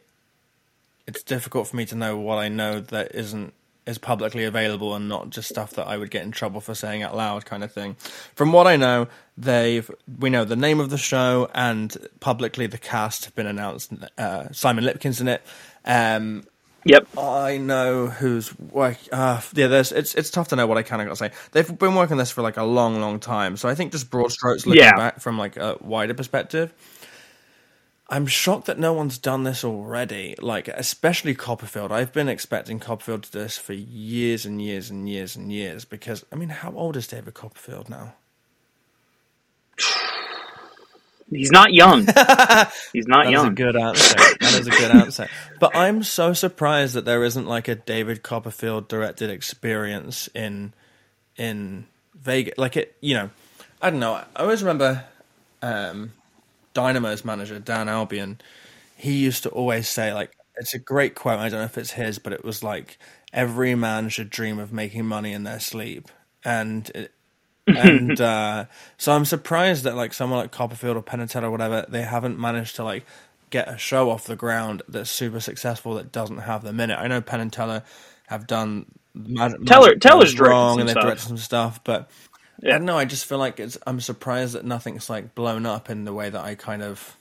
it's 1.08 1.24
difficult 1.24 1.68
for 1.68 1.76
me 1.76 1.86
to 1.86 1.96
know 1.96 2.18
what 2.18 2.38
I 2.38 2.50
know 2.50 2.80
that 2.80 3.14
isn't 3.16 3.54
is 3.86 3.98
publicly 3.98 4.44
available 4.44 4.96
and 4.96 5.08
not 5.08 5.30
just 5.30 5.48
stuff 5.50 5.72
that 5.74 5.88
I 5.88 5.98
would 5.98 6.10
get 6.12 6.24
in 6.24 6.32
trouble 6.32 6.60
for 6.62 6.74
saying 6.74 7.04
out 7.04 7.16
loud 7.16 7.46
kind 7.46 7.64
of 7.64 7.72
thing. 7.72 7.96
From 8.36 8.52
what 8.52 8.68
I 8.68 8.76
know, 8.78 9.08
they've 9.38 9.90
we 10.20 10.30
know 10.30 10.44
the 10.46 10.56
name 10.56 10.80
of 10.80 10.90
the 10.90 10.98
show 10.98 11.50
and 11.54 11.96
publicly 12.20 12.68
the 12.68 12.78
cast 12.78 13.26
have 13.26 13.36
been 13.36 13.48
announced. 13.48 13.92
Uh, 14.18 14.52
Simon 14.52 14.84
Lipkin's 14.84 15.22
in 15.22 15.28
it. 15.28 15.42
Um, 15.86 16.44
Yep. 16.88 17.18
I 17.18 17.58
know 17.58 18.06
who's 18.06 18.58
work. 18.60 18.98
Uh, 19.12 19.42
yeah, 19.56 19.66
there's 19.66 19.92
it's 19.92 20.14
it's 20.14 20.30
tough 20.30 20.50
to 20.50 20.56
know 20.56 20.68
what 20.68 20.78
I 20.78 20.84
kind 20.84 21.02
of 21.02 21.08
got 21.08 21.14
to 21.14 21.18
say. 21.18 21.32
They've 21.52 21.80
been 21.80 21.96
working 21.96 22.18
this 22.18 22.30
for 22.30 22.44
like 22.44 22.58
a 22.58 22.64
long, 22.64 23.02
long 23.02 23.20
time. 23.20 23.58
So 23.58 23.68
I 23.68 23.74
think 23.74 23.92
just 23.92 24.12
broad 24.12 24.32
strokes, 24.32 24.68
looking 24.68 24.84
Yeah. 24.84 24.96
back 24.96 25.20
from 25.20 25.36
like 25.40 25.58
a 25.58 25.78
wider 25.82 26.14
perspective, 26.14 26.72
I'm 28.08 28.28
shocked 28.28 28.68
that 28.68 28.78
no 28.78 28.94
one's 28.94 29.18
done 29.18 29.44
this 29.44 29.64
already. 29.64 30.36
Like 30.40 30.68
especially 30.68 31.34
Copperfield. 31.36 31.92
I've 31.92 32.14
been 32.14 32.30
expecting 32.30 32.80
Copperfield 32.80 33.24
to 33.24 33.32
do 33.32 33.40
this 33.40 33.58
for 33.58 33.74
years 33.74 34.46
and 34.46 34.62
years 34.62 34.90
and 34.90 35.10
years 35.10 35.36
and 35.36 35.52
years. 35.52 35.86
Because 35.86 36.26
I 36.32 36.36
mean, 36.36 36.50
how 36.50 36.72
old 36.74 36.98
is 36.98 37.08
David 37.08 37.34
Copperfield 37.34 37.90
now? 37.90 38.14
He's 41.30 41.52
not 41.52 41.74
young. 41.74 42.02
He's 42.94 43.08
not 43.08 43.26
That 43.26 43.32
young. 43.32 43.46
That's 43.46 43.48
a 43.48 43.56
good 43.56 43.76
answer. 43.76 44.16
That 44.42 44.60
is 44.60 44.68
a 44.68 44.72
good 44.72 44.92
answer. 44.96 45.28
But 45.60 45.76
I'm 45.76 46.04
so 46.04 46.34
surprised 46.34 46.94
that 46.94 47.06
there 47.06 47.24
isn't 47.24 47.48
like 47.48 47.68
a 47.68 47.76
David 47.76 48.24
Copperfield 48.24 48.88
directed 48.88 49.30
experience 49.32 50.30
in 50.36 50.74
in 51.36 51.88
Vegas. 52.14 52.56
Like 52.58 52.78
it, 52.78 52.96
you 53.02 53.16
know, 53.16 53.30
I 53.82 53.90
don't 53.90 54.00
know. 54.00 54.14
I 54.14 54.26
always 54.38 54.62
remember 54.62 55.04
um, 55.64 56.14
Dynamo's 56.76 57.26
manager 57.26 57.58
Dan 57.58 57.90
Albion. 57.90 58.40
He 58.96 59.14
used 59.14 59.44
to 59.44 59.50
always 59.50 59.90
say 59.90 60.14
like 60.14 60.38
it's 60.58 60.74
a 60.74 60.80
great 60.80 61.16
quote. 61.16 61.40
I 61.40 61.50
don't 61.50 61.60
know 61.60 61.66
if 61.66 61.78
it's 61.78 61.92
his, 61.92 62.20
but 62.20 62.34
it 62.34 62.46
was 62.46 62.62
like 62.64 63.00
every 63.34 63.74
man 63.74 64.10
should 64.10 64.30
dream 64.30 64.60
of 64.60 64.72
making 64.72 65.06
money 65.06 65.34
in 65.34 65.44
their 65.44 65.60
sleep, 65.60 66.10
and 66.44 66.90
it, 66.94 67.12
and 67.68 68.22
uh, 68.22 68.66
so 68.98 69.14
I'm 69.14 69.26
surprised 69.26 69.84
that 69.86 69.96
like 69.96 70.14
someone 70.14 70.40
like 70.40 70.52
Copperfield 70.52 70.98
or 70.98 71.02
Penn 71.02 71.20
and 71.20 71.30
Teller 71.30 71.48
or 71.48 71.52
whatever 71.52 71.86
they 71.90 72.04
haven't 72.04 72.40
managed 72.40 72.76
to 72.76 72.84
like 72.84 73.06
get 73.50 73.68
a 73.68 73.78
show 73.78 74.10
off 74.12 74.26
the 74.26 74.36
ground 74.36 74.84
that's 74.88 75.10
super 75.10 75.40
successful 75.40 75.96
that 75.96 76.12
doesn't 76.12 76.40
have 76.40 76.64
them 76.64 76.80
in 76.80 76.92
it. 76.92 76.96
I 76.96 77.08
know 77.08 77.22
Penn 77.22 77.40
and 77.40 77.52
Teller 77.52 77.84
have 78.28 78.46
done 78.48 78.86
Magic, 79.16 79.66
Teller- 79.66 79.88
Magic 79.88 80.02
Teller's 80.02 80.40
wrong 80.40 80.80
and 80.80 80.90
they've 80.90 80.96
directed 80.96 81.28
some 81.28 81.38
stuff, 81.38 81.84
but 81.84 82.10
I 82.66 82.70
Yeah. 82.70 82.78
don't 82.80 82.86
know. 82.86 82.98
I 82.98 83.06
just 83.06 83.26
feel 83.26 83.38
like 83.38 83.60
it's. 83.60 83.78
I'm 83.86 84.00
surprised 84.00 84.56
that 84.56 84.66
nothing's 84.66 85.10
like 85.10 85.36
blown 85.36 85.66
up 85.68 85.90
in 85.90 86.04
the 86.04 86.14
way 86.14 86.30
that 86.30 86.44
I 86.44 86.56
kind 86.56 86.82
of 86.82 87.16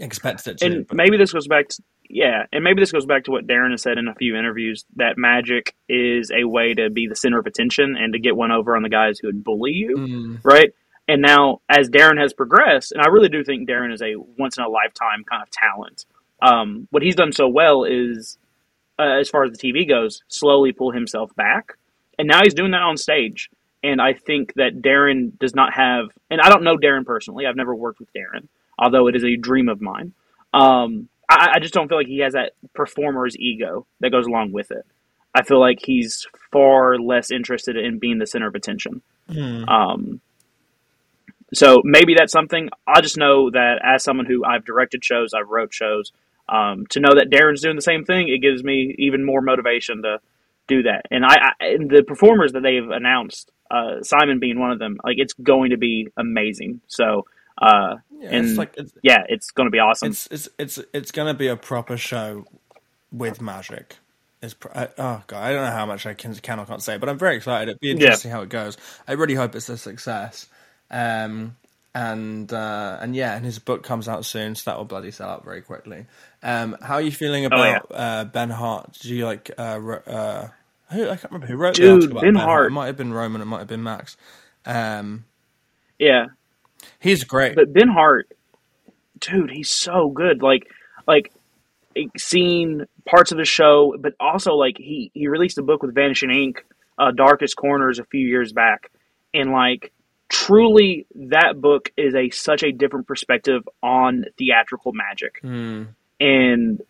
expected 0.00 0.52
it 0.52 0.58
to. 0.58 0.66
and 0.66 0.86
but- 0.86 0.96
maybe 0.96 1.16
this 1.16 1.32
goes 1.32 1.46
back 1.46 1.68
to 1.68 1.82
yeah, 2.10 2.44
and 2.52 2.62
maybe 2.62 2.80
this 2.82 2.92
goes 2.92 3.06
back 3.06 3.24
to 3.24 3.30
what 3.30 3.46
Derren 3.46 3.70
has 3.70 3.80
said 3.82 3.96
in 3.96 4.08
a 4.08 4.14
few 4.14 4.36
interviews 4.36 4.84
that 4.96 5.16
magic 5.16 5.74
is 5.88 6.30
a 6.30 6.44
way 6.44 6.74
to 6.74 6.90
be 6.90 7.06
the 7.06 7.16
center 7.16 7.38
of 7.38 7.46
attention 7.46 7.96
and 7.98 8.12
to 8.12 8.18
get 8.18 8.36
one 8.36 8.52
over 8.52 8.76
on 8.76 8.82
the 8.82 8.90
guys 8.90 9.18
who 9.18 9.28
would 9.28 9.42
bully 9.42 9.72
you, 9.72 9.96
Mm, 9.96 10.40
right? 10.44 10.74
And 11.08 11.22
now, 11.22 11.62
as 11.68 11.88
Derren 11.88 12.20
has 12.20 12.34
progressed, 12.34 12.92
and 12.92 13.00
I 13.00 13.08
really 13.08 13.30
do 13.30 13.42
think 13.42 13.66
Derren 13.68 13.92
is 13.92 14.02
a 14.02 14.16
once 14.16 14.58
in 14.58 14.64
a 14.64 14.68
lifetime 14.68 15.24
kind 15.24 15.42
of 15.42 15.50
talent. 15.50 16.04
Um, 16.42 16.88
what 16.90 17.02
he's 17.02 17.16
done 17.16 17.32
so 17.32 17.48
well 17.48 17.84
is, 17.84 18.36
uh, 18.98 19.18
as 19.18 19.30
far 19.30 19.44
as 19.44 19.52
the 19.52 19.58
TV 19.58 19.88
goes, 19.88 20.22
slowly 20.28 20.72
pull 20.72 20.90
himself 20.92 21.34
back, 21.36 21.72
and 22.18 22.28
now 22.28 22.40
he's 22.42 22.54
doing 22.54 22.72
that 22.72 22.82
on 22.82 22.98
stage. 22.98 23.48
And 23.84 24.00
I 24.00 24.14
think 24.14 24.54
that 24.54 24.80
Derren 24.80 25.38
does 25.38 25.54
not 25.54 25.74
have, 25.74 26.06
and 26.30 26.40
I 26.40 26.48
don't 26.48 26.64
know 26.64 26.76
Derren 26.76 27.04
personally. 27.04 27.46
I've 27.46 27.54
never 27.54 27.74
worked 27.74 28.00
with 28.00 28.12
Derren, 28.14 28.48
although 28.78 29.06
it 29.08 29.14
is 29.14 29.24
a 29.24 29.36
dream 29.36 29.68
of 29.68 29.80
mine. 29.80 30.14
Um, 30.54 31.08
I, 31.28 31.52
I 31.56 31.58
just 31.60 31.74
don't 31.74 31.88
feel 31.88 31.98
like 31.98 32.06
he 32.06 32.20
has 32.20 32.32
that 32.32 32.52
performer's 32.74 33.36
ego 33.36 33.86
that 34.00 34.10
goes 34.10 34.26
along 34.26 34.52
with 34.52 34.70
it. 34.70 34.86
I 35.34 35.42
feel 35.42 35.60
like 35.60 35.80
he's 35.84 36.26
far 36.50 36.98
less 36.98 37.30
interested 37.30 37.76
in 37.76 37.98
being 37.98 38.18
the 38.18 38.26
center 38.26 38.48
of 38.48 38.54
attention. 38.54 39.02
mm. 39.28 39.68
Um, 39.68 40.20
so 41.52 41.82
maybe 41.84 42.14
that's 42.14 42.32
something. 42.32 42.70
I 42.86 43.00
just 43.00 43.18
know 43.18 43.50
that 43.50 43.80
as 43.84 44.02
someone 44.02 44.26
who 44.26 44.44
I've 44.44 44.64
directed 44.64 45.04
shows, 45.04 45.34
I've 45.34 45.48
wrote 45.48 45.74
shows, 45.74 46.12
um, 46.48 46.86
to 46.90 47.00
know 47.00 47.14
that 47.14 47.30
Derren's 47.30 47.62
doing 47.62 47.76
the 47.76 47.82
same 47.82 48.04
thing, 48.04 48.28
it 48.28 48.42
gives 48.42 48.62
me 48.64 48.94
even 48.98 49.24
more 49.24 49.40
motivation 49.40 50.02
to 50.02 50.20
do 50.66 50.82
that. 50.84 51.02
And 51.10 51.24
I, 51.24 51.34
I 51.34 51.64
and 51.66 51.90
the 51.90 52.02
performers 52.02 52.52
that 52.52 52.62
they've 52.62 52.88
announced, 52.88 53.50
uh, 53.70 54.02
Simon 54.02 54.38
being 54.38 54.58
one 54.58 54.70
of 54.70 54.78
them, 54.78 54.98
like 55.04 55.16
it's 55.18 55.32
going 55.34 55.70
to 55.70 55.76
be 55.76 56.08
amazing. 56.16 56.80
So 56.86 57.26
uh, 57.58 57.96
yeah, 58.20 58.28
and 58.30 58.46
it's 58.48 58.58
like 58.58 58.74
it's, 58.76 58.92
yeah, 59.02 59.24
it's 59.28 59.50
going 59.50 59.66
to 59.66 59.70
be 59.70 59.78
awesome. 59.78 60.08
it's 60.10 60.26
it's 60.30 60.48
it's 60.58 60.78
it's 60.92 61.10
gonna 61.12 61.34
be 61.34 61.48
a 61.48 61.56
proper 61.56 61.96
show 61.96 62.44
with 63.12 63.40
magic. 63.40 63.96
It's 64.42 64.54
pr- 64.54 64.68
I, 64.74 64.88
oh 64.98 65.22
god, 65.26 65.42
I 65.42 65.52
don't 65.52 65.64
know 65.64 65.70
how 65.72 65.86
much 65.86 66.04
I 66.06 66.14
can 66.14 66.34
can 66.34 66.58
or 66.60 66.66
can't 66.66 66.82
say, 66.82 66.98
but 66.98 67.08
I'm 67.08 67.18
very 67.18 67.36
excited. 67.36 67.68
It'd 67.70 67.80
be 67.80 67.90
interesting 67.92 68.30
how 68.30 68.42
it 68.42 68.48
goes. 68.48 68.76
I 69.08 69.12
really 69.12 69.34
hope 69.34 69.54
it's 69.54 69.68
a 69.68 69.76
success. 69.78 70.46
Um, 70.90 71.56
and 71.94 72.52
uh, 72.52 72.98
and 73.00 73.14
yeah, 73.14 73.36
and 73.36 73.44
his 73.44 73.58
book 73.60 73.84
comes 73.84 74.08
out 74.08 74.24
soon, 74.24 74.54
so 74.56 74.70
that 74.70 74.76
will 74.76 74.84
bloody 74.84 75.12
sell 75.12 75.30
out 75.30 75.44
very 75.44 75.62
quickly. 75.62 76.06
Um, 76.42 76.76
how 76.82 76.94
are 76.94 77.00
you 77.00 77.12
feeling 77.12 77.46
Oh, 77.46 77.56
yeah. 77.56 77.78
about 77.84 77.86
uh, 77.92 78.24
Ben 78.24 78.50
Hart? 78.50 78.92
Did 78.94 79.04
you 79.04 79.24
like? 79.24 79.50
Uh, 79.56 79.78
uh, 80.06 80.48
I 80.90 80.96
can't 80.96 81.24
remember 81.24 81.46
who 81.46 81.56
wrote 81.56 81.74
the 81.76 81.82
Dude, 81.82 81.92
article 81.92 82.10
about 82.18 82.22
Ben 82.22 82.34
Hart. 82.34 82.66
It 82.66 82.74
might 82.74 82.86
have 82.86 82.96
been 82.96 83.12
Roman. 83.12 83.40
It 83.40 83.46
might 83.46 83.58
have 83.60 83.68
been 83.68 83.82
Max. 83.82 84.16
Um, 84.66 85.24
yeah, 85.98 86.26
he's 87.00 87.24
great. 87.24 87.54
But 87.56 87.72
Ben 87.72 87.88
Hart, 87.88 88.30
dude, 89.20 89.50
he's 89.50 89.70
so 89.70 90.10
good. 90.10 90.42
Like, 90.42 90.70
like 91.06 91.32
seeing 92.16 92.82
parts 93.06 93.32
of 93.32 93.38
the 93.38 93.44
show, 93.44 93.94
but 93.98 94.14
also 94.20 94.54
like 94.54 94.76
he 94.78 95.10
he 95.14 95.28
released 95.28 95.58
a 95.58 95.62
book 95.62 95.82
with 95.82 95.94
Vanishing 95.94 96.30
Ink, 96.30 96.64
uh, 96.98 97.10
Darkest 97.12 97.56
Corners, 97.56 97.98
a 97.98 98.04
few 98.04 98.26
years 98.26 98.52
back, 98.52 98.90
and 99.32 99.50
like 99.52 99.92
truly 100.28 101.06
that 101.14 101.60
book 101.60 101.92
is 101.96 102.14
a 102.14 102.30
such 102.30 102.62
a 102.62 102.72
different 102.72 103.06
perspective 103.06 103.62
on 103.82 104.24
theatrical 104.38 104.92
magic 104.92 105.38
Hmm. 105.42 105.84
and 106.18 106.80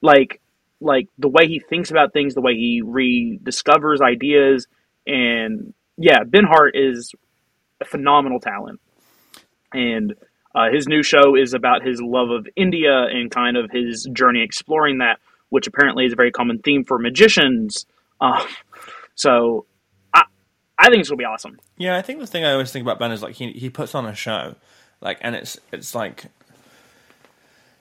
like 0.00 0.40
like 0.80 1.08
the 1.18 1.28
way 1.28 1.46
he 1.46 1.60
thinks 1.60 1.90
about 1.90 2.12
things, 2.12 2.34
the 2.34 2.40
way 2.40 2.54
he 2.54 2.82
rediscovers 2.84 4.00
ideas, 4.00 4.66
and 5.06 5.74
yeah, 5.96 6.24
Ben 6.24 6.44
Hart 6.44 6.76
is 6.76 7.12
a 7.80 7.84
phenomenal 7.84 8.40
talent. 8.40 8.80
And 9.72 10.14
uh, 10.54 10.70
his 10.72 10.88
new 10.88 11.02
show 11.02 11.36
is 11.36 11.54
about 11.54 11.86
his 11.86 12.00
love 12.02 12.30
of 12.30 12.48
India 12.56 13.04
and 13.10 13.30
kind 13.30 13.56
of 13.56 13.70
his 13.70 14.08
journey 14.12 14.42
exploring 14.42 14.98
that, 14.98 15.18
which 15.50 15.66
apparently 15.66 16.06
is 16.06 16.12
a 16.12 16.16
very 16.16 16.32
common 16.32 16.58
theme 16.58 16.84
for 16.84 16.98
magicians. 16.98 17.86
Uh, 18.20 18.44
so 19.14 19.66
I 20.80 20.88
think 20.88 21.02
this 21.02 21.10
will 21.10 21.18
be 21.18 21.26
awesome. 21.26 21.58
Yeah, 21.76 21.98
I 21.98 22.02
think 22.02 22.20
the 22.20 22.26
thing 22.26 22.42
I 22.42 22.52
always 22.52 22.72
think 22.72 22.84
about 22.84 22.98
Ben 22.98 23.12
is 23.12 23.22
like 23.22 23.34
he 23.34 23.52
he 23.52 23.68
puts 23.68 23.94
on 23.94 24.06
a 24.06 24.14
show, 24.14 24.54
like, 25.02 25.18
and 25.20 25.34
it's 25.36 25.58
it's 25.70 25.94
like 25.94 26.24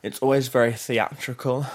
it's 0.03 0.19
always 0.19 0.49
very 0.49 0.73
theatrical. 0.73 1.65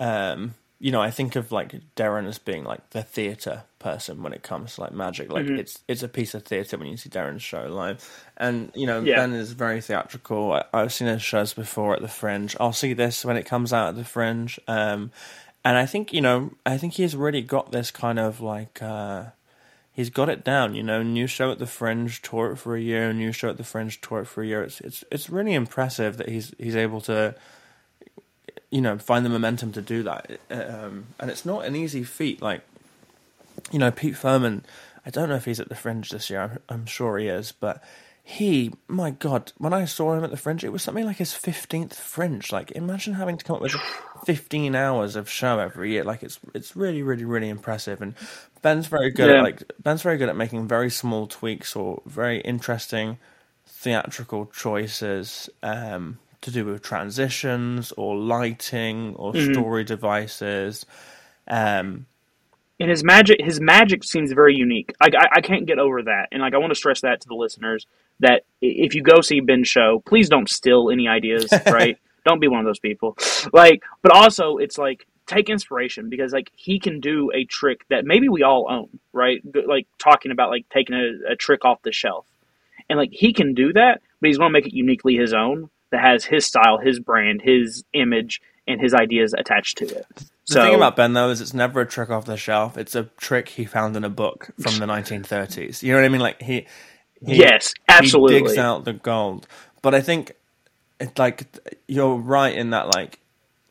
Um, 0.00 0.54
you 0.82 0.90
know, 0.90 1.02
I 1.02 1.10
think 1.10 1.36
of 1.36 1.52
like 1.52 1.74
Derren 1.94 2.26
as 2.26 2.38
being 2.38 2.64
like 2.64 2.88
the 2.90 3.02
theater 3.02 3.64
person 3.78 4.22
when 4.22 4.32
it 4.32 4.42
comes 4.42 4.74
to 4.74 4.80
like 4.80 4.92
magic. 4.92 5.30
Like 5.30 5.44
Mhm. 5.44 5.58
it's 5.58 5.78
it's 5.86 6.02
a 6.02 6.08
piece 6.08 6.32
of 6.34 6.42
theatre 6.44 6.78
when 6.78 6.88
you 6.88 6.96
see 6.96 7.10
Derren's 7.10 7.42
show 7.42 7.64
live, 7.68 8.24
and 8.38 8.72
you 8.74 8.86
know 8.86 9.02
Yeah. 9.02 9.16
Ben 9.16 9.34
is 9.34 9.52
very 9.52 9.82
theatrical. 9.82 10.52
I, 10.54 10.64
I've 10.72 10.92
seen 10.92 11.08
his 11.08 11.20
shows 11.22 11.52
before 11.52 11.94
at 11.94 12.00
the 12.00 12.08
Fringe. 12.08 12.56
I'll 12.58 12.72
see 12.72 12.94
this 12.94 13.24
when 13.26 13.36
it 13.36 13.44
comes 13.44 13.72
out 13.74 13.88
at 13.88 13.96
the 13.96 14.04
Fringe, 14.04 14.58
um, 14.66 15.12
and 15.66 15.76
I 15.76 15.84
think 15.84 16.14
you 16.14 16.22
know 16.22 16.52
I 16.64 16.78
think 16.78 16.94
he's 16.94 17.14
really 17.14 17.42
got 17.42 17.72
this 17.72 17.90
kind 17.90 18.18
of 18.18 18.40
like. 18.40 18.80
Uh, 18.82 19.24
He's 19.92 20.08
got 20.08 20.28
it 20.30 20.44
down, 20.44 20.74
you 20.76 20.84
know. 20.84 21.02
New 21.02 21.26
show 21.26 21.50
at 21.50 21.58
the 21.58 21.66
Fringe, 21.66 22.22
tour 22.22 22.52
it 22.52 22.56
for 22.56 22.74
a 22.76 22.80
year. 22.80 23.12
New 23.12 23.32
show 23.32 23.50
at 23.50 23.58
the 23.58 23.64
Fringe, 23.64 24.00
tour 24.00 24.20
it 24.20 24.26
for 24.26 24.40
a 24.42 24.46
year. 24.46 24.62
It's 24.62 24.80
it's 24.80 25.04
it's 25.10 25.28
really 25.28 25.52
impressive 25.52 26.16
that 26.18 26.28
he's 26.28 26.54
he's 26.58 26.76
able 26.76 27.00
to, 27.02 27.34
you 28.70 28.80
know, 28.80 28.98
find 28.98 29.24
the 29.24 29.30
momentum 29.30 29.72
to 29.72 29.82
do 29.82 30.02
that. 30.04 30.38
Um, 30.50 31.06
and 31.18 31.30
it's 31.30 31.44
not 31.44 31.64
an 31.64 31.74
easy 31.76 32.04
feat. 32.04 32.40
Like, 32.40 32.62
you 33.70 33.78
know, 33.78 33.90
Pete 33.90 34.14
Firman. 34.14 34.62
I 35.04 35.10
don't 35.10 35.28
know 35.28 35.36
if 35.36 35.46
he's 35.46 35.60
at 35.60 35.68
the 35.68 35.74
Fringe 35.74 36.10
this 36.10 36.28
year. 36.30 36.42
I'm, 36.42 36.58
I'm 36.68 36.86
sure 36.86 37.18
he 37.18 37.26
is, 37.26 37.52
but 37.52 37.82
he, 38.22 38.70
my 38.86 39.10
God, 39.10 39.50
when 39.56 39.72
I 39.72 39.86
saw 39.86 40.12
him 40.14 40.22
at 40.22 40.30
the 40.30 40.36
Fringe, 40.36 40.62
it 40.62 40.72
was 40.72 40.82
something 40.82 41.06
like 41.06 41.16
his 41.16 41.32
fifteenth 41.32 41.98
Fringe. 41.98 42.52
Like, 42.52 42.70
imagine 42.72 43.14
having 43.14 43.38
to 43.38 43.44
come 43.44 43.56
up 43.56 43.62
with 43.62 43.74
fifteen 44.24 44.74
hours 44.74 45.16
of 45.16 45.28
show 45.28 45.58
every 45.58 45.92
year. 45.92 46.04
Like, 46.04 46.22
it's 46.22 46.38
it's 46.54 46.76
really, 46.76 47.02
really, 47.02 47.24
really 47.24 47.48
impressive. 47.48 48.02
And 48.02 48.14
Ben's 48.62 48.86
very 48.86 49.10
good 49.10 49.30
Yeah. 49.30 49.38
at 49.38 49.42
like 49.42 49.72
Ben's 49.82 50.02
very 50.02 50.18
good 50.18 50.28
at 50.28 50.36
making 50.36 50.68
very 50.68 50.90
small 50.90 51.26
tweaks 51.26 51.74
or 51.74 52.02
very 52.06 52.40
interesting 52.42 53.18
theatrical 53.66 54.46
choices 54.46 55.48
um, 55.62 56.18
to 56.42 56.50
do 56.50 56.64
with 56.64 56.82
transitions 56.82 57.92
or 57.96 58.16
lighting 58.16 59.14
or 59.16 59.32
Mhm. 59.32 59.52
story 59.52 59.84
devices. 59.84 60.86
Um, 61.48 62.06
and 62.78 62.88
his 62.88 63.04
magic 63.04 63.40
his 63.42 63.60
magic 63.60 64.04
seems 64.04 64.32
very 64.32 64.54
unique. 64.54 64.92
Like 65.00 65.14
I, 65.14 65.28
I 65.36 65.40
can't 65.42 65.66
get 65.66 65.78
over 65.78 66.02
that. 66.02 66.28
And 66.32 66.40
like 66.40 66.54
i 66.54 66.58
want 66.58 66.70
to 66.70 66.74
stress 66.74 67.02
that 67.02 67.20
to 67.20 67.28
the 67.28 67.34
listeners 67.34 67.86
that 68.20 68.44
if 68.62 68.94
you 68.94 69.02
go 69.02 69.20
see 69.20 69.40
ben's 69.40 69.68
show 69.68 70.02
please 70.06 70.28
don't 70.28 70.48
steal 70.48 70.90
any 70.90 71.06
ideas 71.08 71.52
right? 71.66 71.98
Don't 72.24 72.40
be 72.40 72.48
one 72.48 72.60
of 72.60 72.66
those 72.66 72.78
people. 72.78 73.16
Like 73.52 73.82
but 74.02 74.12
also 74.12 74.56
it's 74.56 74.78
like 74.78 75.06
take 75.26 75.50
inspiration 75.50 76.08
because 76.08 76.32
like 76.32 76.50
he 76.56 76.80
can 76.80 77.00
do 77.00 77.30
a 77.34 77.44
trick 77.44 77.82
that 77.90 78.04
maybe 78.04 78.28
we 78.30 78.42
all 78.42 78.66
own 78.70 78.88
right? 79.12 79.42
Like 79.66 79.86
talking 79.98 80.32
about 80.32 80.48
like 80.50 80.66
taking 80.70 80.96
a, 80.96 81.32
a 81.32 81.36
trick 81.36 81.64
off 81.66 81.82
the 81.82 81.92
shelf. 81.92 82.26
And 82.88 82.98
like 82.98 83.10
he 83.12 83.32
can 83.34 83.52
do 83.54 83.72
that 83.74 84.00
but 84.20 84.28
he's 84.28 84.38
going 84.38 84.48
to 84.50 84.52
make 84.52 84.66
it 84.66 84.74
uniquely 84.74 85.16
his 85.16 85.32
own 85.34 85.68
that 85.90 86.00
has 86.00 86.24
his 86.24 86.46
style 86.46 86.78
his 86.78 86.98
brand 87.00 87.40
his 87.42 87.84
image 87.94 88.40
and 88.66 88.80
his 88.80 88.94
ideas 88.94 89.34
attached 89.36 89.78
to 89.78 89.86
it 89.86 90.06
the 90.50 90.54
so 90.54 90.62
thing 90.64 90.74
about 90.74 90.96
Ben 90.96 91.12
though 91.12 91.30
is 91.30 91.40
it's 91.40 91.54
never 91.54 91.82
a 91.82 91.86
trick 91.86 92.10
off 92.10 92.24
the 92.24 92.36
shelf. 92.36 92.76
It's 92.76 92.96
a 92.96 93.04
trick 93.18 93.48
he 93.50 93.64
found 93.64 93.96
in 93.96 94.02
a 94.02 94.08
book 94.08 94.50
from 94.58 94.78
the 94.78 94.86
1930s. 94.86 95.80
You 95.80 95.92
know 95.92 95.98
what 95.98 96.04
I 96.04 96.08
mean? 96.08 96.20
Like 96.20 96.42
he, 96.42 96.66
he 97.24 97.36
yes 97.36 97.72
absolutely 97.88 98.34
he 98.34 98.42
digs 98.42 98.58
out 98.58 98.84
the 98.84 98.92
gold. 98.92 99.46
But 99.80 99.94
I 99.94 100.00
think 100.00 100.32
it's 100.98 101.16
like 101.18 101.46
you're 101.86 102.16
right 102.16 102.52
in 102.52 102.70
that 102.70 102.88
like 102.88 103.20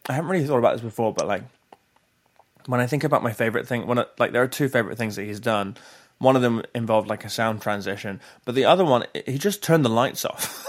I 0.08 0.13
haven't 0.13 0.32
really 0.32 0.45
thought 0.45 0.60
about 0.60 0.73
this 0.73 0.82
before, 0.82 1.13
but 1.13 1.27
like 1.27 1.43
when 2.65 2.79
I 2.79 2.88
think 2.88 3.03
about 3.03 3.23
my 3.23 3.34
favorite 3.34 3.67
thing, 3.67 3.86
when 3.86 3.99
I, 3.99 4.05
like 4.17 4.32
there 4.32 4.41
are 4.41 4.47
two 4.47 4.69
favorite 4.69 4.97
things 4.97 5.17
that 5.17 5.23
he's 5.23 5.41
done. 5.41 5.75
One 6.19 6.36
of 6.36 6.41
them 6.41 6.63
involved 6.75 7.08
like 7.08 7.23
a 7.23 7.29
sound 7.29 7.62
transition, 7.62 8.19
but 8.43 8.53
the 8.53 8.65
other 8.65 8.84
one 8.84 9.05
he 9.25 9.38
just 9.38 9.63
turned 9.63 9.84
the 9.84 9.89
lights 9.89 10.25
off. 10.25 10.65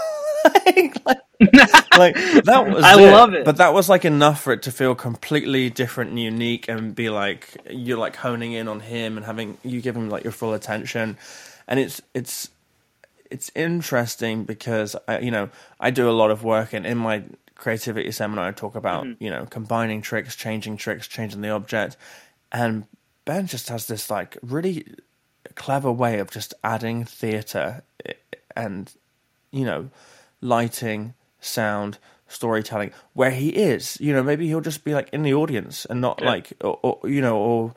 like, 1.05 1.19
like 1.97 2.15
that 2.45 2.65
was 2.67 2.83
I 2.83 2.95
love 2.95 3.33
it. 3.33 3.45
But 3.45 3.57
that 3.57 3.73
was 3.73 3.89
like 3.89 4.05
enough 4.05 4.41
for 4.41 4.53
it 4.53 4.63
to 4.63 4.71
feel 4.71 4.95
completely 4.95 5.69
different 5.69 6.11
and 6.11 6.19
unique 6.19 6.67
and 6.67 6.93
be 6.95 7.09
like 7.09 7.57
you're 7.69 7.97
like 7.97 8.15
honing 8.15 8.53
in 8.53 8.67
on 8.67 8.79
him 8.79 9.17
and 9.17 9.25
having 9.25 9.57
you 9.63 9.81
give 9.81 9.95
him 9.95 10.09
like 10.09 10.23
your 10.23 10.33
full 10.33 10.53
attention. 10.53 11.17
And 11.67 11.79
it's 11.79 12.01
it's 12.13 12.49
it's 13.29 13.51
interesting 13.55 14.43
because 14.43 14.95
I, 15.07 15.19
you 15.19 15.31
know 15.31 15.49
I 15.79 15.91
do 15.91 16.09
a 16.09 16.11
lot 16.11 16.31
of 16.31 16.43
work 16.43 16.73
and 16.73 16.85
in 16.85 16.97
my 16.97 17.23
creativity 17.55 18.11
seminar 18.11 18.47
I 18.47 18.51
talk 18.51 18.75
about 18.75 19.05
Mm-hmm. 19.05 19.23
you 19.23 19.29
know 19.29 19.45
combining 19.45 20.01
tricks, 20.01 20.35
changing 20.35 20.77
tricks, 20.77 21.07
changing 21.07 21.41
the 21.41 21.49
object, 21.49 21.97
and 22.51 22.85
Ben 23.25 23.47
just 23.47 23.69
has 23.69 23.87
this 23.87 24.09
like 24.09 24.37
really 24.41 24.85
clever 25.55 25.91
way 25.91 26.19
of 26.19 26.31
just 26.31 26.53
adding 26.63 27.03
theatre 27.05 27.83
and 28.55 28.91
you 29.51 29.65
know 29.65 29.89
lighting, 30.41 31.13
sound, 31.39 31.97
storytelling 32.27 32.91
where 33.13 33.31
he 33.31 33.49
is. 33.49 33.97
You 34.01 34.13
know 34.13 34.23
maybe 34.23 34.47
he'll 34.47 34.61
just 34.61 34.83
be 34.83 34.93
like 34.93 35.09
in 35.13 35.23
the 35.23 35.33
audience 35.33 35.85
and 35.85 36.01
not 36.01 36.19
Yeah. 36.21 36.27
like 36.29 36.53
or, 36.61 36.79
or 36.81 37.09
you 37.09 37.21
know 37.21 37.37
or 37.37 37.73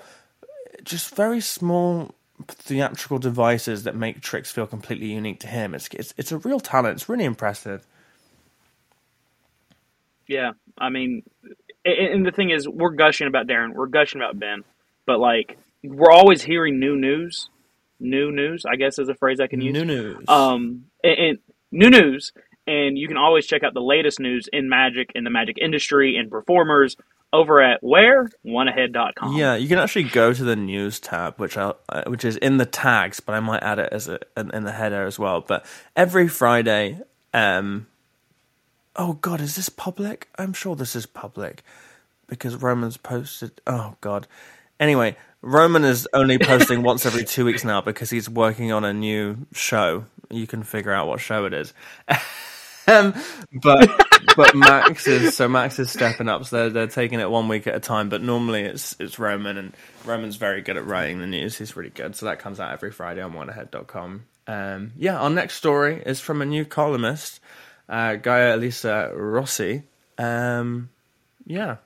just 0.83 1.15
very 1.15 1.41
small 1.41 2.15
theatrical 2.49 3.19
devices 3.19 3.85
that 3.85 3.95
make 3.97 4.21
tricks 4.21 4.51
feel 4.51 4.67
completely 4.67 5.07
unique 5.13 5.41
to 5.41 5.47
him. 5.47 5.75
It's 5.75 5.89
it's 5.93 6.15
it's 6.17 6.33
a 6.33 6.39
real 6.39 6.61
talent. 6.61 6.97
It's 6.97 7.09
really 7.09 7.25
impressive. 7.25 7.87
Yeah, 10.27 10.53
I 10.79 10.89
mean, 10.89 11.23
and, 11.85 12.25
the 12.25 12.31
thing 12.33 12.51
is, 12.51 12.67
we're 12.67 12.91
gushing 12.91 13.27
about 13.27 13.47
Derren, 13.47 13.75
we're 13.75 13.87
gushing 13.87 14.21
about 14.23 14.39
Ben, 14.39 14.65
but 15.05 15.21
like 15.21 15.59
we're 15.83 16.11
always 16.11 16.43
hearing 16.43 16.81
new 16.81 16.97
news, 16.97 17.51
new 18.01 18.33
news. 18.33 18.65
I 18.67 18.77
guess 18.77 18.99
is 18.99 19.09
a 19.11 19.15
phrase 19.15 19.39
I 19.39 19.49
can 19.49 19.61
use. 19.61 19.75
New 19.75 19.85
news. 19.85 20.25
Um, 20.29 20.87
and, 21.03 21.19
and 21.19 21.39
new 21.71 21.91
news, 21.91 22.33
and 22.67 22.99
you 22.99 23.09
can 23.09 23.17
always 23.17 23.47
check 23.47 23.63
out 23.63 23.75
the 23.75 23.81
latest 23.81 24.21
news 24.21 24.49
in 24.53 24.69
magic, 24.69 25.13
in 25.15 25.25
the 25.25 25.31
magic 25.31 25.59
industry, 25.61 26.17
and 26.17 26.31
performers 26.31 26.97
over 27.33 27.61
at 27.61 27.83
where 27.83 28.31
oneahead.com. 28.47 29.37
yeah, 29.37 29.57
you 29.57 29.69
can 29.69 29.79
actually 29.79 30.05
go 30.05 30.33
to 30.33 30.45
the 30.45 30.55
news 30.55 31.01
tab, 31.01 31.37
which 31.37 31.57
I 31.57 31.73
uh, 31.89 32.05
which 32.07 32.25
is 32.25 32.37
in 32.37 32.59
the 32.59 32.67
tags, 32.67 33.21
but 33.21 33.35
I 33.35 33.41
might 33.41 33.63
add 33.63 33.79
it 33.79 33.93
as 33.93 34.09
a 34.09 34.21
in, 34.37 34.55
in 34.55 34.65
the 34.65 34.73
header 34.73 35.05
as 35.05 35.19
well. 35.19 35.41
But 35.41 35.67
every 35.97 36.29
Friday, 36.29 37.01
um, 37.33 37.89
oh 38.95 39.15
god, 39.15 39.41
is 39.41 39.57
this 39.57 39.69
public? 39.69 40.29
I'm 40.39 40.53
sure 40.53 40.77
this 40.77 40.95
is 40.95 41.07
public 41.07 41.65
because 42.29 42.55
Roman's 42.57 42.97
posted. 42.97 43.61
Oh 43.67 43.97
god. 44.01 44.29
Anyway, 44.79 45.17
Roman 45.43 45.85
is 45.85 46.09
only 46.13 46.39
posting 46.39 46.83
once 46.85 47.05
every 47.05 47.25
two 47.25 47.45
weeks 47.45 47.65
now 47.65 47.81
because 47.81 48.11
he's 48.11 48.31
working 48.31 48.73
on 48.73 48.85
a 48.85 48.93
new 48.93 49.47
show. 49.53 50.05
You 50.31 50.47
can 50.47 50.63
figure 50.63 50.93
out 50.93 51.09
what 51.09 51.21
show 51.21 51.45
it 51.45 51.53
is. 51.53 51.75
um, 52.89 53.15
but 53.63 53.91
but 54.37 54.55
Max 54.55 55.07
is 55.07 55.37
so 55.37 55.49
Max 55.49 55.79
is 55.79 55.91
stepping 55.91 56.29
up. 56.29 56.45
So 56.45 56.57
they're, 56.57 56.71
they're 56.71 56.87
taking 56.87 57.21
it 57.21 57.31
one 57.31 57.49
week 57.49 57.67
at 57.67 57.75
a 57.75 57.81
time. 57.81 58.09
But 58.09 58.23
normally 58.23 58.63
it's 58.63 58.97
it's 58.99 59.19
Roman, 59.19 59.57
and 59.57 59.73
Roman's 60.05 60.37
very 60.37 60.63
good 60.63 60.77
at 60.77 60.87
writing 60.87 61.21
the 61.21 61.27
news. 61.27 61.59
He's 61.59 61.77
really 61.77 61.91
good. 61.91 62.17
So 62.17 62.27
that 62.27 62.39
comes 62.39 62.61
out 62.61 62.73
every 62.73 62.91
Friday 62.91 63.21
on 63.23 63.33
oneahead.com. 63.33 64.25
Um, 64.47 64.93
yeah, 64.97 65.19
our 65.19 65.31
next 65.31 65.55
story 65.57 66.03
is 66.05 66.21
from 66.21 66.43
a 66.43 66.47
new 66.47 66.65
columnist, 66.67 67.41
uh, 67.89 68.17
Gaia 68.17 68.57
Elisa 68.57 69.11
Rossi. 69.15 69.85
Um, 70.19 70.91
yeah, 71.47 71.77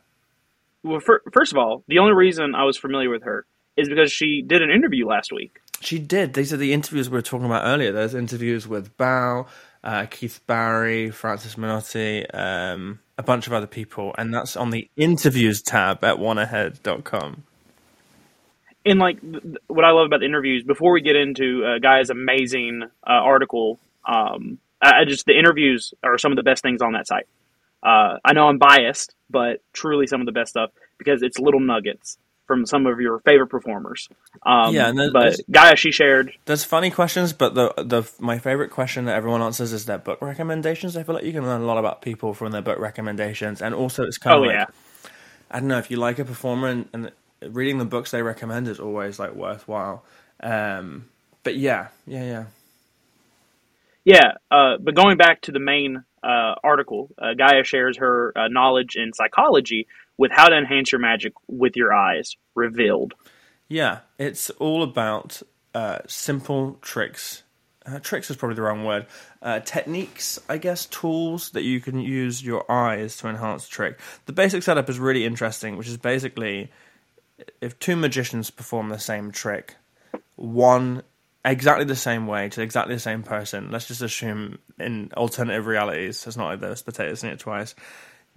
Well, 0.83 1.01
fir- 1.01 1.23
first 1.33 1.53
of 1.53 1.59
all, 1.59 1.85
the 1.89 1.99
only 2.01 2.15
reason 2.15 2.55
I 2.55 2.65
was 2.65 2.77
familiar 2.77 3.11
with 3.11 3.23
her 3.23 3.47
is 3.77 3.89
because 3.89 4.11
she 4.13 4.43
did 4.43 4.61
an 4.61 4.71
interview 4.71 5.07
last 5.07 5.33
week. 5.33 5.61
She 5.81 6.01
did. 6.01 6.35
These 6.35 6.53
are 6.53 6.57
the 6.57 6.73
interviews 6.73 7.09
we 7.09 7.15
were 7.17 7.23
talking 7.23 7.47
about 7.47 7.65
earlier. 7.65 7.93
There's 7.93 8.15
interviews 8.15 8.67
with 8.67 8.97
Bao, 8.97 9.47
uh, 9.85 10.07
Keith 10.07 10.41
Barry, 10.47 11.11
Francis 11.11 11.55
Menotti, 11.55 12.27
um, 12.35 13.01
a 13.17 13.23
bunch 13.23 13.47
of 13.47 13.53
other 13.53 13.67
people, 13.67 14.14
and 14.19 14.33
that's 14.33 14.57
on 14.57 14.71
the 14.71 14.88
interviews 14.97 15.62
tab 15.62 16.03
at 16.05 16.17
oneahead.com. 16.17 17.45
and 18.85 18.99
like 18.99 19.19
what 19.67 19.85
I 19.85 19.91
love 19.91 20.07
about 20.07 20.21
the 20.21 20.27
interviews, 20.27 20.64
before 20.64 20.93
we 20.93 21.01
get 21.01 21.17
into 21.17 21.64
uh, 21.64 21.79
Gaia's 21.79 22.11
amazing 22.11 22.83
uh, 22.85 23.11
article, 23.11 23.79
um, 24.07 24.59
I, 24.83 25.01
I 25.01 25.05
just 25.05 25.27
the 25.27 25.38
interviews 25.38 25.95
are 26.03 26.19
some 26.19 26.33
of 26.33 26.37
the 26.37 26.43
best 26.43 26.62
things 26.62 26.83
on 26.83 26.93
that 26.93 27.07
site. 27.07 27.27
Uh, 27.83 28.19
I 28.25 28.33
know 28.33 28.49
I'm 28.49 28.59
biased, 28.59 29.14
but 29.31 29.62
truly 29.73 30.07
some 30.07 30.21
of 30.21 30.27
the 30.27 30.33
best 30.33 30.51
stuff 30.51 30.71
because 30.99 31.23
it's 31.23 31.38
little 31.38 31.61
nuggets 31.61 32.19
from 32.49 32.67
some 32.67 32.87
of 32.87 33.01
your 33.01 33.21
favorite 33.21 33.47
performers. 33.47 34.09
Um, 34.45 34.75
Yeah, 34.75 34.89
and 34.89 35.13
but 35.13 35.39
Gaia, 35.49 35.77
she 35.77 35.93
shared. 35.93 36.33
There's 36.47 36.65
funny 36.65 36.91
questions, 36.91 37.33
but 37.33 37.55
the 37.55 37.73
the 37.77 38.11
my 38.19 38.39
favorite 38.39 38.71
question 38.71 39.05
that 39.05 39.15
everyone 39.15 39.43
answers 39.43 39.73
is 39.73 39.85
their 39.85 39.99
book 39.99 40.21
recommendations. 40.21 40.97
I 40.97 41.05
feel 41.05 41.15
like 41.15 41.25
you 41.25 41.33
can 41.33 41.45
learn 41.45 41.61
a 41.61 41.67
lot 41.67 41.79
about 41.79 42.03
people 42.03 42.35
from 42.35 42.51
their 42.51 42.63
book 42.63 42.81
recommendations, 42.81 43.63
and 43.63 43.73
also 43.75 44.03
it's 44.03 44.19
kind 44.19 44.35
Oh 44.35 44.41
of 44.41 44.47
like 44.47 44.55
yeah, 44.57 44.67
I 45.51 45.61
don't 45.61 45.69
know 45.69 45.79
if 45.79 45.91
you 45.91 45.99
like 45.99 46.19
a 46.19 46.25
performer 46.25 46.69
and, 46.69 46.89
and 46.93 47.13
reading 47.55 47.79
the 47.79 47.85
books 47.85 48.11
they 48.11 48.23
recommend 48.23 48.67
is 48.67 48.81
always 48.81 49.19
like 49.19 49.35
worthwhile. 49.35 50.03
Um, 50.43 51.09
but 51.45 51.57
yeah, 51.57 51.89
yeah, 52.07 52.25
yeah. 52.25 52.45
yeah. 54.05 54.33
Uh, 54.51 54.79
but 54.81 54.95
going 54.95 55.17
back 55.17 55.43
to 55.43 55.53
the 55.53 55.61
main 55.61 56.05
uh, 56.23 56.55
article, 56.65 57.11
uh, 57.19 57.35
Gaia 57.35 57.65
shares 57.65 57.99
her 57.99 58.33
uh, 58.37 58.49
knowledge 58.49 58.97
in 58.97 59.13
psychology 59.13 59.87
with 60.18 60.33
how 60.33 60.48
to 60.48 60.57
enhance 60.57 60.92
your 60.92 61.00
magic 61.00 61.33
with 61.46 61.76
your 61.76 61.94
eyes 61.94 62.37
revealed. 62.54 63.14
Yeah, 63.68 64.00
it's 64.18 64.50
all 64.50 64.83
about 64.83 65.40
uh, 65.74 65.98
simple 66.07 66.78
tricks. 66.83 67.42
Uh, 67.87 68.00
tricks 68.00 68.28
is 68.31 68.37
probably 68.37 68.57
the 68.57 68.62
wrong 68.62 68.85
word. 68.85 69.07
Uh, 69.40 69.61
techniques, 69.61 70.38
I 70.48 70.59
guess, 70.59 70.85
tools 70.87 71.50
that 71.50 71.62
you 71.62 71.81
can 71.81 71.98
use 72.00 72.42
your 72.42 72.70
eyes 72.70 73.16
to 73.18 73.28
enhance 73.28 73.64
the 73.64 73.70
trick. 73.70 73.98
The 74.26 74.33
basic 74.33 74.62
setup 74.62 74.90
is 74.90 74.98
really 74.98 75.24
interesting, 75.24 75.76
which 75.76 75.88
is 75.88 75.96
basically 75.96 76.70
if 77.61 77.78
two 77.78 77.96
magicians 77.96 78.50
perform 78.50 78.88
the 78.88 78.98
same 78.98 79.31
trick, 79.31 79.76
one 80.37 81.02
exactly 81.44 81.85
the 81.85 81.96
same 81.96 82.26
way 82.26 82.48
to 82.50 82.62
exactly 82.62 82.94
the 82.94 83.00
same 83.00 83.22
person. 83.22 83.70
Let's 83.70 83.87
just 83.87 84.02
assume 84.02 84.59
in 84.78 85.11
alternative 85.16 85.66
realities, 85.66 86.26
it's 86.26 86.37
not 86.37 86.46
like 86.46 86.61
there's 86.61 86.83
potatoes 86.83 87.24
in 87.24 87.31
it 87.31 87.38
twice. 87.38 87.74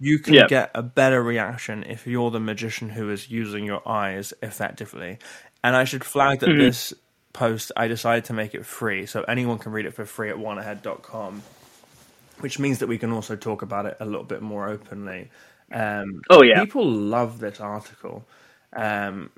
You 0.02 0.18
can 0.18 0.34
Yep. 0.34 0.48
get 0.48 0.70
a 0.74 0.82
better 0.82 1.22
reaction 1.22 1.84
if 1.84 2.08
you're 2.08 2.32
the 2.32 2.40
magician 2.40 2.88
who 2.88 3.08
is 3.08 3.30
using 3.30 3.64
your 3.64 3.88
eyes 3.88 4.34
effectively. 4.42 5.18
And 5.62 5.76
I 5.76 5.84
should 5.84 6.02
flag 6.02 6.40
that 6.40 6.48
this 6.58 6.92
post, 7.32 7.70
I 7.76 7.86
decided 7.86 8.24
to 8.24 8.32
make 8.32 8.52
it 8.56 8.66
free, 8.66 9.06
so 9.06 9.22
anyone 9.22 9.58
can 9.58 9.70
read 9.70 9.86
it 9.86 9.94
for 9.94 10.04
free 10.04 10.28
at 10.28 10.34
oneahead.com, 10.38 11.42
which 12.40 12.58
means 12.58 12.80
that 12.80 12.88
we 12.88 12.98
can 12.98 13.12
also 13.12 13.36
talk 13.36 13.62
about 13.62 13.86
it 13.86 13.96
a 14.00 14.04
little 14.04 14.24
bit 14.24 14.42
more 14.42 14.68
openly. 14.68 15.30
Um, 15.70 16.20
Oh 16.28 16.42
yeah, 16.42 16.60
people 16.60 16.84
love 16.84 17.38
this 17.38 17.60
article. 17.60 18.24
Um, 18.72 19.30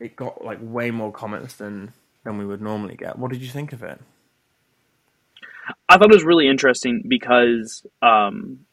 it 0.00 0.16
got 0.16 0.44
like 0.44 0.58
way 0.60 0.90
more 0.90 1.12
comments 1.12 1.54
than 1.54 1.92
than 2.24 2.38
we 2.38 2.44
would 2.44 2.60
normally 2.60 2.96
get. 2.96 3.16
What 3.20 3.30
did 3.30 3.40
you 3.40 3.48
think 3.50 3.72
of 3.72 3.84
it? 3.84 4.00
I 5.88 5.96
thought 5.96 6.10
it 6.10 6.14
was 6.14 6.24
really 6.24 6.48
interesting 6.48 7.04
because 7.06 7.86
um, 8.02 8.66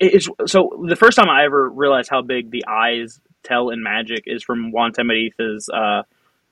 it's 0.00 0.28
so 0.46 0.84
the 0.88 0.96
first 0.96 1.16
time 1.16 1.28
I 1.28 1.44
ever 1.44 1.68
realized 1.68 2.08
how 2.10 2.22
big 2.22 2.50
the 2.50 2.64
eyes 2.66 3.20
tell 3.42 3.70
in 3.70 3.82
magic 3.82 4.24
is 4.26 4.42
from 4.42 4.72
Juan 4.72 4.92
Tamariz's 4.92 5.68
uh, 5.68 6.02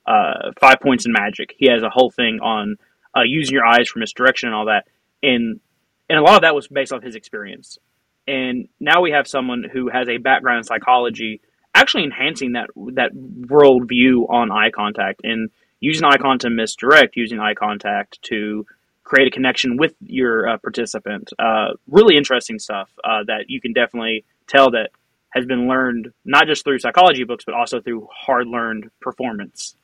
uh, 0.06 0.52
Five 0.60 0.80
Points 0.82 1.06
in 1.06 1.12
Magic. 1.12 1.54
He 1.56 1.70
has 1.70 1.82
a 1.82 1.90
whole 1.90 2.10
thing 2.10 2.40
on 2.42 2.76
uh, 3.16 3.22
using 3.24 3.54
your 3.54 3.66
eyes 3.66 3.88
for 3.88 3.98
misdirection 3.98 4.48
and 4.48 4.56
all 4.56 4.66
that, 4.66 4.86
and 5.22 5.60
and 6.08 6.18
a 6.18 6.22
lot 6.22 6.36
of 6.36 6.42
that 6.42 6.54
was 6.54 6.68
based 6.68 6.92
off 6.92 7.02
his 7.02 7.14
experience. 7.14 7.78
And 8.26 8.68
now 8.80 9.02
we 9.02 9.10
have 9.12 9.26
someone 9.26 9.64
who 9.70 9.88
has 9.88 10.08
a 10.08 10.18
background 10.18 10.58
in 10.58 10.64
psychology, 10.64 11.40
actually 11.74 12.04
enhancing 12.04 12.52
that 12.52 12.70
that 12.94 13.12
worldview 13.14 14.28
on 14.28 14.50
eye 14.50 14.70
contact 14.70 15.20
and 15.24 15.50
using 15.80 16.04
eye 16.04 16.16
contact 16.16 16.42
to 16.42 16.50
misdirect, 16.50 17.16
using 17.16 17.38
eye 17.38 17.54
contact 17.54 18.20
to 18.22 18.66
create 19.04 19.28
a 19.28 19.30
connection 19.30 19.76
with 19.76 19.94
your 20.00 20.48
uh, 20.48 20.58
participant. 20.58 21.32
Uh, 21.38 21.74
really 21.86 22.16
interesting 22.16 22.58
stuff 22.58 22.90
uh, 23.04 23.22
that 23.26 23.44
you 23.48 23.60
can 23.60 23.72
definitely 23.72 24.24
tell 24.46 24.70
that 24.72 24.90
has 25.30 25.46
been 25.46 25.68
learned 25.68 26.12
not 26.24 26.46
just 26.46 26.64
through 26.64 26.78
psychology 26.78 27.24
books, 27.24 27.44
but 27.44 27.54
also 27.54 27.80
through 27.80 28.08
hard 28.12 28.46
learned 28.46 28.90
performance. 29.00 29.76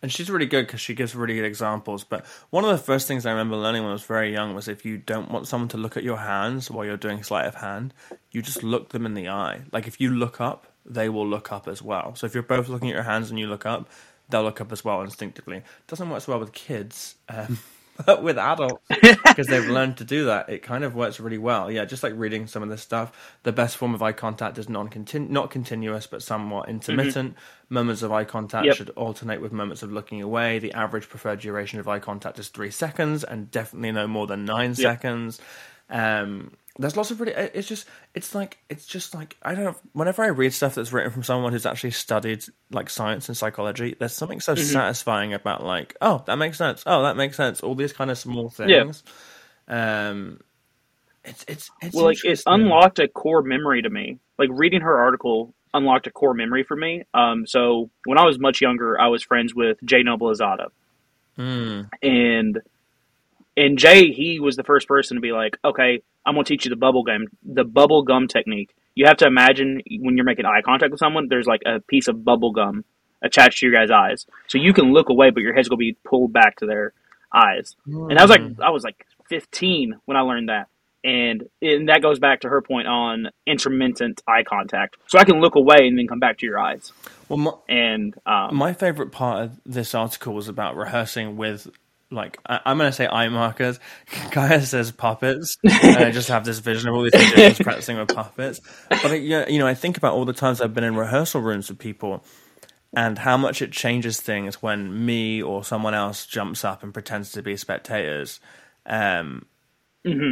And 0.00 0.12
she's 0.12 0.30
really 0.30 0.46
good 0.46 0.66
because 0.66 0.80
she 0.80 0.94
gives 0.94 1.16
really 1.16 1.34
good 1.34 1.44
examples. 1.44 2.04
But 2.04 2.24
one 2.50 2.64
of 2.64 2.70
the 2.70 2.78
first 2.78 3.08
things 3.08 3.26
I 3.26 3.30
remember 3.30 3.56
learning 3.56 3.82
when 3.82 3.90
I 3.90 3.94
was 3.94 4.04
very 4.04 4.32
young 4.32 4.54
was 4.54 4.68
if 4.68 4.84
you 4.84 4.98
don't 4.98 5.30
want 5.30 5.48
someone 5.48 5.68
to 5.70 5.76
look 5.76 5.96
at 5.96 6.04
your 6.04 6.18
hands 6.18 6.70
while 6.70 6.84
you're 6.84 6.96
doing 6.96 7.22
sleight 7.24 7.46
of 7.46 7.56
hand, 7.56 7.92
you 8.30 8.40
just 8.40 8.62
look 8.62 8.90
them 8.90 9.06
in 9.06 9.14
the 9.14 9.28
eye. 9.28 9.62
Like 9.72 9.88
if 9.88 10.00
you 10.00 10.10
look 10.10 10.40
up, 10.40 10.72
they 10.86 11.08
will 11.08 11.26
look 11.26 11.50
up 11.50 11.66
as 11.66 11.82
well. 11.82 12.14
So 12.14 12.26
if 12.26 12.34
you're 12.34 12.44
both 12.44 12.68
looking 12.68 12.90
at 12.90 12.94
your 12.94 13.02
hands 13.02 13.30
and 13.30 13.40
you 13.40 13.48
look 13.48 13.66
up, 13.66 13.88
they'll 14.28 14.44
look 14.44 14.60
up 14.60 14.70
as 14.70 14.84
well 14.84 15.02
instinctively. 15.02 15.62
Doesn't 15.88 16.08
work 16.08 16.22
so 16.22 16.32
well 16.32 16.40
with 16.40 16.52
kids. 16.52 17.16
Um, 17.28 17.58
but 18.06 18.22
with 18.24 18.38
adults, 18.38 18.82
because 18.88 19.46
they've 19.46 19.68
learned 19.68 19.96
to 19.98 20.04
do 20.04 20.26
that, 20.26 20.48
it 20.48 20.62
kind 20.62 20.84
of 20.84 20.94
works 20.94 21.20
really 21.20 21.38
well. 21.38 21.70
Yeah, 21.70 21.84
just 21.84 22.02
like 22.02 22.12
reading 22.16 22.46
some 22.46 22.62
of 22.62 22.68
this 22.68 22.82
stuff, 22.82 23.36
the 23.42 23.52
best 23.52 23.76
form 23.76 23.94
of 23.94 24.02
eye 24.02 24.12
contact 24.12 24.58
is 24.58 24.68
non 24.68 24.90
not 25.28 25.50
continuous, 25.50 26.06
but 26.06 26.22
somewhat 26.22 26.68
intermittent. 26.68 27.34
Moments 27.70 28.02
of 28.02 28.12
eye 28.12 28.24
contact 28.24 28.64
Yep. 28.66 28.76
should 28.76 28.90
alternate 28.90 29.40
with 29.42 29.52
moments 29.52 29.82
of 29.82 29.92
looking 29.92 30.22
away. 30.22 30.58
The 30.58 30.72
average 30.72 31.08
preferred 31.08 31.40
duration 31.40 31.78
of 31.80 31.88
eye 31.88 31.98
contact 31.98 32.38
is 32.38 32.48
three 32.48 32.70
seconds, 32.70 33.24
and 33.24 33.50
definitely 33.50 33.92
no 33.92 34.06
more 34.06 34.26
than 34.26 34.44
nine 34.44 34.74
seconds. 34.74 35.40
Um, 35.90 36.52
there's 36.78 36.96
lots 36.96 37.10
of 37.10 37.20
really. 37.20 37.32
It's 37.32 37.68
just. 37.68 37.86
It's 38.14 38.34
like. 38.34 38.58
It's 38.68 38.86
just 38.86 39.14
like. 39.14 39.36
I 39.42 39.54
don't 39.54 39.64
know. 39.64 39.76
Whenever 39.92 40.22
I 40.22 40.28
read 40.28 40.52
stuff 40.52 40.74
that's 40.74 40.92
written 40.92 41.10
from 41.10 41.22
someone 41.22 41.52
who's 41.52 41.66
actually 41.66 41.90
studied 41.90 42.44
like 42.70 42.90
science 42.90 43.28
and 43.28 43.36
psychology, 43.36 43.96
there's 43.98 44.14
something 44.14 44.40
so 44.40 44.54
satisfying 44.54 45.34
about 45.34 45.64
like, 45.64 45.96
oh, 46.00 46.22
that 46.26 46.36
makes 46.36 46.58
sense. 46.58 46.82
Oh, 46.86 47.02
that 47.02 47.16
makes 47.16 47.36
sense. 47.36 47.62
All 47.62 47.74
these 47.74 47.92
kind 47.92 48.10
of 48.10 48.18
small 48.18 48.48
things. 48.48 49.02
Yeah. 49.68 50.08
Um, 50.10 50.40
it's 51.24 51.44
it's 51.48 51.70
it's 51.82 51.94
well, 51.94 52.06
like 52.06 52.24
it 52.24 52.42
unlocked 52.46 52.98
a 52.98 53.08
core 53.08 53.42
memory 53.42 53.82
to 53.82 53.90
me. 53.90 54.18
Like 54.38 54.50
reading 54.52 54.80
her 54.80 54.98
article 54.98 55.54
unlocked 55.74 56.06
a 56.06 56.10
core 56.10 56.34
memory 56.34 56.62
for 56.62 56.76
me. 56.76 57.04
Um, 57.12 57.46
so 57.46 57.90
when 58.04 58.18
I 58.18 58.24
was 58.24 58.38
much 58.38 58.60
younger, 58.60 58.98
I 58.98 59.08
was 59.08 59.22
friends 59.22 59.54
with 59.54 59.78
Jay 59.84 60.02
Noble 60.02 60.28
Azada, 60.28 60.68
Mm, 61.38 61.88
and 62.02 62.60
and 63.56 63.78
Jay 63.78 64.10
he 64.12 64.40
was 64.40 64.56
the 64.56 64.64
first 64.64 64.88
person 64.88 65.16
to 65.16 65.20
be 65.20 65.32
like, 65.32 65.56
okay, 65.64 66.02
I'm 66.26 66.34
gonna 66.34 66.44
teach 66.44 66.64
you 66.64 66.70
the 66.70 66.76
bubble 66.76 67.02
gum 67.02 67.26
the 67.42 67.64
bubble 67.64 68.02
gum 68.02 68.28
technique. 68.28 68.74
You 68.94 69.06
have 69.06 69.16
to 69.18 69.26
imagine 69.26 69.80
when 70.00 70.16
you're 70.16 70.24
making 70.24 70.44
eye 70.44 70.62
contact 70.64 70.90
with 70.90 70.98
someone, 70.98 71.28
there's 71.28 71.46
like 71.46 71.62
a 71.64 71.80
piece 71.80 72.08
of 72.08 72.24
bubble 72.24 72.52
gum 72.52 72.84
attached 73.22 73.58
to 73.58 73.66
your 73.66 73.74
guys' 73.74 73.90
eyes, 73.90 74.26
so 74.46 74.58
you 74.58 74.72
can 74.72 74.92
look 74.92 75.08
away, 75.08 75.30
but 75.30 75.42
your 75.42 75.54
head's 75.54 75.68
gonna 75.68 75.78
be 75.78 75.96
pulled 76.04 76.32
back 76.32 76.56
to 76.56 76.66
their 76.66 76.92
eyes. 77.32 77.76
And 78.10 78.18
I 78.18 78.22
was 78.22 78.30
like, 78.30 78.40
I 78.60 78.70
was 78.70 78.84
like 78.84 79.06
15 79.28 79.94
when 80.04 80.16
I 80.16 80.20
learned 80.20 80.48
that. 80.48 80.68
And, 81.04 81.44
and 81.62 81.88
that 81.88 82.02
goes 82.02 82.18
back 82.18 82.40
to 82.40 82.48
her 82.48 82.60
point 82.60 82.88
on 82.88 83.28
intermittent 83.46 84.20
eye 84.26 84.42
contact. 84.42 84.96
So 85.06 85.18
I 85.18 85.24
can 85.24 85.40
look 85.40 85.54
away 85.54 85.86
and 85.86 85.96
then 85.96 86.08
come 86.08 86.18
back 86.18 86.38
to 86.38 86.46
your 86.46 86.58
eyes. 86.58 86.92
well, 87.28 87.36
my, 87.36 87.52
And 87.68 88.14
um, 88.26 88.56
my 88.56 88.72
favorite 88.72 89.12
part 89.12 89.44
of 89.44 89.60
this 89.64 89.94
article 89.94 90.34
was 90.34 90.48
about 90.48 90.76
rehearsing 90.76 91.36
with 91.36 91.68
like 92.10 92.38
I, 92.46 92.60
I'm 92.64 92.78
going 92.78 92.88
to 92.88 92.92
say 92.92 93.06
eye 93.06 93.28
markers. 93.28 93.78
Gaia 94.30 94.62
says 94.62 94.92
puppets, 94.92 95.56
and 95.62 95.96
I 95.96 96.10
just 96.10 96.28
have 96.28 96.44
this 96.44 96.58
vision 96.58 96.88
of 96.88 96.94
all 96.94 97.02
these 97.02 97.14
magicians 97.14 97.58
practicing 97.62 97.98
with 97.98 98.14
puppets. 98.14 98.60
But 98.88 99.06
I, 99.06 99.14
yeah, 99.16 99.48
you 99.48 99.58
know, 99.58 99.66
I 99.66 99.74
think 99.74 99.96
about 99.96 100.14
all 100.14 100.24
the 100.24 100.32
times 100.32 100.60
I've 100.60 100.74
been 100.74 100.84
in 100.84 100.96
rehearsal 100.96 101.40
rooms 101.40 101.68
with 101.68 101.78
people, 101.78 102.24
and 102.94 103.18
how 103.18 103.36
much 103.36 103.62
it 103.62 103.72
changes 103.72 104.20
things 104.20 104.62
when 104.62 105.04
me 105.04 105.42
or 105.42 105.64
someone 105.64 105.94
else 105.94 106.26
jumps 106.26 106.64
up 106.64 106.82
and 106.82 106.92
pretends 106.94 107.32
to 107.32 107.42
be 107.42 107.56
spectators. 107.56 108.40
Um, 108.86 109.44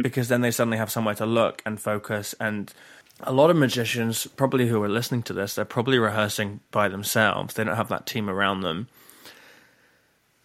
because 0.01 0.27
then 0.27 0.41
they 0.41 0.51
suddenly 0.51 0.77
have 0.77 0.91
somewhere 0.91 1.15
to 1.15 1.25
look 1.25 1.61
and 1.65 1.79
focus 1.79 2.33
and 2.39 2.73
a 3.21 3.33
lot 3.33 3.49
of 3.49 3.57
magicians 3.57 4.27
probably 4.35 4.67
who 4.67 4.81
are 4.81 4.89
listening 4.89 5.21
to 5.23 5.33
this 5.33 5.55
they're 5.55 5.65
probably 5.65 5.99
rehearsing 5.99 6.59
by 6.71 6.87
themselves 6.87 7.53
they 7.53 7.63
don't 7.63 7.75
have 7.75 7.89
that 7.89 8.05
team 8.05 8.29
around 8.29 8.61
them 8.61 8.87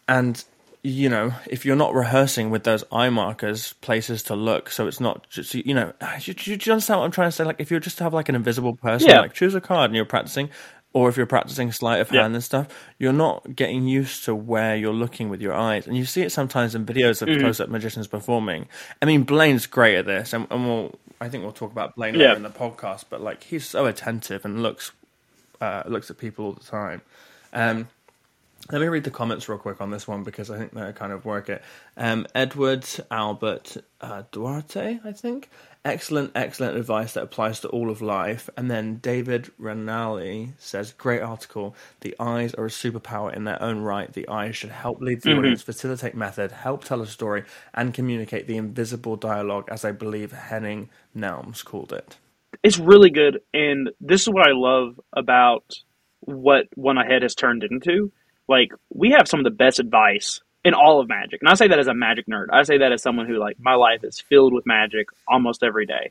and 0.09 0.45
you 0.85 1.09
know 1.09 1.33
if 1.49 1.64
you're 1.64 1.77
not 1.77 1.95
rehearsing 1.95 2.51
with 2.51 2.64
those 2.64 2.83
eye 2.90 3.09
markers 3.09 3.73
places 3.75 4.23
to 4.25 4.35
look 4.35 4.68
so 4.68 4.88
it's 4.88 4.99
not 4.99 5.29
just 5.31 5.55
you 5.55 5.73
know 5.75 5.92
do, 6.25 6.33
do 6.35 6.51
you 6.51 6.73
understand 6.73 6.99
what 6.99 7.05
i'm 7.07 7.12
trying 7.12 7.29
to 7.29 7.33
say 7.33 7.45
like 7.45 7.61
if 7.61 7.71
you 7.71 7.79
just 7.79 8.01
have 8.01 8.12
like 8.12 8.29
an 8.29 8.35
invisible 8.35 8.75
person 8.75 9.09
Yeah. 9.11 9.21
like 9.21 9.33
choose 9.33 9.55
a 9.55 9.61
card 9.61 9.90
and 9.90 9.97
you're 9.97 10.05
practicing 10.05 10.51
or 10.95 11.09
if 11.09 11.16
you're 11.16 11.25
practicing 11.25 11.73
sleight 11.73 12.01
of 12.03 12.12
Yeah. 12.12 12.21
hand 12.21 12.35
and 12.35 12.45
stuff, 12.45 12.68
you're 12.99 13.14
not 13.14 13.57
getting 13.57 13.88
used 13.88 14.27
to 14.27 14.35
where 14.35 14.77
you're 14.77 14.92
looking 14.92 15.31
with 15.31 15.40
your 15.40 15.55
eyes. 15.55 15.87
And 15.87 15.97
you 15.97 16.05
see 16.05 16.21
it 16.21 16.31
sometimes 16.33 16.75
in 16.75 16.85
videos 16.85 17.23
of 17.23 17.29
Mm-hmm. 17.31 17.40
close 17.40 17.61
up 17.61 17.71
magicians 17.71 18.07
performing. 18.07 18.68
I 19.01 19.07
mean, 19.07 19.23
Blaine's 19.23 19.64
great 19.66 19.97
at 19.97 20.05
this, 20.05 20.35
and, 20.35 20.47
and 20.51 20.66
we'll, 20.66 20.95
I 21.18 21.31
think 21.31 21.45
we'll 21.45 21.53
talk 21.55 21.73
about 21.73 21.95
Blaine 21.97 22.16
Yeah. 22.16 22.37
in 22.37 22.42
the 22.42 22.51
podcast, 22.51 23.05
but 23.09 23.23
like 23.23 23.42
he's 23.42 23.66
so 23.66 23.87
attentive 23.87 24.45
and 24.45 24.62
looks 24.62 24.92
uh, 25.62 25.83
looks 25.87 26.11
at 26.11 26.18
people 26.18 26.45
all 26.45 26.53
the 26.53 26.61
time. 26.64 27.01
Um, 27.55 27.88
let 28.70 28.81
me 28.81 28.87
read 28.87 29.05
the 29.05 29.11
comments 29.11 29.48
real 29.48 29.59
quick 29.59 29.81
on 29.81 29.90
this 29.90 30.07
one 30.07 30.22
because 30.22 30.51
I 30.51 30.57
think 30.57 30.72
they 30.72 30.92
kind 30.92 31.12
of 31.12 31.25
work 31.25 31.48
it. 31.48 31.62
Um, 31.96 32.27
Edward 32.35 32.87
Albert 33.11 33.77
uh, 34.01 34.22
Duarte, 34.31 35.01
I 35.05 35.12
think. 35.12 35.51
Excellent, 35.85 36.31
excellent 36.37 36.77
advice 36.77 37.14
that 37.14 37.25
applies 37.25 37.59
to 37.61 37.68
all 37.68 37.90
of 37.90 38.01
life. 38.01 38.48
And 38.57 38.70
then 38.70 38.98
David 38.98 39.51
Renali 39.61 40.53
says, 40.59 40.92
Great 40.92 41.22
article. 41.22 41.75
The 42.03 42.14
eyes 42.20 42.55
are 42.55 42.66
a 42.66 42.68
superpower 42.68 43.35
in 43.35 43.42
their 43.44 43.61
own 43.61 43.81
right. 43.81 44.12
The 44.12 44.29
eyes 44.29 44.55
should 44.55 44.70
help 44.70 45.01
lead 45.01 45.22
the 45.22 45.33
audience, 45.37 45.61
facilitate 45.62 46.14
method, 46.14 46.53
help 46.53 46.85
tell 46.85 47.03
a 47.03 47.07
story, 47.07 47.42
and 47.75 47.92
communicate 47.92 48.46
the 48.46 48.57
invisible 48.57 49.16
dialogue, 49.16 49.68
as 49.72 49.85
I 49.85 49.90
believe 49.90 50.31
Henning 50.31 50.88
Nelms 51.16 51.64
called 51.64 51.92
it. 51.92 52.16
it's 52.62 52.79
really 52.79 53.11
good. 53.11 53.40
And 53.53 53.90
this 54.01 54.22
is 54.22 54.29
what 54.29 54.46
I 54.46 54.53
love 54.53 55.01
about 55.12 55.64
what 56.20 56.66
One 56.77 56.96
Ahead 56.98 57.22
has 57.22 57.35
turned 57.35 57.64
into. 57.64 58.12
Like, 58.48 58.72
we 58.92 59.11
have 59.16 59.28
some 59.28 59.40
of 59.40 59.44
the 59.44 59.50
best 59.50 59.78
advice 59.81 60.40
in 60.64 60.74
all 60.74 61.00
of 61.00 61.09
magic. 61.09 61.40
And 61.40 61.48
I 61.48 61.55
say 61.55 61.68
that 61.68 61.78
as 61.78 61.88
a 61.88 61.94
magic 61.94 62.26
nerd. 62.26 62.46
I 62.52 62.62
say 62.62 62.78
that 62.78 62.92
as 62.92 63.02
someone 63.02 63.26
who, 63.26 63.38
like, 63.38 63.59
my 63.59 63.74
life 63.74 64.05
is 64.05 64.20
filled 64.20 64.52
with 64.52 64.66
magic 64.66 65.09
almost 65.26 65.62
every 65.62 65.87
day. 65.87 66.11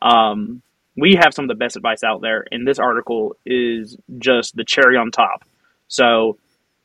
Um, 0.00 0.62
we 0.96 1.16
have 1.20 1.34
some 1.34 1.44
of 1.44 1.48
the 1.48 1.54
best 1.54 1.76
advice 1.76 2.02
out 2.02 2.20
there, 2.20 2.44
and 2.50 2.66
this 2.66 2.78
article 2.78 3.36
is 3.46 3.96
just 4.18 4.56
the 4.56 4.64
cherry 4.64 4.96
on 4.96 5.10
top. 5.10 5.44
So, 5.88 6.38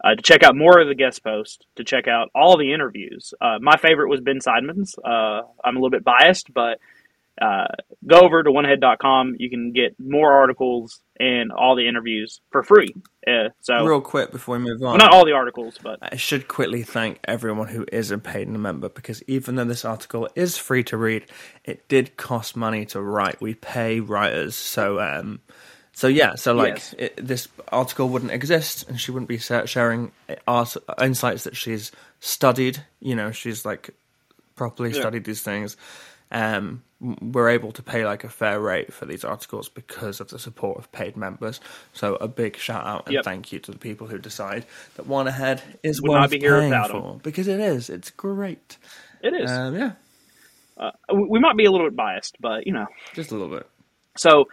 uh, 0.03 0.15
to 0.15 0.21
check 0.21 0.43
out 0.43 0.55
more 0.55 0.79
of 0.79 0.87
the 0.87 0.95
guest 0.95 1.23
post, 1.23 1.65
to 1.77 1.83
check 1.83 2.07
out 2.07 2.29
all 2.35 2.57
the 2.57 2.73
interviews. 2.73 3.33
Uh, 3.39 3.57
my 3.61 3.77
favorite 3.77 4.09
was 4.09 4.19
Ben 4.19 4.39
Seidman's. 4.39 4.95
Uh, 4.97 5.41
I'm 5.63 5.77
a 5.77 5.79
little 5.79 5.89
bit 5.89 6.03
biased, 6.03 6.53
but 6.53 6.79
uh, 7.41 7.65
go 8.05 8.21
over 8.21 8.43
to 8.43 8.49
oneahead.com. 8.51 9.35
You 9.39 9.49
can 9.49 9.71
get 9.71 9.95
more 9.99 10.31
articles 10.33 11.01
and 11.19 11.51
all 11.51 11.75
the 11.75 11.87
interviews 11.87 12.41
for 12.51 12.63
free. 12.63 12.93
Uh, 13.27 13.49
so, 13.61 13.85
Real 13.85 14.01
quick 14.01 14.31
before 14.31 14.57
we 14.57 14.63
move 14.63 14.81
on. 14.81 14.89
well, 14.89 14.97
not 14.97 15.11
all 15.11 15.25
the 15.25 15.31
articles, 15.31 15.77
but 15.81 15.99
I 16.01 16.15
should 16.15 16.47
quickly 16.47 16.83
thank 16.83 17.19
everyone 17.25 17.67
who 17.69 17.85
is 17.91 18.11
a 18.11 18.17
paid 18.17 18.49
member 18.49 18.89
because 18.89 19.23
even 19.27 19.55
though 19.55 19.63
this 19.65 19.85
article 19.85 20.27
is 20.35 20.57
free 20.57 20.83
to 20.85 20.97
read, 20.97 21.25
it 21.63 21.87
did 21.87 22.17
cost 22.17 22.55
money 22.55 22.85
to 22.87 23.01
write. 23.01 23.41
We 23.41 23.53
pay 23.55 23.99
writers, 23.99 24.55
so 24.55 24.99
um, 24.99 25.39
So 25.93 26.07
yeah, 26.07 26.35
so 26.35 26.53
like 26.53 26.73
Yes. 26.75 26.95
it, 26.97 27.15
this 27.27 27.47
article 27.71 28.09
wouldn't 28.09 28.31
exist, 28.31 28.87
and 28.89 28.99
she 28.99 29.11
wouldn't 29.11 29.29
be 29.29 29.37
sharing 29.37 30.11
art, 30.47 30.75
insights 31.01 31.43
that 31.45 31.55
she's 31.55 31.91
studied. 32.19 32.83
You 32.99 33.15
know, 33.15 33.31
she's 33.31 33.63
like 33.65 33.91
properly 34.55 34.89
Yeah. 34.91 34.99
studied 34.99 35.23
these 35.25 35.41
things. 35.41 35.77
Um, 36.31 36.81
we're 37.21 37.49
able 37.49 37.71
to 37.73 37.83
pay 37.83 38.05
like 38.05 38.23
a 38.23 38.29
fair 38.29 38.59
rate 38.59 38.93
for 38.93 39.05
these 39.05 39.23
articles 39.25 39.67
because 39.69 40.21
of 40.21 40.29
the 40.29 40.39
support 40.39 40.77
of 40.77 40.91
paid 40.91 41.17
members. 41.17 41.59
So 41.91 42.15
a 42.15 42.27
big 42.27 42.57
shout 42.57 42.85
out 42.85 43.07
and 43.07 43.15
Yep. 43.15 43.23
thank 43.25 43.51
you 43.51 43.59
to 43.59 43.71
the 43.71 43.77
people 43.77 44.07
who 44.07 44.17
decide 44.17 44.65
that 44.95 45.05
One 45.05 45.27
Ahead 45.27 45.61
is 45.83 46.01
Would 46.01 46.09
worth 46.11 46.19
not 46.21 46.29
be 46.29 46.39
here 46.39 46.59
paying 46.59 46.83
for 46.89 47.19
because 47.21 47.47
it 47.47 47.59
is. 47.59 47.89
It's 47.89 48.09
great. 48.09 48.77
It 49.21 49.33
is. 49.33 49.51
Um, 49.51 49.75
yeah, 49.75 49.91
Uh, 50.77 50.91
we 51.13 51.25
we 51.31 51.39
might 51.39 51.57
be 51.57 51.65
a 51.65 51.71
little 51.71 51.87
bit 51.87 51.95
biased, 51.95 52.37
but 52.39 52.65
you 52.65 52.73
know. 52.73 52.87
just 53.13 53.31
a 53.31 53.35
little 53.35 53.55
bit. 53.55 53.67
So, 54.17 54.45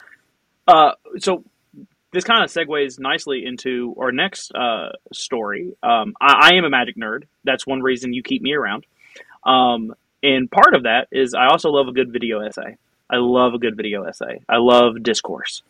uh, 0.67 0.93
so 1.19 1.45
this 2.13 2.25
kind 2.25 2.43
of 2.43 2.51
segues 2.51 2.99
nicely 2.99 3.45
into 3.47 3.95
our 4.01 4.11
next 4.11 4.53
uh, 4.55 4.91
story. 5.13 5.75
Um, 5.83 6.15
I, 6.21 6.51
I 6.53 6.57
am 6.57 6.65
a 6.65 6.71
magic 6.71 6.97
nerd. 6.97 7.25
That's 7.45 7.67
one 7.67 7.81
reason 7.83 8.13
you 8.13 8.23
keep 8.23 8.43
me 8.43 8.53
around. 8.55 8.85
Um, 9.45 9.95
and 10.23 10.51
part 10.51 10.75
of 10.75 10.85
that 10.85 11.09
is 11.11 11.35
I 11.35 11.47
also 11.47 11.71
love 11.71 11.89
a 11.89 11.93
good 11.93 12.13
video 12.13 12.41
essay. 12.41 12.77
I 13.09 13.17
love 13.17 13.55
a 13.55 13.59
good 13.59 13.77
video 13.77 14.05
essay. 14.05 14.41
I 14.49 14.59
love 14.59 15.03
discourse. 15.03 15.63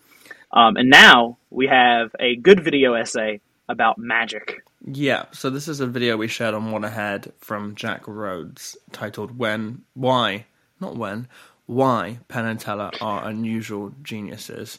Um, 0.52 0.76
and 0.76 0.90
now 0.90 1.38
we 1.50 1.66
have 1.68 2.14
a 2.18 2.36
good 2.36 2.62
video 2.62 2.94
essay 2.94 3.40
about 3.68 3.98
magic. 3.98 4.62
Yeah, 4.84 5.26
so 5.32 5.48
this 5.48 5.68
is 5.68 5.80
a 5.80 5.86
video 5.86 6.16
we 6.16 6.26
shared 6.26 6.54
on 6.54 6.72
One 6.72 6.84
Ahead 6.84 7.32
from 7.38 7.74
Jack 7.74 8.08
Rhodes 8.08 8.76
titled 8.92 9.38
When, 9.38 9.82
Why, 9.94 10.46
not 10.80 10.96
when, 10.96 11.28
Why 11.66 12.18
Penn 12.28 12.46
and 12.46 12.58
Teller 12.58 12.90
Are 13.00 13.28
Unusual 13.28 13.92
Geniuses. 14.02 14.78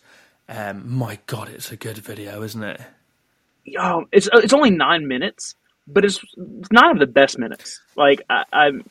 Um, 0.50 0.92
my 0.92 1.20
god, 1.28 1.50
it's 1.50 1.72
a 1.72 1.78
good 1.78 1.98
video, 1.98 2.44
isn't 2.44 2.64
it? 2.64 2.82
Oh, 3.80 4.06
it's 4.12 4.28
it's 4.34 4.54
only 4.54 4.72
nine 4.72 5.08
minutes, 5.08 5.56
but 5.88 6.04
it's 6.04 6.20
nine 6.72 6.92
of 6.92 7.00
the 7.00 7.08
best 7.08 7.38
minutes. 7.38 7.80
Like 7.96 8.22
I, 8.30 8.44
I'm 8.52 8.84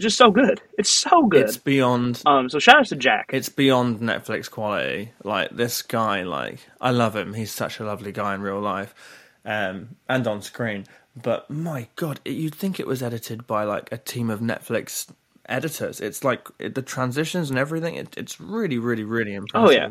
just 0.00 0.16
so 0.16 0.30
good. 0.30 0.60
It's 0.78 0.90
so 0.90 1.26
good. 1.26 1.42
It's 1.42 1.56
beyond 1.56 2.22
Um, 2.26 2.48
so 2.48 2.58
shout 2.58 2.76
out 2.78 2.86
to 2.86 2.96
Jack. 2.96 3.30
it's 3.32 3.48
beyond 3.48 4.00
Netflix 4.00 4.50
quality. 4.50 5.12
Like 5.22 5.50
this 5.50 5.82
guy, 5.82 6.22
like 6.22 6.60
I 6.80 6.90
love 6.90 7.14
him. 7.16 7.34
He's 7.34 7.52
such 7.52 7.78
a 7.80 7.84
lovely 7.84 8.12
guy 8.12 8.34
in 8.34 8.42
real 8.42 8.60
life, 8.60 8.94
um, 9.44 9.96
and 10.08 10.26
on 10.26 10.42
screen. 10.42 10.86
But 11.14 11.50
my 11.50 11.88
god, 11.96 12.20
it, 12.24 12.30
you'd 12.30 12.54
think 12.54 12.80
it 12.80 12.86
was 12.86 13.02
edited 13.02 13.46
by 13.46 13.64
like 13.64 13.92
a 13.92 13.98
team 13.98 14.30
of 14.30 14.40
Netflix 14.40 15.08
editors. 15.46 16.00
It's 16.00 16.24
like 16.24 16.48
it, 16.58 16.74
the 16.74 16.82
transitions 16.82 17.50
and 17.50 17.58
everything. 17.58 17.96
It, 17.96 18.16
it's 18.16 18.40
really, 18.40 18.78
really, 18.78 19.04
really 19.04 19.34
impressive. 19.34 19.68
Oh, 19.68 19.70
yeah. 19.70 19.90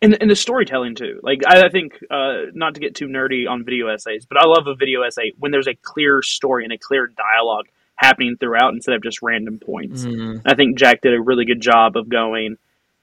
and 0.00 0.16
and 0.20 0.28
the 0.28 0.34
storytelling 0.34 0.96
too. 0.96 1.20
Like 1.22 1.42
I, 1.46 1.66
I 1.66 1.68
think 1.68 2.02
uh, 2.10 2.46
not 2.52 2.74
to 2.74 2.80
get 2.80 2.96
too 2.96 3.06
nerdy 3.06 3.48
on 3.48 3.64
video 3.64 3.86
essays, 3.88 4.26
but 4.26 4.38
I 4.38 4.46
love 4.46 4.66
a 4.66 4.74
video 4.74 5.02
essay 5.02 5.32
when 5.38 5.52
there's 5.52 5.68
a 5.68 5.74
clear 5.76 6.20
story 6.22 6.64
and 6.64 6.72
a 6.72 6.78
clear 6.78 7.06
dialogue 7.06 7.66
happening 8.02 8.36
throughout 8.38 8.74
instead 8.74 8.94
of 8.94 9.02
just 9.02 9.22
random 9.22 9.58
points. 9.58 10.04
Mm, 10.04 10.42
I 10.44 10.54
think 10.54 10.76
Jack 10.76 11.00
did 11.02 11.14
a 11.14 11.20
really 11.20 11.44
good 11.44 11.60
job 11.60 11.96
of 11.96 12.08
going, 12.08 12.56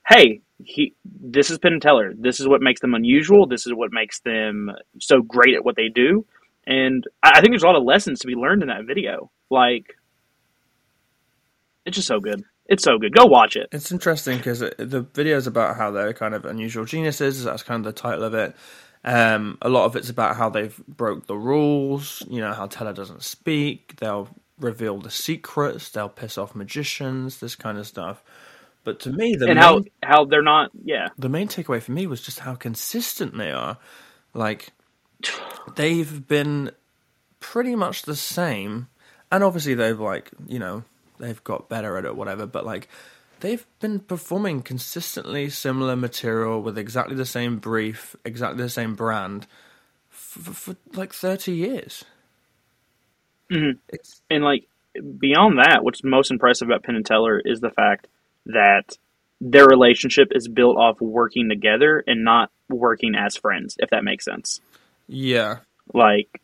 "Hey, 0.08 0.42
he 0.64 0.94
this 1.04 1.50
is 1.50 1.58
Penn 1.58 1.74
and 1.74 1.82
Teller. 1.82 2.14
This 2.18 2.40
is 2.40 2.48
what 2.48 2.62
makes 2.62 2.82
them 2.82 2.94
unusual. 2.94 3.48
This 3.48 3.66
is 3.66 3.74
what 3.74 3.92
makes 3.92 4.20
them 4.20 4.72
so 5.00 5.22
great 5.22 5.56
at 5.56 5.64
what 5.66 5.76
they 5.76 5.90
do." 5.90 6.26
And 6.68 7.06
I, 7.24 7.32
I 7.36 7.42
think 7.42 7.52
there's 7.52 7.64
a 7.64 7.68
lot 7.68 7.76
of 7.76 7.84
lessons 7.84 8.20
to 8.20 8.28
be 8.28 8.36
learned 8.36 8.62
in 8.62 8.68
that 8.68 8.86
video. 8.86 9.32
Like, 9.50 9.98
it's 11.86 11.96
just 11.96 12.08
so 12.08 12.20
good. 12.20 12.44
It's 12.66 12.84
so 12.84 13.00
good. 13.00 13.14
Go 13.14 13.26
watch 13.26 13.56
it. 13.56 13.70
It's 13.72 13.92
interesting 13.92 14.38
because 14.38 14.60
the 14.60 15.08
video 15.16 15.38
is 15.38 15.48
about 15.48 15.76
how 15.76 15.90
they're 15.90 16.14
kind 16.14 16.36
of 16.36 16.46
unusual 16.46 16.86
geniuses. 16.86 17.44
That's 17.44 17.64
kind 17.64 17.84
of 17.84 17.96
the 17.96 18.00
title 18.00 18.24
of 18.24 18.36
it. 18.36 18.56
Um, 19.04 19.58
a 19.62 19.70
lot 19.70 19.86
of 19.86 19.96
it's 19.96 20.10
about 20.10 20.36
how 20.36 20.50
they've 20.50 20.78
broke 20.88 21.26
the 21.26 21.36
rules. 21.36 22.22
You 22.30 22.42
know 22.42 22.54
how 22.54 22.68
Teller 22.68 22.94
doesn't 22.94 23.24
speak. 23.24 23.96
They'll 23.98 24.30
reveal 24.60 25.00
the 25.00 25.12
secrets. 25.12 25.89
They'll 25.89 26.10
piss 26.10 26.38
off 26.38 26.56
magicians. 26.56 27.39
This 27.39 27.56
kind 27.56 27.78
of 27.78 27.88
stuff. 27.88 28.24
But 28.84 29.02
to 29.02 29.12
me, 29.12 29.36
the 29.36 29.48
and 29.48 29.56
main, 29.56 29.63
how 29.63 29.84
how 30.02 30.26
they're 30.26 30.41
not. 30.41 30.72
Yeah, 30.84 31.10
the 31.17 31.30
main 31.30 31.48
takeaway 31.48 31.82
for 31.82 31.91
me 31.91 32.08
was 32.08 32.22
just 32.22 32.39
how 32.39 32.56
consistent 32.56 33.38
they 33.38 33.52
are. 33.52 33.78
Like 34.34 34.69
they've 35.76 36.28
been 36.28 36.72
pretty 37.39 37.76
much 37.76 38.04
the 38.04 38.15
same, 38.15 38.88
and 39.32 39.43
obviously 39.43 39.74
they've 39.74 40.00
like 40.00 40.32
you 40.48 40.60
know 40.60 40.84
they've 41.19 41.43
got 41.43 41.69
better 41.69 41.98
at 41.98 42.06
it, 42.06 42.15
whatever. 42.15 42.45
But 42.45 42.65
like 42.65 42.88
they've 43.41 43.65
been 43.80 44.00
performing 44.00 44.62
consistently 44.62 45.50
similar 45.50 45.95
material 45.95 46.62
with 46.62 46.78
exactly 46.78 47.15
the 47.15 47.26
same 47.26 47.58
brief, 47.58 48.15
exactly 48.24 48.63
the 48.63 48.69
same 48.69 48.95
brand 48.95 49.45
for, 50.10 50.54
for 50.54 50.76
like 50.93 51.13
thirty 51.13 51.54
years. 51.54 52.06
Mhm. 53.52 53.78
It's 53.90 54.22
and 54.30 54.44
like 54.44 54.68
beyond 55.20 55.60
that, 55.60 55.84
what's 55.84 56.04
most 56.04 56.32
impressive 56.32 56.68
about 56.68 56.84
Penn 56.84 56.96
and 56.96 57.06
Teller 57.06 57.40
is 57.44 57.60
the 57.60 57.72
fact 57.72 58.08
that 58.48 58.98
their 59.42 59.66
relationship 59.66 60.30
is 60.36 60.48
built 60.48 60.78
off 60.78 61.00
working 61.00 61.50
together 61.50 62.04
and 62.06 62.24
not 62.24 62.52
working 62.70 63.16
as 63.16 63.38
friends. 63.38 63.76
If 63.80 63.90
that 63.92 64.04
makes 64.04 64.26
sense. 64.26 64.60
yeah, 65.08 65.58
like 65.94 66.42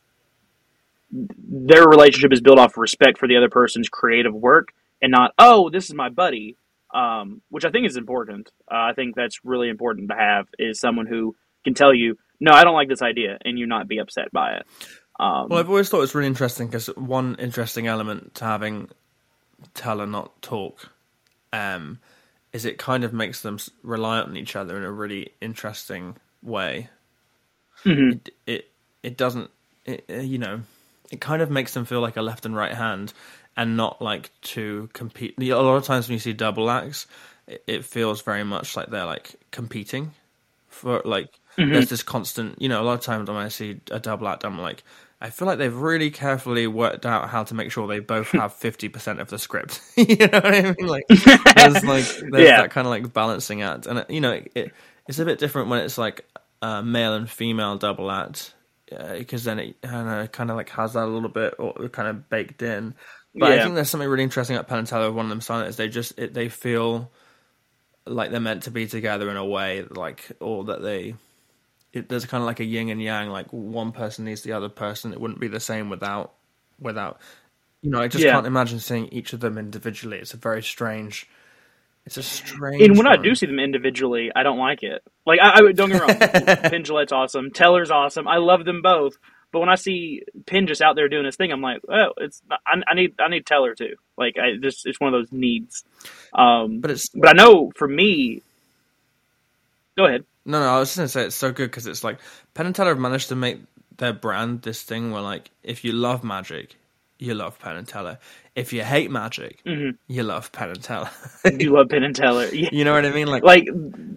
their 1.12 1.88
relationship 1.88 2.34
is 2.34 2.42
built 2.42 2.60
off 2.60 2.78
respect 2.78 3.18
for 3.18 3.28
the 3.28 3.38
other 3.38 3.50
person's 3.50 3.88
creative 3.90 4.34
work 4.34 4.74
and 5.02 5.12
not 5.12 5.32
oh 5.38 5.70
this 5.70 5.86
is 5.86 5.94
my 5.94 6.10
buddy 6.10 6.58
um, 6.94 7.42
which 7.50 7.64
i 7.66 7.70
think 7.70 7.86
is 7.86 7.96
important 7.96 8.52
uh, 8.72 8.76
i 8.90 8.94
think 8.94 9.16
that's 9.16 9.46
really 9.46 9.70
important 9.70 10.10
to 10.10 10.16
have 10.16 10.48
is 10.60 10.80
someone 10.80 11.06
who 11.06 11.36
can 11.64 11.74
tell 11.74 11.94
you 11.94 12.18
no 12.40 12.52
i 12.52 12.64
don't 12.64 12.74
like 12.74 12.90
this 12.90 13.02
idea 13.02 13.38
and 13.46 13.58
you 13.58 13.66
not 13.66 13.88
be 13.88 14.00
upset 14.00 14.32
by 14.32 14.54
it 14.56 14.66
um, 15.20 15.50
Well, 15.50 15.60
I've 15.60 15.70
always 15.70 15.90
thought 15.90 16.02
it's 16.02 16.16
really 16.16 16.28
interesting 16.28 16.68
because 16.68 16.88
one 16.96 17.36
interesting 17.40 17.88
element 17.88 18.36
to 18.36 18.46
having 18.46 18.90
Teller 19.74 20.08
not 20.08 20.42
talk 20.42 20.92
um, 21.54 22.00
is 22.54 22.66
it 22.66 22.78
kind 22.78 23.04
of 23.04 23.14
makes 23.14 23.42
them 23.42 23.56
s- 23.56 23.70
rely 23.84 24.20
on 24.20 24.38
each 24.38 24.56
other 24.56 24.78
in 24.78 24.84
a 24.84 24.92
really 24.92 25.34
interesting 25.42 26.18
way. 26.44 26.90
mhm. 27.86 28.20
It 28.26 28.30
it, 28.46 28.72
it 29.04 29.18
doesn't, 29.18 29.50
it, 29.86 30.06
uh, 30.10 30.16
you 30.16 30.38
know, 30.38 30.62
it 31.12 31.22
kind 31.22 31.42
of 31.42 31.50
makes 31.50 31.74
them 31.74 31.86
feel 31.86 32.02
like 32.02 32.18
a 32.18 32.22
left 32.22 32.46
and 32.46 32.56
right 32.56 32.74
hand 32.74 33.14
and 33.58 33.78
not 33.78 34.02
like 34.02 34.32
to 34.42 34.90
compete. 34.94 35.36
A 35.40 35.56
lot 35.56 35.76
of 35.78 35.86
times 35.86 36.08
when 36.08 36.14
you 36.14 36.20
see 36.20 36.34
double 36.34 36.70
acts, 36.70 37.08
it, 37.48 37.64
it 37.68 37.86
feels 37.86 38.22
very 38.22 38.44
much 38.44 38.76
like 38.76 38.88
they're 38.90 39.06
like 39.06 39.36
competing 39.52 40.12
for 40.70 41.02
like 41.06 41.40
there's 41.72 41.90
this 41.90 42.04
constant 42.04 42.62
you 42.62 42.68
know 42.70 42.82
a 42.82 42.84
lot 42.84 42.94
of 42.94 43.02
times 43.02 43.30
when 43.30 43.38
i 43.38 43.48
see 43.48 43.80
a 43.92 44.00
double 44.00 44.28
act 44.28 44.44
i'm 44.46 44.60
like 44.60 44.84
i 45.22 45.30
feel 45.30 45.48
like 45.48 45.58
they've 45.58 45.76
really 45.76 46.12
carefully 46.12 46.68
worked 46.68 47.06
out 47.06 47.30
how 47.30 47.44
to 47.44 47.54
make 47.54 47.72
sure 47.72 47.88
they 47.88 48.00
both 48.00 48.28
have 48.32 48.54
50% 48.54 49.20
of 49.20 49.30
the 49.30 49.40
script. 49.40 49.82
You 49.98 50.16
know 50.18 50.40
what 50.40 50.54
i 50.54 50.62
mean? 50.62 50.88
Like 50.88 51.06
there's 51.08 51.84
like 51.84 52.06
there's 52.32 52.48
Yeah. 52.48 52.62
that 52.62 52.72
kind 52.72 52.86
of 52.88 52.92
like 52.92 53.14
balancing 53.14 53.62
act. 53.62 53.88
And 53.88 54.00
uh, 54.00 54.06
you 54.10 54.22
know 54.22 54.42
it, 54.54 54.72
it's 55.08 55.20
a 55.20 55.26
bit 55.26 55.40
different 55.40 55.70
when 55.70 55.80
it's 55.80 55.98
like 55.98 56.26
uh, 56.62 56.82
male 56.82 57.14
and 57.14 57.30
female 57.30 57.78
double 57.78 58.10
act 58.12 58.54
because 59.18 59.44
then 59.44 59.60
it, 59.60 59.76
know, 59.84 60.28
kind 60.32 60.50
of 60.52 60.58
like 60.58 60.70
has 60.70 60.94
that 60.94 61.04
a 61.04 61.08
little 61.08 61.30
bit 61.30 61.56
or 61.60 61.74
kind 61.90 62.08
of 62.08 62.30
baked 62.30 62.62
in. 62.62 62.94
But 63.38 63.52
i 63.52 63.62
think 63.62 63.76
there's 63.76 63.90
something 63.90 64.08
really 64.10 64.24
interesting 64.24 64.56
about 64.56 64.68
penn 64.68 64.80
and 64.80 64.88
teller 64.88 65.12
one 65.12 65.26
of 65.26 65.30
them 65.30 65.42
silent 65.42 65.70
is 65.70 65.76
they 65.78 65.90
just 65.90 66.18
it, 66.20 66.34
they 66.34 66.50
feel 66.50 67.12
like 68.06 68.32
they're 68.32 68.40
meant 68.40 68.64
to 68.64 68.72
be 68.72 68.88
together 68.88 69.30
in 69.30 69.38
a 69.38 69.46
way 69.46 69.84
like 69.90 70.32
or 70.40 70.66
that 70.66 70.82
they 70.82 71.16
it, 71.96 72.10
there's 72.10 72.26
kind 72.28 72.44
of 72.44 72.48
like 72.48 72.62
a 72.62 72.66
yin 72.66 72.90
and 72.90 73.02
yang 73.02 73.30
like 73.30 73.48
one 73.52 73.94
person 73.94 74.26
needs 74.26 74.44
the 74.44 74.54
other 74.54 74.70
person 74.70 75.14
it 75.14 75.22
wouldn't 75.22 75.42
be 75.42 75.50
the 75.50 75.62
same 75.62 75.90
without 75.90 76.34
without 76.80 77.20
you 77.84 77.92
know 77.92 78.02
i 78.02 78.08
just 78.08 78.28
Yeah. 78.28 78.30
can't 78.30 78.48
imagine 78.48 78.80
seeing 78.80 79.08
each 79.10 79.34
of 79.34 79.42
them 79.42 79.58
individually 79.58 80.20
it's 80.20 80.34
a 80.36 80.38
very 80.38 80.64
strange 80.64 81.30
it's 82.06 82.18
a 82.18 82.24
strange 82.24 82.90
and 82.90 82.98
when 82.98 83.08
I 83.08 83.18
do 83.18 83.36
see 83.36 83.48
them 83.48 83.60
individually, 83.60 84.32
I 84.36 84.44
don't 84.44 84.60
like 84.60 84.84
it. 84.84 85.04
Like, 85.26 85.40
I, 85.42 85.60
I 85.60 85.74
don't 85.74 85.90
get 85.90 85.96
me 85.96 85.96
wrong, 85.98 86.26
Penn 86.68 86.84
awesome, 87.14 87.52
Teller's 87.52 87.92
awesome. 87.92 88.28
I 88.28 88.38
love 88.38 88.66
them 88.66 88.82
both. 88.82 89.16
But 89.54 89.60
when 89.62 89.70
I 89.70 89.76
see 89.76 90.24
Penn 90.48 90.68
just 90.68 90.82
out 90.82 90.96
there 90.98 91.10
doing 91.10 91.26
his 91.26 91.38
thing, 91.38 91.52
I'm 91.52 91.62
like, 91.62 91.82
oh, 91.90 92.14
it's 92.18 92.42
I, 92.52 92.58
I 92.88 92.96
need 92.96 93.16
I 93.20 93.30
need 93.30 93.46
Teller 93.46 93.76
too. 93.76 93.96
Like, 94.18 94.36
I 94.38 94.58
just 94.62 94.86
it's 94.86 95.00
one 95.00 95.14
of 95.14 95.20
those 95.20 95.32
needs. 95.32 95.86
Um, 96.34 96.82
but 96.82 96.92
it's 96.92 97.10
But 97.16 97.30
I 97.30 97.34
know 97.34 97.72
for 97.76 97.88
me, 97.88 98.44
go 99.98 100.06
ahead. 100.06 100.26
No 100.46 100.60
no 100.60 100.68
i 100.76 100.80
was 100.80 100.90
just 100.90 100.98
gonna 100.98 101.08
say 101.10 101.26
it's 101.26 101.36
so 101.36 101.52
good 101.52 101.70
because 101.70 101.88
it's 101.88 102.04
like 102.04 102.20
penn 102.54 102.66
and 102.68 102.76
teller 102.76 102.90
have 102.92 103.00
managed 103.00 103.30
to 103.30 103.36
make 103.36 103.60
their 103.98 104.14
brand 104.14 104.62
this 104.64 104.84
thing 104.84 105.12
where 105.12 105.22
like 105.22 105.52
if 105.64 105.84
you 105.86 105.92
love 105.92 106.24
magic 106.24 106.76
you 107.20 107.34
love 107.34 107.58
penn 107.60 107.78
and 107.78 107.88
teller 107.88 108.18
if 108.56 108.74
you 108.74 108.84
hate 108.84 109.10
magic 109.12 109.62
Mhm. 109.66 109.98
you 110.08 110.24
love 110.24 110.52
penn 110.52 110.70
and 110.70 110.84
teller 110.84 111.10
You 111.46 111.72
love 111.74 111.90
Penn 111.90 112.04
and 112.04 112.16
Teller, 112.16 112.46
yeah. 112.54 112.70
you 112.72 112.84
know 112.84 112.94
what 112.94 113.06
i 113.06 113.12
mean 113.12 113.28
like, 113.28 113.44
like 113.44 113.68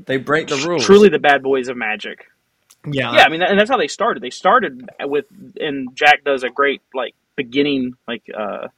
they 0.06 0.16
break 0.16 0.48
the 0.48 0.56
rules 0.56 0.84
truly 0.84 1.08
the 1.08 1.18
bad 1.18 1.42
boys 1.42 1.68
of 1.68 1.76
magic. 1.76 2.26
yeah 2.86 3.12
Yeah, 3.12 3.24
I 3.24 3.28
mean, 3.28 3.42
and 3.42 3.58
that's 3.58 3.70
how 3.70 3.76
they 3.76 3.88
started. 3.88 4.22
They 4.22 4.30
started 4.30 4.88
with, 5.02 5.26
and 5.60 5.94
Jack 5.94 6.24
does 6.24 6.42
a 6.44 6.48
great 6.50 6.80
like 6.94 7.14
beginning, 7.36 7.94
like 8.06 8.22
uh, 8.36 8.68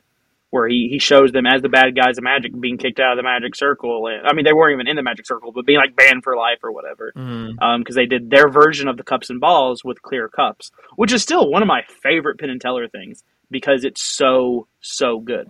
where 0.50 0.68
he, 0.68 0.88
he 0.90 0.98
shows 0.98 1.30
them 1.32 1.46
as 1.46 1.62
the 1.62 1.68
bad 1.68 1.94
guys 1.94 2.18
of 2.18 2.24
magic 2.24 2.52
being 2.60 2.76
kicked 2.76 2.98
out 3.00 3.12
of 3.12 3.16
the 3.16 3.22
magic 3.22 3.54
circle. 3.54 4.06
And, 4.08 4.26
I 4.26 4.34
mean, 4.34 4.44
they 4.44 4.52
weren't 4.52 4.74
even 4.74 4.88
in 4.88 4.96
the 4.96 5.02
magic 5.02 5.26
circle, 5.26 5.52
but 5.52 5.64
being 5.64 5.78
like 5.78 5.94
banned 5.96 6.24
for 6.24 6.36
life 6.36 6.58
or 6.62 6.72
whatever. 6.72 7.12
Because 7.14 7.22
Mm. 7.56 7.62
um, 7.62 7.84
they 7.94 8.06
did 8.06 8.30
their 8.30 8.48
version 8.50 8.88
of 8.88 8.96
the 8.96 9.04
cups 9.04 9.30
and 9.30 9.40
balls 9.40 9.84
with 9.84 10.02
clear 10.02 10.28
cups, 10.28 10.70
which 10.96 11.12
is 11.12 11.22
still 11.22 11.48
one 11.50 11.62
of 11.62 11.68
my 11.68 11.82
favorite 12.02 12.38
Penn 12.38 12.50
and 12.50 12.60
Teller 12.60 12.88
things 12.88 13.22
because 13.50 13.84
it's 13.84 14.02
so, 14.02 14.66
so 14.80 15.20
good. 15.20 15.48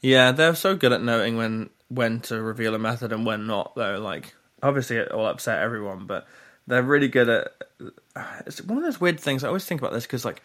Yeah, 0.00 0.32
they're 0.32 0.54
so 0.54 0.76
good 0.76 0.92
at 0.92 1.02
knowing 1.02 1.36
when 1.36 1.70
when 1.88 2.20
to 2.20 2.40
reveal 2.40 2.74
a 2.74 2.78
method 2.78 3.12
and 3.12 3.26
when 3.26 3.46
not. 3.46 3.74
Though, 3.74 3.98
like 3.98 4.34
obviously 4.62 4.96
it 4.96 5.12
will 5.12 5.26
upset 5.26 5.60
everyone, 5.60 6.06
but 6.06 6.26
they're 6.66 6.82
really 6.82 7.08
good 7.08 7.28
at. 7.28 7.52
It's 8.46 8.62
one 8.62 8.78
of 8.78 8.84
those 8.84 9.00
weird 9.00 9.18
things. 9.18 9.42
I 9.42 9.48
always 9.48 9.64
think 9.64 9.80
about 9.80 9.92
this 9.92 10.04
because 10.04 10.24
like 10.24 10.40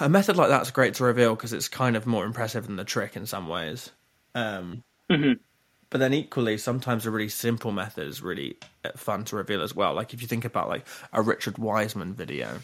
a 0.00 0.08
method 0.08 0.36
like 0.36 0.48
that's 0.48 0.70
great 0.70 0.94
to 0.94 1.04
reveal 1.04 1.34
because 1.34 1.52
it's 1.52 1.68
kind 1.68 1.96
of 1.96 2.06
more 2.06 2.24
impressive 2.24 2.66
than 2.66 2.76
the 2.76 2.84
trick 2.84 3.16
in 3.16 3.26
some 3.26 3.48
ways. 3.48 3.90
Um, 4.34 4.82
Mhm. 5.10 5.38
But 5.90 5.98
then 5.98 6.14
equally, 6.14 6.56
sometimes 6.56 7.04
a 7.04 7.10
really 7.10 7.28
simple 7.28 7.72
method 7.72 8.06
is 8.06 8.22
really 8.22 8.56
uh, 8.84 8.90
fun 8.96 9.24
to 9.24 9.36
reveal 9.36 9.60
as 9.60 9.74
well. 9.74 9.92
Like 9.92 10.14
if 10.14 10.22
you 10.22 10.28
think 10.28 10.44
about 10.44 10.68
like 10.68 10.86
a 11.12 11.20
Richard 11.20 11.58
Wiseman 11.58 12.14
video. 12.14 12.60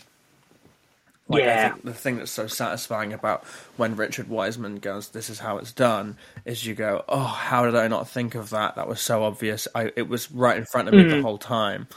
Like, 1.29 1.43
I 1.43 1.47
Yeah. 1.47 1.71
think 1.71 1.83
the 1.85 1.93
thing 1.93 2.19
that's 2.19 2.31
so 2.31 2.47
satisfying 2.47 3.13
about 3.13 3.43
when 3.77 3.97
Richard 3.97 4.29
Wiseman 4.29 4.77
goes, 4.77 5.09
"This 5.09 5.29
is 5.29 5.41
how 5.41 5.59
it's 5.59 5.73
done," 5.73 6.17
is 6.45 6.65
you 6.65 6.75
go, 6.77 7.05
"Oh, 7.09 7.25
how 7.25 7.65
did 7.65 7.75
I 7.75 7.89
not 7.89 8.09
think 8.09 8.37
of 8.37 8.51
that? 8.51 8.77
That 8.77 8.87
was 8.87 9.01
so 9.01 9.25
obvious. 9.25 9.67
I, 9.75 9.91
it 9.97 10.09
was 10.09 10.31
right 10.31 10.57
in 10.57 10.65
front 10.67 10.87
of 10.87 10.95
me 10.95 11.03
the 11.03 11.23
whole 11.23 11.39
time." 11.39 11.89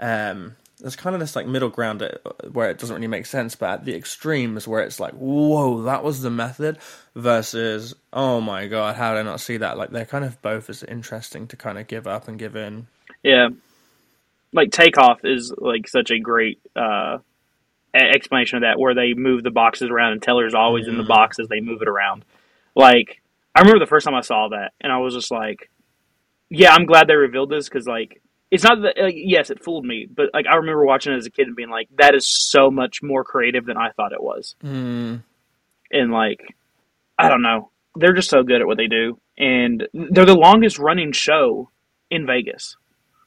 Um, 0.00 0.56
there's 0.80 0.96
kind 0.96 1.14
of 1.14 1.20
this 1.20 1.36
like 1.36 1.46
middle 1.46 1.68
ground 1.68 2.02
uh, 2.02 2.10
where 2.52 2.70
it 2.70 2.78
doesn't 2.78 2.94
really 2.96 3.06
make 3.08 3.26
sense, 3.26 3.56
but 3.56 3.70
at 3.70 3.84
the 3.84 3.94
extremes 3.96 4.66
where 4.68 4.82
it's 4.82 5.00
like, 5.00 5.12
"Whoa, 5.14 5.82
that 5.82 6.04
was 6.04 6.22
the 6.22 6.30
method," 6.30 6.78
versus, 7.14 7.94
"Oh 8.12 8.40
my 8.40 8.66
god, 8.66 8.96
how 8.96 9.12
did 9.14 9.20
I 9.20 9.22
not 9.24 9.40
see 9.40 9.56
that?" 9.58 9.76
Like 9.78 9.90
they're 9.90 10.04
kind 10.04 10.24
of 10.24 10.40
both 10.42 10.70
as 10.70 10.82
interesting 10.84 11.46
to 11.48 11.56
kind 11.56 11.78
of 11.78 11.86
give 11.88 12.06
up 12.06 12.28
and 12.28 12.38
give 12.38 12.56
in. 12.56 12.86
Yeah. 13.22 13.48
Like 14.52 14.70
Takeoff 14.70 15.24
is 15.24 15.52
like 15.58 15.88
such 15.88 16.10
a 16.10 16.18
great 16.18 16.60
uh, 16.74 17.18
explanation 17.94 18.56
of 18.56 18.62
that, 18.62 18.78
where 18.78 18.94
they 18.94 19.14
move 19.14 19.42
the 19.42 19.50
boxes 19.50 19.90
around 19.90 20.12
and 20.12 20.22
Teller's 20.22 20.54
always 20.54 20.88
in 20.88 20.96
the 20.96 21.02
Mhm. 21.02 21.08
box 21.08 21.38
as 21.38 21.48
they 21.48 21.60
move 21.60 21.82
it 21.82 21.88
around. 21.88 22.24
Like, 22.74 23.20
I 23.54 23.60
remember 23.60 23.80
the 23.80 23.88
first 23.88 24.04
time 24.06 24.14
I 24.14 24.20
saw 24.20 24.48
that, 24.48 24.72
and 24.80 24.92
I 24.92 24.98
was 24.98 25.14
just 25.14 25.30
like, 25.30 25.68
"Yeah, 26.50 26.72
I'm 26.72 26.86
glad 26.86 27.08
they 27.08 27.16
revealed 27.16 27.50
this 27.50 27.68
because 27.68 27.86
like." 27.86 28.22
It's 28.50 28.64
not 28.64 28.80
that 28.82 28.94
like, 28.98 29.14
yes, 29.16 29.50
it 29.50 29.62
fooled 29.62 29.84
me, 29.84 30.06
but 30.12 30.30
like 30.32 30.46
I 30.46 30.56
remember 30.56 30.84
watching 30.86 31.12
it 31.12 31.16
as 31.16 31.26
a 31.26 31.30
kid 31.30 31.46
and 31.48 31.56
being 31.56 31.68
like, 31.70 31.88
"That 31.98 32.14
is 32.14 32.26
so 32.26 32.70
much 32.70 33.02
more 33.02 33.22
creative 33.24 33.66
than 33.66 33.76
I 33.76 33.90
thought 33.90 34.12
it 34.12 34.22
was." 34.22 34.54
Mm. 34.64 35.22
and 35.90 36.12
like 36.12 36.54
I 37.18 37.28
don't 37.28 37.42
know, 37.42 37.70
they're 37.96 38.14
just 38.14 38.30
so 38.30 38.42
good 38.42 38.60
at 38.60 38.66
what 38.66 38.76
they 38.78 38.86
do, 38.86 39.20
and 39.36 39.86
they're 39.92 40.24
the 40.24 40.34
longest 40.34 40.78
running 40.78 41.12
show 41.12 41.70
in 42.10 42.26
Vegas. 42.26 42.76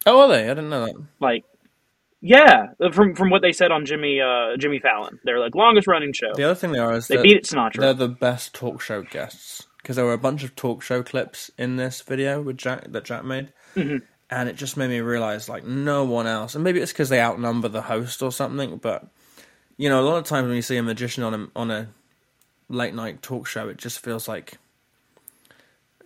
Oh, 0.08 0.22
are 0.22 0.28
they? 0.30 0.46
I 0.46 0.54
didn't 0.56 0.70
know 0.72 0.86
that. 0.86 0.96
Like, 1.20 1.44
yeah, 2.22 2.68
from 2.92 3.14
from 3.16 3.30
what 3.30 3.42
they 3.44 3.52
said 3.52 3.72
on 3.72 3.86
Jimmy 3.86 4.20
uh, 4.22 4.58
Jimmy 4.58 4.80
Fallon, 4.80 5.20
they're 5.24 5.40
like 5.40 5.54
longest 5.54 5.86
running 5.88 6.14
show. 6.14 6.34
The 6.34 6.46
other 6.46 6.56
thing 6.56 6.72
they 6.72 6.80
are 6.80 6.94
is 6.96 7.08
They 7.08 7.22
beat 7.22 7.38
it 7.38 7.44
Sinatra. 7.44 7.78
they're 7.80 7.94
the 7.94 8.08
best 8.08 8.56
talk 8.56 8.82
show 8.82 9.04
guests 9.04 9.68
because 9.78 9.98
there 9.98 10.06
were 10.06 10.14
a 10.14 10.18
bunch 10.18 10.44
of 10.44 10.56
talk 10.56 10.82
show 10.82 11.04
clips 11.04 11.52
in 11.58 11.76
this 11.76 12.02
video 12.02 12.42
with 12.42 12.58
Jack 12.58 12.86
that 12.92 13.04
Jack 13.06 13.24
made, 13.24 13.54
Mhm. 13.76 14.02
And 14.32 14.48
it 14.50 14.56
just 14.56 14.78
made 14.78 14.90
me 14.90 15.02
realize 15.02 15.50
like 15.50 15.66
no 15.66 16.06
one 16.06 16.26
else, 16.26 16.56
and 16.56 16.64
maybe 16.64 16.80
it's 16.80 16.92
because 16.94 17.10
they 17.10 17.22
outnumber 17.22 17.68
the 17.68 17.82
host 17.84 18.24
or 18.24 18.32
something, 18.32 18.78
but 18.78 19.06
you 19.78 19.90
know, 19.90 20.02
a 20.02 20.08
lot 20.08 20.18
of 20.18 20.26
times 20.26 20.48
when 20.48 20.56
you 20.56 20.62
see 20.62 20.78
a 20.78 20.84
magician 20.84 21.24
on 21.24 21.34
a 21.34 21.48
on 21.56 21.70
a 21.72 21.90
late 22.70 22.94
night 22.94 23.22
talk 23.22 23.46
show, 23.48 23.68
it 23.68 23.78
just 23.78 24.00
feels 24.00 24.28
like 24.28 24.58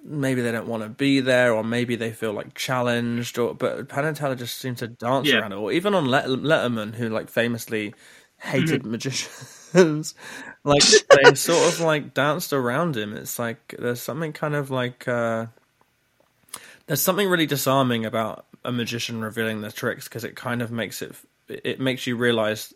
maybe 0.03 0.41
they 0.41 0.51
don't 0.51 0.67
want 0.67 0.84
to 0.84 0.89
be 0.89 1.19
there, 1.19 1.53
or 1.53 1.63
maybe 1.63 1.95
they 1.95 2.11
feel 2.11 2.34
like 2.34 2.53
challenged, 2.53 3.38
or 3.38 3.53
but 3.53 3.89
Penn 3.89 4.05
and 4.05 4.15
Teller 4.17 4.36
just 4.36 4.57
seem 4.57 4.76
to 4.76 4.88
dance 4.88 5.28
Yeah. 5.28 5.39
around 5.39 5.51
it, 5.53 5.57
or 5.57 5.71
even 5.71 5.93
on 5.93 6.05
Let- 6.05 6.26
Letterman, 6.28 6.95
who 6.95 7.09
like 7.09 7.30
famously 7.30 7.93
hated 8.38 8.86
magicians, 8.86 10.13
like 10.63 10.84
they 11.09 11.36
sort 11.36 11.73
of 11.73 11.80
like 11.80 12.13
danced 12.13 12.53
around 12.53 12.95
him. 12.97 13.13
It's 13.15 13.39
like 13.39 13.76
there's 13.80 14.01
something 14.01 14.34
kind 14.34 14.55
of 14.55 14.69
like 14.71 15.07
uh, 15.07 15.47
there's 16.88 17.02
something 17.02 17.30
really 17.30 17.46
disarming 17.48 18.06
about 18.06 18.46
a 18.66 18.72
magician 18.72 19.22
revealing 19.22 19.62
their 19.62 19.72
tricks 19.72 20.06
because 20.08 20.24
it 20.24 20.36
kind 20.36 20.62
of 20.62 20.72
makes 20.72 21.02
it 21.02 21.16
it 21.50 21.80
makes 21.80 22.08
you 22.08 22.16
realize 22.18 22.74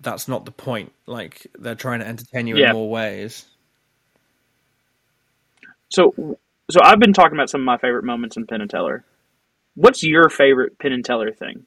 that's 0.00 0.28
not 0.28 0.44
the 0.46 0.52
point. 0.52 0.92
Like 1.06 1.46
they're 1.58 1.74
trying 1.74 2.00
to 2.00 2.06
entertain 2.08 2.46
you 2.46 2.56
Yeah. 2.56 2.58
in 2.58 2.66
more 2.68 2.90
ways. 2.90 3.46
so, 5.90 6.14
so 6.70 6.80
I've 6.82 7.00
been 7.00 7.12
talking 7.14 7.36
about 7.36 7.50
some 7.50 7.62
of 7.62 7.66
my 7.66 7.78
favorite 7.78 8.04
moments 8.04 8.36
in 8.36 8.46
Penn 8.46 8.60
and 8.60 8.70
Teller. 8.70 9.04
What's 9.74 10.02
your 10.02 10.28
favorite 10.28 10.78
Penn 10.78 10.92
and 10.92 11.04
Teller 11.04 11.32
thing? 11.32 11.66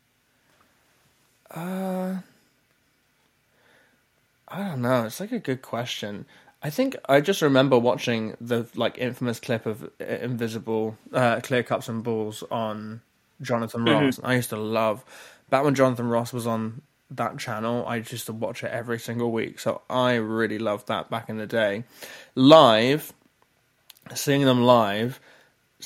Uh, 1.51 2.17
I 4.47 4.57
don't 4.67 4.81
know. 4.81 5.05
It's 5.05 5.19
like 5.19 5.31
a 5.31 5.39
good 5.39 5.61
question. 5.61 6.25
I 6.63 6.69
think 6.69 6.95
I 7.09 7.21
just 7.21 7.41
remember 7.41 7.77
watching 7.77 8.35
the 8.39 8.67
like 8.75 8.97
infamous 8.97 9.39
clip 9.39 9.65
of 9.65 9.83
uh, 9.83 10.05
invisible 10.05 10.97
uh, 11.11 11.39
clear 11.41 11.63
cups 11.63 11.89
and 11.89 12.03
balls 12.03 12.43
on 12.51 13.01
Jonathan 13.41 13.85
Ross. 13.85 14.19
I 14.23 14.35
used 14.35 14.49
to 14.51 14.57
love 14.57 15.03
back 15.49 15.63
when 15.63 15.73
Jonathan 15.73 16.07
Ross 16.07 16.31
was 16.31 16.45
on 16.45 16.81
that 17.09 17.37
channel. 17.39 17.85
I 17.87 17.97
used 17.97 18.27
to 18.27 18.33
watch 18.33 18.63
it 18.63 18.71
every 18.71 18.99
single 18.99 19.31
week, 19.31 19.59
so 19.59 19.81
I 19.89 20.15
really 20.15 20.59
loved 20.59 20.87
that 20.87 21.09
back 21.09 21.29
in 21.29 21.37
the 21.37 21.47
day. 21.47 21.83
Live, 22.35 23.11
seeing 24.13 24.45
them 24.45 24.63
live, 24.63 25.19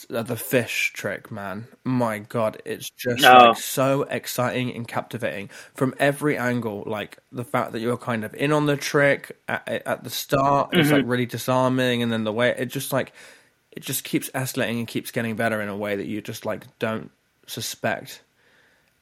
the 0.10 0.36
fish 0.36 0.92
trick, 0.94 1.32
man. 1.32 1.68
My 1.84 2.20
God, 2.20 2.62
it's 2.66 2.90
just 2.90 3.24
Oh. 3.24 3.50
like 3.50 3.58
so 3.58 4.04
exciting 4.04 4.76
and 4.76 4.88
captivating 4.88 5.50
from 5.74 5.94
every 6.00 6.38
angle. 6.38 6.84
Like 6.86 7.18
the 7.32 7.44
fact 7.46 7.72
that 7.72 7.80
you're 7.80 7.98
kind 7.98 8.24
of 8.26 8.34
in 8.36 8.52
on 8.52 8.66
the 8.66 8.78
trick 8.78 9.38
at, 9.48 9.68
at 9.86 10.04
the 10.04 10.10
start, 10.10 10.70
it's 10.74 10.92
like 10.92 11.06
really 11.06 11.26
disarming, 11.26 12.02
and 12.04 12.12
then 12.12 12.24
the 12.24 12.34
way 12.34 12.50
it 12.58 12.66
just 12.68 12.92
like 12.94 13.14
it 13.72 13.82
just 13.84 14.04
keeps 14.04 14.30
escalating 14.32 14.80
and 14.80 14.88
keeps 14.88 15.12
getting 15.12 15.36
better 15.36 15.62
in 15.62 15.70
a 15.70 15.76
way 15.78 15.96
that 15.96 16.06
you 16.08 16.22
just 16.22 16.46
like 16.46 16.64
don't 16.80 17.12
suspect 17.48 18.22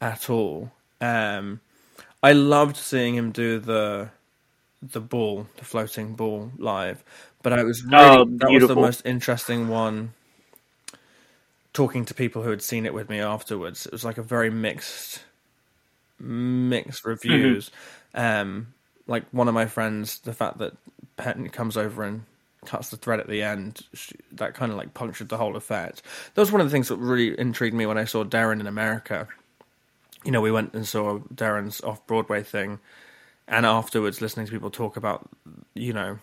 at 0.02 0.30
all. 0.30 0.72
Um, 1.02 1.60
I 2.22 2.32
loved 2.34 2.78
seeing 2.78 3.16
him 3.16 3.32
do 3.32 3.60
the 3.60 4.10
the 4.82 5.00
ball, 5.02 5.48
the 5.58 5.66
floating 5.66 6.16
ball 6.16 6.52
live, 6.58 7.04
but 7.42 7.54
I 7.54 7.64
was 7.64 7.84
really 7.84 7.96
Oh, 7.96 8.26
that 8.26 8.50
was 8.52 8.68
the 8.68 8.76
most 8.76 9.02
interesting 9.06 9.68
one. 9.70 10.14
Talking 11.74 12.06
to 12.06 12.14
people 12.14 12.44
who 12.44 12.52
had 12.52 12.62
seen 12.62 12.86
it 12.86 12.94
with 12.94 13.10
me 13.10 13.20
afterwards, 13.20 13.86
it 13.86 13.92
was 13.92 14.06
like 14.06 14.18
a 14.18 14.24
very 14.24 14.50
mixed, 14.50 15.24
mixed 16.20 17.04
reviews. 17.04 17.72
Um, 18.14 18.74
like 19.08 19.24
one 19.32 19.48
of 19.48 19.54
my 19.54 19.66
friends, 19.66 20.20
the 20.20 20.34
fact 20.34 20.60
that 20.60 20.74
Penn 21.18 21.50
comes 21.50 21.76
over 21.76 22.04
and 22.04 22.24
cuts 22.66 22.90
the 22.90 22.98
thread 22.98 23.20
at 23.20 23.28
the 23.28 23.42
end, 23.42 23.82
sh- 23.94 24.14
that 24.32 24.54
kind 24.54 24.72
of 24.72 24.78
like 24.78 24.94
punctured 24.94 25.30
the 25.30 25.38
whole 25.38 25.56
effect. 25.56 26.02
That 26.34 26.42
was 26.42 26.52
one 26.52 26.62
of 26.62 26.68
the 26.68 26.72
things 26.72 26.88
that 26.88 26.98
really 26.98 27.38
intrigued 27.40 27.76
me 27.76 27.86
when 27.86 27.98
I 27.98 28.06
saw 28.06 28.24
Derren 28.24 28.60
in 28.60 28.68
America. 28.68 29.28
You 30.24 30.32
know, 30.32 30.42
we 30.42 30.52
went 30.52 30.74
and 30.74 30.88
saw 30.88 31.20
Derren's 31.34 31.82
off 31.82 32.06
Broadway 32.08 32.44
thing, 32.44 32.80
and 33.48 33.66
afterwards, 33.66 34.22
listening 34.22 34.46
to 34.46 34.52
people 34.52 34.70
talk 34.70 34.96
about, 34.96 35.30
you 35.74 35.92
know, 35.92 36.20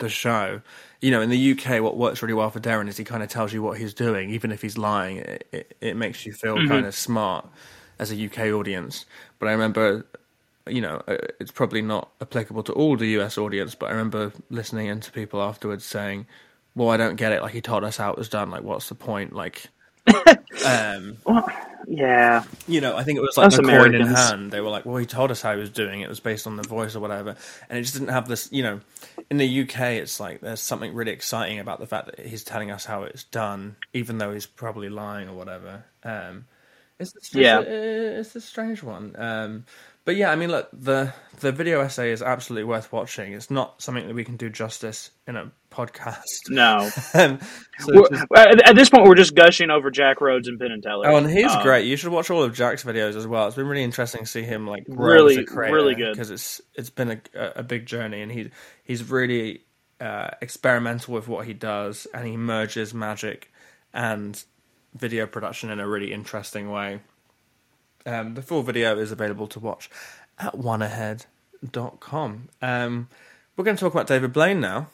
the 0.00 0.08
show. 0.08 0.60
You 1.00 1.10
know, 1.10 1.20
in 1.20 1.30
the 1.30 1.52
UK, 1.52 1.80
what 1.82 1.96
works 1.96 2.20
really 2.20 2.34
well 2.34 2.50
for 2.50 2.60
Derren 2.60 2.88
is 2.88 2.96
he 2.96 3.04
kind 3.04 3.22
of 3.22 3.28
tells 3.28 3.52
you 3.52 3.62
what 3.62 3.78
he's 3.78 3.94
doing, 3.94 4.30
even 4.30 4.52
if 4.52 4.60
he's 4.60 4.76
lying. 4.76 5.18
It, 5.18 5.48
it, 5.52 5.76
it 5.80 5.96
makes 5.96 6.26
you 6.26 6.32
feel 6.32 6.56
kind 6.66 6.84
of 6.84 6.94
smart 6.94 7.46
as 7.98 8.10
a 8.10 8.24
UK 8.24 8.52
audience. 8.52 9.06
But 9.38 9.48
I 9.48 9.52
remember, 9.52 10.04
you 10.66 10.80
know, 10.80 11.02
uh, 11.06 11.16
it's 11.38 11.52
probably 11.52 11.82
not 11.82 12.10
applicable 12.20 12.62
to 12.64 12.72
all 12.72 12.96
the 12.96 13.08
US 13.20 13.38
audience, 13.38 13.74
but 13.74 13.86
I 13.86 13.90
remember 13.92 14.32
listening 14.50 14.88
in 14.88 15.00
to 15.00 15.12
people 15.12 15.40
afterwards 15.40 15.84
saying, 15.84 16.26
"Well, 16.74 16.90
I 16.90 16.96
don't 16.96 17.16
get 17.16 17.32
it. 17.32 17.42
Like 17.42 17.52
he 17.52 17.60
told 17.60 17.84
us 17.84 17.96
how 17.96 18.10
it 18.10 18.18
was 18.18 18.28
done. 18.28 18.50
Like, 18.50 18.62
what's 18.62 18.88
the 18.88 18.96
point? 18.96 19.32
Like." 19.32 19.68
Um 20.64 21.18
Yeah, 21.88 22.44
you 22.66 22.80
know, 22.80 22.96
I 22.96 23.04
think 23.04 23.18
it 23.18 23.22
was 23.22 23.36
like 23.36 23.48
Us 23.48 23.56
the 23.56 23.60
coin 23.60 23.94
in 23.94 24.04
hand. 24.06 24.52
They 24.52 24.60
were 24.60 24.70
like, 24.70 24.86
well, 24.86 24.96
he 24.96 25.06
told 25.06 25.30
us 25.30 25.42
how 25.42 25.54
he 25.54 25.60
was 25.60 25.70
doing 25.70 26.00
it. 26.02 26.04
It 26.04 26.08
was 26.08 26.20
based 26.20 26.46
on 26.46 26.56
the 26.56 26.62
voice 26.62 26.96
or 26.96 27.00
whatever. 27.00 27.36
And 27.68 27.78
it 27.78 27.82
just 27.82 27.94
didn't 27.94 28.08
have 28.10 28.28
this, 28.28 28.50
you 28.52 28.62
know, 28.62 28.80
in 29.30 29.38
the 29.38 29.62
UK, 29.62 29.80
it's 30.02 30.20
like 30.20 30.40
there's 30.40 30.60
something 30.60 30.94
really 30.94 31.12
exciting 31.12 31.58
about 31.58 31.80
the 31.80 31.86
fact 31.86 32.06
that 32.06 32.20
he's 32.26 32.44
telling 32.44 32.70
us 32.70 32.84
how 32.84 33.02
it's 33.04 33.24
done, 33.24 33.76
even 33.92 34.18
though 34.18 34.32
he's 34.32 34.46
probably 34.46 34.88
lying 34.88 35.28
or 35.28 35.34
whatever. 35.34 35.84
Um, 36.04 36.46
it's, 36.98 37.16
it's, 37.16 37.34
Yeah. 37.34 37.60
it's, 37.60 38.28
it's 38.28 38.36
a 38.36 38.40
strange 38.40 38.82
one. 38.82 39.14
Um, 39.18 39.64
but 40.04 40.16
yeah, 40.16 40.30
I 40.30 40.36
mean, 40.36 40.50
look, 40.50 40.68
the 40.72 41.12
the 41.40 41.52
video 41.52 41.80
essay 41.80 42.10
is 42.12 42.20
absolutely 42.22 42.64
worth 42.64 42.92
watching. 42.92 43.32
It's 43.32 43.50
not 43.50 43.80
something 43.80 44.06
that 44.06 44.14
we 44.14 44.24
can 44.24 44.36
do 44.36 44.50
justice 44.50 45.10
in 45.26 45.36
a 45.36 45.50
podcast. 45.70 46.24
no. 46.50 46.90
Um, 47.14 47.38
so 47.78 48.06
just- 48.10 48.24
at, 48.36 48.68
at 48.68 48.74
this 48.76 48.90
point, 48.90 49.06
we're 49.06 49.14
just 49.14 49.34
gushing 49.34 49.70
over 49.70 49.90
Jack 49.90 50.20
Rhodes 50.20 50.48
and 50.48 50.58
Penn 50.60 50.70
and 50.72 50.82
Teller. 50.82 51.08
Oh, 51.08 51.16
and 51.16 51.30
he's 51.30 51.50
Um, 51.50 51.62
great. 51.62 51.86
You 51.86 51.96
should 51.96 52.10
watch 52.12 52.30
all 52.30 52.42
of 52.42 52.54
Jack's 52.54 52.84
videos 52.84 53.16
as 53.16 53.26
well. 53.26 53.46
It's 53.46 53.56
been 53.56 53.66
really 53.66 53.82
interesting 53.84 54.20
to 54.20 54.26
see 54.26 54.42
him 54.42 54.66
like 54.66 54.84
grow 54.84 55.14
Really- 55.14 55.34
as 55.38 55.38
a 55.38 55.44
creator, 55.44 55.74
really 55.74 55.94
good. 55.94 56.12
because 56.12 56.30
it's 56.30 56.60
it's 56.74 56.90
been 56.90 57.10
a 57.34 57.52
a 57.56 57.62
big 57.62 57.86
journey, 57.86 58.20
and 58.20 58.30
he 58.30 58.50
he's 58.84 59.08
really 59.10 59.62
uh, 60.00 60.30
experimental 60.42 61.14
with 61.14 61.26
what 61.28 61.46
he 61.46 61.54
does, 61.54 62.06
and 62.12 62.26
he 62.26 62.36
merges 62.36 62.92
magic 62.92 63.50
and 63.94 64.42
video 64.94 65.26
production 65.26 65.70
in 65.70 65.80
a 65.80 65.88
really 65.88 66.12
interesting 66.12 66.70
way. 66.70 67.00
Um, 68.06 68.34
the 68.34 68.42
full 68.42 68.62
video 68.62 68.98
is 68.98 69.12
available 69.12 69.46
to 69.48 69.60
watch 69.60 69.90
at 70.38 70.54
oneahead.com. 70.54 72.48
Um, 72.62 73.08
we're 73.56 73.64
going 73.64 73.76
to 73.76 73.80
talk 73.80 73.92
about 73.92 74.06
David 74.06 74.32
Blaine 74.32 74.60
now. 74.60 74.88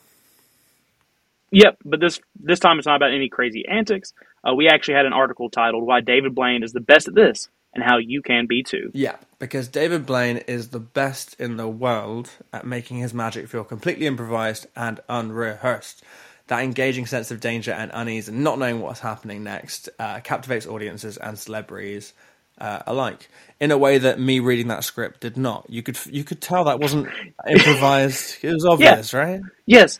Yep, 1.52 1.78
but 1.84 2.00
this 2.00 2.20
this 2.38 2.58
time 2.58 2.78
it's 2.78 2.86
not 2.86 2.96
about 2.96 3.12
any 3.12 3.28
crazy 3.28 3.64
antics. 3.68 4.12
Uh, 4.46 4.54
we 4.54 4.68
actually 4.68 4.94
had 4.94 5.06
an 5.06 5.12
article 5.12 5.48
titled 5.48 5.84
"Why 5.86 6.00
David 6.00 6.34
Blaine 6.34 6.62
is 6.62 6.72
the 6.72 6.80
best 6.80 7.08
at 7.08 7.14
this 7.14 7.48
and 7.72 7.84
how 7.84 7.98
you 7.98 8.20
can 8.22 8.46
be 8.46 8.62
too." 8.62 8.90
Yeah, 8.92 9.16
because 9.38 9.68
David 9.68 10.04
Blaine 10.06 10.38
is 10.38 10.68
the 10.68 10.80
best 10.80 11.38
in 11.40 11.56
the 11.56 11.68
world 11.68 12.30
at 12.52 12.66
making 12.66 12.98
his 12.98 13.14
magic 13.14 13.48
feel 13.48 13.64
completely 13.64 14.06
improvised 14.06 14.66
and 14.74 15.00
unrehearsed. 15.08 16.02
That 16.48 16.62
engaging 16.62 17.06
sense 17.06 17.30
of 17.30 17.40
danger 17.40 17.72
and 17.72 17.90
unease 17.94 18.28
and 18.28 18.44
not 18.44 18.58
knowing 18.58 18.80
what's 18.80 19.00
happening 19.00 19.42
next 19.44 19.88
uh, 19.98 20.20
captivates 20.20 20.66
audiences 20.66 21.16
and 21.16 21.38
celebrities 21.38 22.12
uh, 22.58 22.82
alike 22.86 23.28
in 23.60 23.70
a 23.70 23.78
way 23.78 23.98
that 23.98 24.20
me 24.20 24.38
reading 24.38 24.68
that 24.68 24.84
script 24.84 25.20
did 25.20 25.36
not. 25.36 25.66
You 25.68 25.82
could 25.82 25.98
you 26.06 26.24
could 26.24 26.40
tell 26.40 26.64
that 26.64 26.80
wasn't 26.80 27.08
improvised. 27.48 28.36
It 28.42 28.52
was 28.52 28.64
obvious, 28.64 29.12
yeah. 29.12 29.18
right? 29.18 29.40
Yes, 29.66 29.98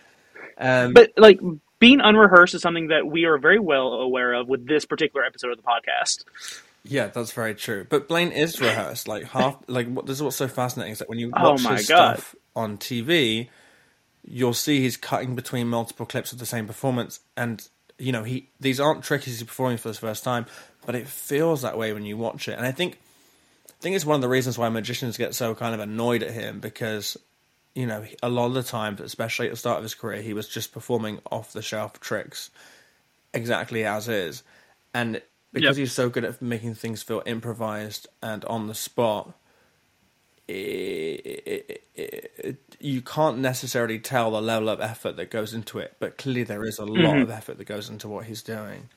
um, 0.59 0.93
but 0.93 1.13
like 1.17 1.41
being 1.79 2.01
unrehearsed 2.01 2.55
is 2.55 2.63
something 2.63 2.89
that 2.89 3.07
we 3.07 3.25
are 3.25 3.39
very 3.39 3.59
well 3.59 3.95
aware 3.95 4.33
of 4.35 4.49
with 4.49 4.67
this 4.67 4.85
particular 4.85 5.25
episode 5.25 5.51
of 5.53 5.59
the 5.59 5.63
podcast. 5.63 6.25
Yeah, 6.85 7.09
that's 7.09 7.33
very 7.33 7.55
true. 7.55 7.87
But 7.89 8.09
Blaine 8.09 8.33
is 8.33 8.61
rehearsed. 8.61 9.09
Like 9.09 9.25
half, 9.25 9.57
like 9.67 9.89
what, 9.89 10.07
this 10.07 10.17
is 10.17 10.23
what's 10.23 10.37
so 10.37 10.49
fascinating 10.49 10.93
is 10.93 11.01
that 11.01 11.09
when 11.09 11.19
you 11.19 11.33
oh 11.37 11.53
watch 11.53 11.67
oh 11.67 11.75
his 11.75 11.89
God. 11.89 12.19
stuff 12.19 12.35
on 12.55 12.79
TV, 12.79 13.49
you'll 14.25 14.55
see 14.55 14.81
he's 14.81 14.97
cutting 14.97 15.35
between 15.35 15.69
multiple 15.69 16.07
clips 16.07 16.33
of 16.33 16.39
the 16.39 16.47
same 16.47 16.67
performance, 16.67 17.21
and 17.37 17.69
you 17.99 18.13
know 18.13 18.23
he 18.23 18.51
these 18.61 18.79
aren't 18.79 19.03
tricks 19.03 19.25
he's 19.25 19.43
performing 19.43 19.79
for 19.79 19.89
the 19.89 19.95
first 19.95 20.23
time, 20.23 20.47
but 20.87 20.95
it 20.95 21.07
feels 21.07 21.63
that 21.63 21.77
way 21.77 21.93
when 21.93 22.05
you 22.05 22.17
watch 22.17 22.49
it. 22.49 22.53
And 22.53 22.65
I 22.65 22.73
think, 22.73 22.99
I 23.69 23.73
think 23.81 23.97
it's 23.97 24.07
one 24.07 24.15
of 24.15 24.23
the 24.23 24.29
reasons 24.29 24.57
why 24.57 24.69
magicians 24.71 25.19
get 25.19 25.35
so 25.35 25.55
kind 25.55 25.75
of 25.75 25.81
annoyed 25.81 26.23
at 26.23 26.31
him 26.31 26.61
because 26.61 27.19
you 27.77 27.87
know, 27.87 28.07
a 28.23 28.31
lot 28.31 28.47
of 28.47 28.55
the 28.55 28.63
times, 28.63 29.03
especially 29.03 29.47
at 29.47 29.53
the 29.53 29.57
start 29.57 29.77
of 29.77 29.83
his 29.83 29.95
career, 29.95 30.23
he 30.23 30.33
was 30.33 30.49
just 30.49 30.73
performing 30.73 31.21
off 31.31 31.53
the 31.53 31.61
shelf 31.61 32.01
tricks 32.01 32.51
exactly 33.35 33.85
as 33.85 34.09
is. 34.09 34.43
And 34.95 35.21
because 35.53 35.77
yep. 35.77 35.83
he's 35.83 35.93
so 35.93 36.09
good 36.09 36.25
at 36.25 36.41
making 36.41 36.75
things 36.75 37.03
feel 37.03 37.23
improvised 37.27 38.09
and 38.23 38.47
on 38.47 38.67
the 38.67 38.75
spot, 38.75 39.35
it, 40.49 40.55
it, 40.55 41.83
it, 41.95 42.77
you 42.81 43.03
can't 43.03 43.39
necessarily 43.39 43.99
tell 43.99 44.31
the 44.31 44.41
level 44.41 44.71
of 44.71 44.81
effort 44.81 45.17
that 45.17 45.31
goes 45.31 45.53
into 45.53 45.79
it, 45.79 45.97
but 45.99 46.17
clearly 46.17 46.45
there 46.45 46.65
is 46.65 46.79
a 46.79 46.83
mm-hmm. 46.83 47.03
lot 47.03 47.19
of 47.19 47.31
effort 47.31 47.59
that 47.59 47.67
goes 47.67 47.91
into 47.91 48.09
what 48.09 48.25
he's 48.25 48.43
doing. 48.43 48.89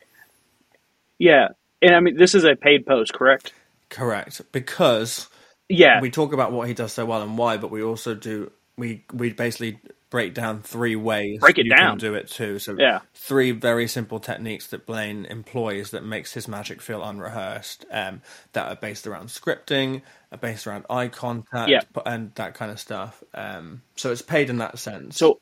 Yeah. 1.17 1.49
And 1.81 1.95
I 1.95 1.99
mean, 1.99 2.17
this 2.17 2.35
is 2.35 2.43
a 2.43 2.55
paid 2.55 2.85
post, 2.85 3.13
correct? 3.13 3.53
Correct. 3.89 4.41
Because 4.51 5.27
yeah, 5.67 6.01
we 6.01 6.09
talk 6.09 6.33
about 6.33 6.51
what 6.51 6.67
he 6.67 6.73
does 6.73 6.93
so 6.93 7.05
well 7.05 7.21
and 7.21 7.37
why, 7.37 7.57
but 7.57 7.71
we 7.71 7.81
also 7.81 8.15
do 8.15 8.51
we 8.77 9.05
we 9.13 9.31
basically 9.31 9.79
break 10.09 10.33
down 10.33 10.61
three 10.61 10.95
ways 10.95 11.39
break 11.39 11.57
it 11.59 11.65
you 11.65 11.75
down. 11.75 11.91
can 11.91 11.97
do 11.99 12.15
it 12.15 12.27
too. 12.27 12.57
So 12.59 12.75
yeah. 12.77 13.01
three 13.13 13.51
very 13.51 13.87
simple 13.87 14.19
techniques 14.19 14.67
that 14.67 14.85
Blaine 14.87 15.25
employs 15.25 15.91
that 15.91 16.03
makes 16.03 16.33
his 16.33 16.47
magic 16.47 16.81
feel 16.81 17.03
unrehearsed. 17.03 17.85
Um, 17.91 18.21
that 18.53 18.67
are 18.67 18.75
based 18.75 19.05
around 19.05 19.27
scripting, 19.27 20.01
are 20.31 20.37
based 20.37 20.65
around 20.65 20.85
eye 20.89 21.07
contact, 21.09 21.69
yeah. 21.69 21.81
and 22.05 22.33
that 22.35 22.55
kind 22.55 22.71
of 22.71 22.79
stuff. 22.79 23.23
Um, 23.33 23.83
so 23.95 24.11
it's 24.11 24.21
paid 24.23 24.49
in 24.49 24.57
that 24.57 24.79
sense. 24.79 25.17
So 25.17 25.39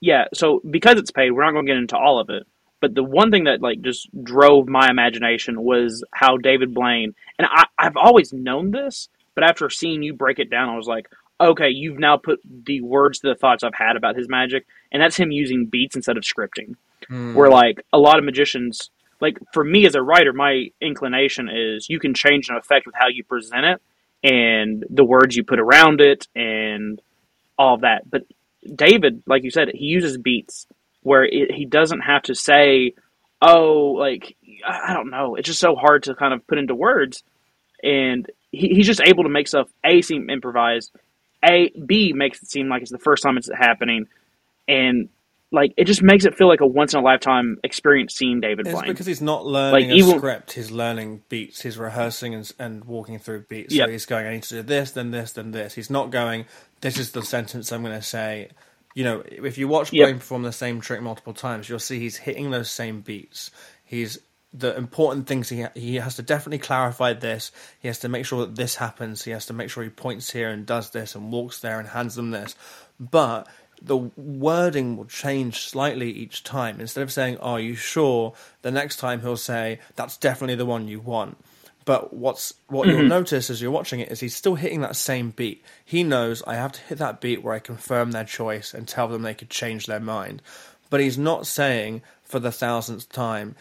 yeah, 0.00 0.24
so 0.34 0.60
because 0.68 0.98
it's 0.98 1.10
paid, 1.10 1.30
we're 1.30 1.44
not 1.44 1.52
going 1.52 1.66
to 1.66 1.72
get 1.72 1.78
into 1.78 1.96
all 1.96 2.18
of 2.18 2.30
it. 2.30 2.46
But 2.82 2.96
the 2.96 3.04
one 3.04 3.30
thing 3.30 3.44
that 3.44 3.62
like 3.62 3.80
just 3.80 4.08
drove 4.24 4.68
my 4.68 4.90
imagination 4.90 5.62
was 5.62 6.04
how 6.12 6.36
David 6.36 6.74
Blaine, 6.74 7.14
and 7.38 7.46
I, 7.48 7.66
I've 7.78 7.96
always 7.96 8.32
known 8.32 8.72
this, 8.72 9.08
but 9.36 9.44
after 9.44 9.70
seeing 9.70 10.02
you 10.02 10.14
break 10.14 10.40
it 10.40 10.50
down, 10.50 10.68
I 10.68 10.76
was 10.76 10.88
like, 10.88 11.08
okay, 11.40 11.68
you've 11.68 12.00
now 12.00 12.16
put 12.16 12.40
the 12.44 12.80
words 12.80 13.20
to 13.20 13.28
the 13.28 13.36
thoughts 13.36 13.62
I've 13.62 13.72
had 13.72 13.96
about 13.96 14.16
his 14.16 14.28
magic, 14.28 14.66
and 14.90 15.00
that's 15.00 15.16
him 15.16 15.30
using 15.30 15.66
beats 15.66 15.94
instead 15.94 16.16
of 16.16 16.24
scripting. 16.24 16.74
Mm. 17.08 17.34
Where 17.34 17.48
like 17.48 17.80
a 17.92 17.98
lot 17.98 18.18
of 18.18 18.24
magicians, 18.24 18.90
like 19.20 19.38
for 19.52 19.62
me 19.62 19.86
as 19.86 19.94
a 19.94 20.02
writer, 20.02 20.32
my 20.32 20.66
inclination 20.80 21.48
is 21.48 21.86
you 21.88 22.00
can 22.00 22.14
change 22.14 22.48
an 22.48 22.56
effect 22.56 22.84
with 22.84 22.96
how 22.98 23.06
you 23.06 23.22
present 23.22 23.64
it 23.64 23.80
and 24.24 24.84
the 24.90 25.04
words 25.04 25.36
you 25.36 25.44
put 25.44 25.60
around 25.60 26.00
it 26.00 26.26
and 26.34 27.00
all 27.56 27.76
of 27.76 27.82
that. 27.82 28.10
But 28.10 28.22
David, 28.74 29.22
like 29.24 29.44
you 29.44 29.52
said, 29.52 29.68
he 29.72 29.86
uses 29.86 30.18
beats 30.18 30.66
where 31.02 31.24
it, 31.24 31.52
he 31.52 31.64
doesn't 31.64 32.00
have 32.00 32.22
to 32.24 32.34
say, 32.34 32.94
"Oh, 33.40 33.94
like 33.98 34.36
I 34.66 34.94
don't 34.94 35.10
know." 35.10 35.36
It's 35.36 35.46
just 35.46 35.60
so 35.60 35.74
hard 35.74 36.04
to 36.04 36.14
kind 36.14 36.34
of 36.34 36.46
put 36.46 36.58
into 36.58 36.74
words, 36.74 37.22
and 37.82 38.30
he, 38.50 38.68
he's 38.68 38.86
just 38.86 39.00
able 39.00 39.24
to 39.24 39.30
make 39.30 39.48
stuff 39.48 39.68
a 39.84 40.02
seem 40.02 40.30
improvised 40.30 40.92
a 41.44 41.70
B 41.84 42.12
makes 42.12 42.42
it 42.42 42.50
seem 42.50 42.68
like 42.68 42.82
it's 42.82 42.90
the 42.90 42.98
first 42.98 43.22
time 43.22 43.36
it's 43.36 43.50
happening, 43.52 44.06
and 44.68 45.08
like 45.50 45.74
it 45.76 45.84
just 45.84 46.02
makes 46.02 46.24
it 46.24 46.36
feel 46.36 46.48
like 46.48 46.60
a 46.60 46.66
once 46.66 46.94
in 46.94 47.00
a 47.00 47.02
lifetime 47.02 47.58
experience 47.64 48.14
seeing 48.14 48.40
David 48.40 48.66
it's 48.66 48.74
Blaine. 48.74 48.90
because 48.90 49.06
he's 49.06 49.20
not 49.20 49.44
learning 49.44 49.88
like, 49.88 49.96
a 49.96 49.98
even, 49.98 50.18
script; 50.18 50.52
he's 50.52 50.70
learning 50.70 51.22
beats. 51.28 51.60
He's 51.60 51.78
rehearsing 51.78 52.34
and, 52.34 52.50
and 52.58 52.84
walking 52.84 53.18
through 53.18 53.42
beats. 53.42 53.74
Yep. 53.74 53.88
So 53.88 53.92
he's 53.92 54.06
going, 54.06 54.26
"I 54.26 54.32
need 54.34 54.42
to 54.44 54.56
do 54.56 54.62
this, 54.62 54.92
then 54.92 55.10
this, 55.10 55.32
then 55.32 55.50
this." 55.50 55.74
He's 55.74 55.90
not 55.90 56.10
going, 56.10 56.46
"This 56.80 56.98
is 56.98 57.10
the 57.10 57.22
sentence 57.22 57.72
I'm 57.72 57.82
going 57.82 57.94
to 57.94 58.02
say." 58.02 58.50
You 58.94 59.04
know, 59.04 59.22
if 59.26 59.58
you 59.58 59.68
watch 59.68 59.90
Blaine 59.90 60.08
yep. 60.08 60.18
perform 60.18 60.42
the 60.42 60.52
same 60.52 60.80
trick 60.80 61.00
multiple 61.00 61.32
times, 61.32 61.68
you'll 61.68 61.78
see 61.78 61.98
he's 61.98 62.16
hitting 62.16 62.50
those 62.50 62.70
same 62.70 63.00
beats. 63.00 63.50
He's 63.84 64.18
the 64.54 64.76
important 64.76 65.26
things 65.26 65.48
he 65.48 65.64
he 65.74 65.96
has 65.96 66.16
to 66.16 66.22
definitely 66.22 66.58
clarify 66.58 67.14
this. 67.14 67.52
He 67.80 67.88
has 67.88 67.98
to 68.00 68.08
make 68.08 68.26
sure 68.26 68.40
that 68.40 68.56
this 68.56 68.76
happens. 68.76 69.24
He 69.24 69.30
has 69.30 69.46
to 69.46 69.54
make 69.54 69.70
sure 69.70 69.82
he 69.82 69.88
points 69.88 70.30
here 70.30 70.50
and 70.50 70.66
does 70.66 70.90
this 70.90 71.14
and 71.14 71.32
walks 71.32 71.60
there 71.60 71.78
and 71.78 71.88
hands 71.88 72.16
them 72.16 72.30
this. 72.30 72.54
But 73.00 73.48
the 73.80 73.96
wording 73.96 74.96
will 74.96 75.06
change 75.06 75.60
slightly 75.60 76.10
each 76.10 76.44
time. 76.44 76.80
Instead 76.80 77.02
of 77.02 77.12
saying, 77.12 77.38
"Are 77.38 77.60
you 77.60 77.74
sure?" 77.74 78.34
the 78.60 78.70
next 78.70 78.96
time 78.96 79.22
he'll 79.22 79.36
say, 79.36 79.80
"That's 79.96 80.18
definitely 80.18 80.56
the 80.56 80.66
one 80.66 80.86
you 80.86 81.00
want." 81.00 81.38
But 81.84 82.12
what's 82.12 82.54
what 82.68 82.86
mm-hmm. 82.86 82.98
you'll 82.98 83.08
notice 83.08 83.50
as 83.50 83.60
you're 83.60 83.70
watching 83.70 84.00
it 84.00 84.10
is 84.10 84.20
he's 84.20 84.36
still 84.36 84.54
hitting 84.54 84.80
that 84.82 84.96
same 84.96 85.30
beat. 85.30 85.64
He 85.84 86.04
knows 86.04 86.42
I 86.46 86.54
have 86.54 86.72
to 86.72 86.80
hit 86.82 86.98
that 86.98 87.20
beat 87.20 87.42
where 87.42 87.54
I 87.54 87.58
confirm 87.58 88.12
their 88.12 88.24
choice 88.24 88.74
and 88.74 88.86
tell 88.86 89.08
them 89.08 89.22
they 89.22 89.34
could 89.34 89.50
change 89.50 89.86
their 89.86 90.00
mind. 90.00 90.42
But 90.90 91.00
he's 91.00 91.18
not 91.18 91.46
saying 91.46 92.02
for 92.22 92.38
the 92.38 92.52
thousandth 92.52 93.08
time, 93.10 93.56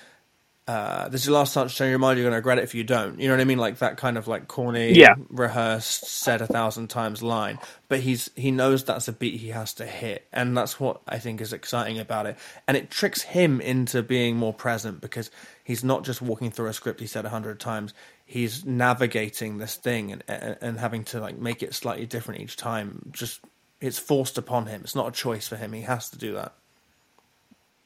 uh, 0.72 1.10
this 1.10 1.22
is 1.22 1.28
your 1.28 1.36
last 1.36 1.54
chance 1.54 1.74
to 1.74 1.78
change 1.78 1.90
your 1.90 2.00
mind. 2.00 2.18
You're 2.18 2.24
going 2.24 2.32
to 2.32 2.38
regret 2.38 2.58
it 2.58 2.64
if 2.64 2.74
you 2.74 2.86
don't. 2.86 3.20
You 3.20 3.28
know 3.28 3.34
what 3.34 3.42
I 3.42 3.44
mean? 3.44 3.58
Like 3.58 3.80
that 3.80 3.98
kind 3.98 4.18
of 4.18 4.30
like 4.30 4.48
corny, 4.48 4.94
yeah. 4.94 5.16
rehearsed, 5.28 6.06
said 6.06 6.42
a 6.42 6.48
thousand 6.48 6.88
times 6.88 7.22
line. 7.22 7.60
But 7.90 8.00
he's 8.00 8.30
he 8.38 8.52
knows 8.52 8.86
that's 8.86 9.10
a 9.10 9.12
beat 9.12 9.42
he 9.42 9.50
has 9.50 9.74
to 9.76 9.86
hit, 9.86 10.28
and 10.32 10.56
that's 10.56 10.80
what 10.80 11.02
I 11.06 11.20
think 11.20 11.42
is 11.42 11.52
exciting 11.52 12.00
about 12.00 12.26
it. 12.26 12.38
And 12.70 12.78
it 12.78 12.90
tricks 12.90 13.22
him 13.22 13.60
into 13.60 14.02
being 14.02 14.38
more 14.38 14.54
present 14.54 15.02
because 15.02 15.30
he's 15.62 15.84
not 15.84 16.06
just 16.06 16.22
walking 16.22 16.52
through 16.52 16.68
a 16.68 16.74
script 16.74 17.02
he 17.02 17.08
said 17.08 17.26
a 17.26 17.30
hundred 17.30 17.60
times. 17.60 17.94
He's 18.26 18.64
navigating 18.64 19.58
this 19.58 19.76
thing 19.76 20.14
and, 20.14 20.24
and 20.30 20.58
and 20.62 20.80
having 20.80 21.04
to 21.06 21.20
like 21.20 21.38
make 21.38 21.64
it 21.64 21.76
slightly 21.76 22.06
different 22.06 22.40
each 22.40 22.56
time. 22.56 23.10
Just 23.12 23.42
it's 23.82 24.00
forced 24.00 24.38
upon 24.38 24.68
him. 24.68 24.82
It's 24.86 24.96
not 24.96 25.10
a 25.10 25.12
choice 25.12 25.50
for 25.50 25.58
him. 25.58 25.74
He 25.74 25.82
has 25.82 26.10
to 26.12 26.18
do 26.18 26.34
that. 26.36 26.54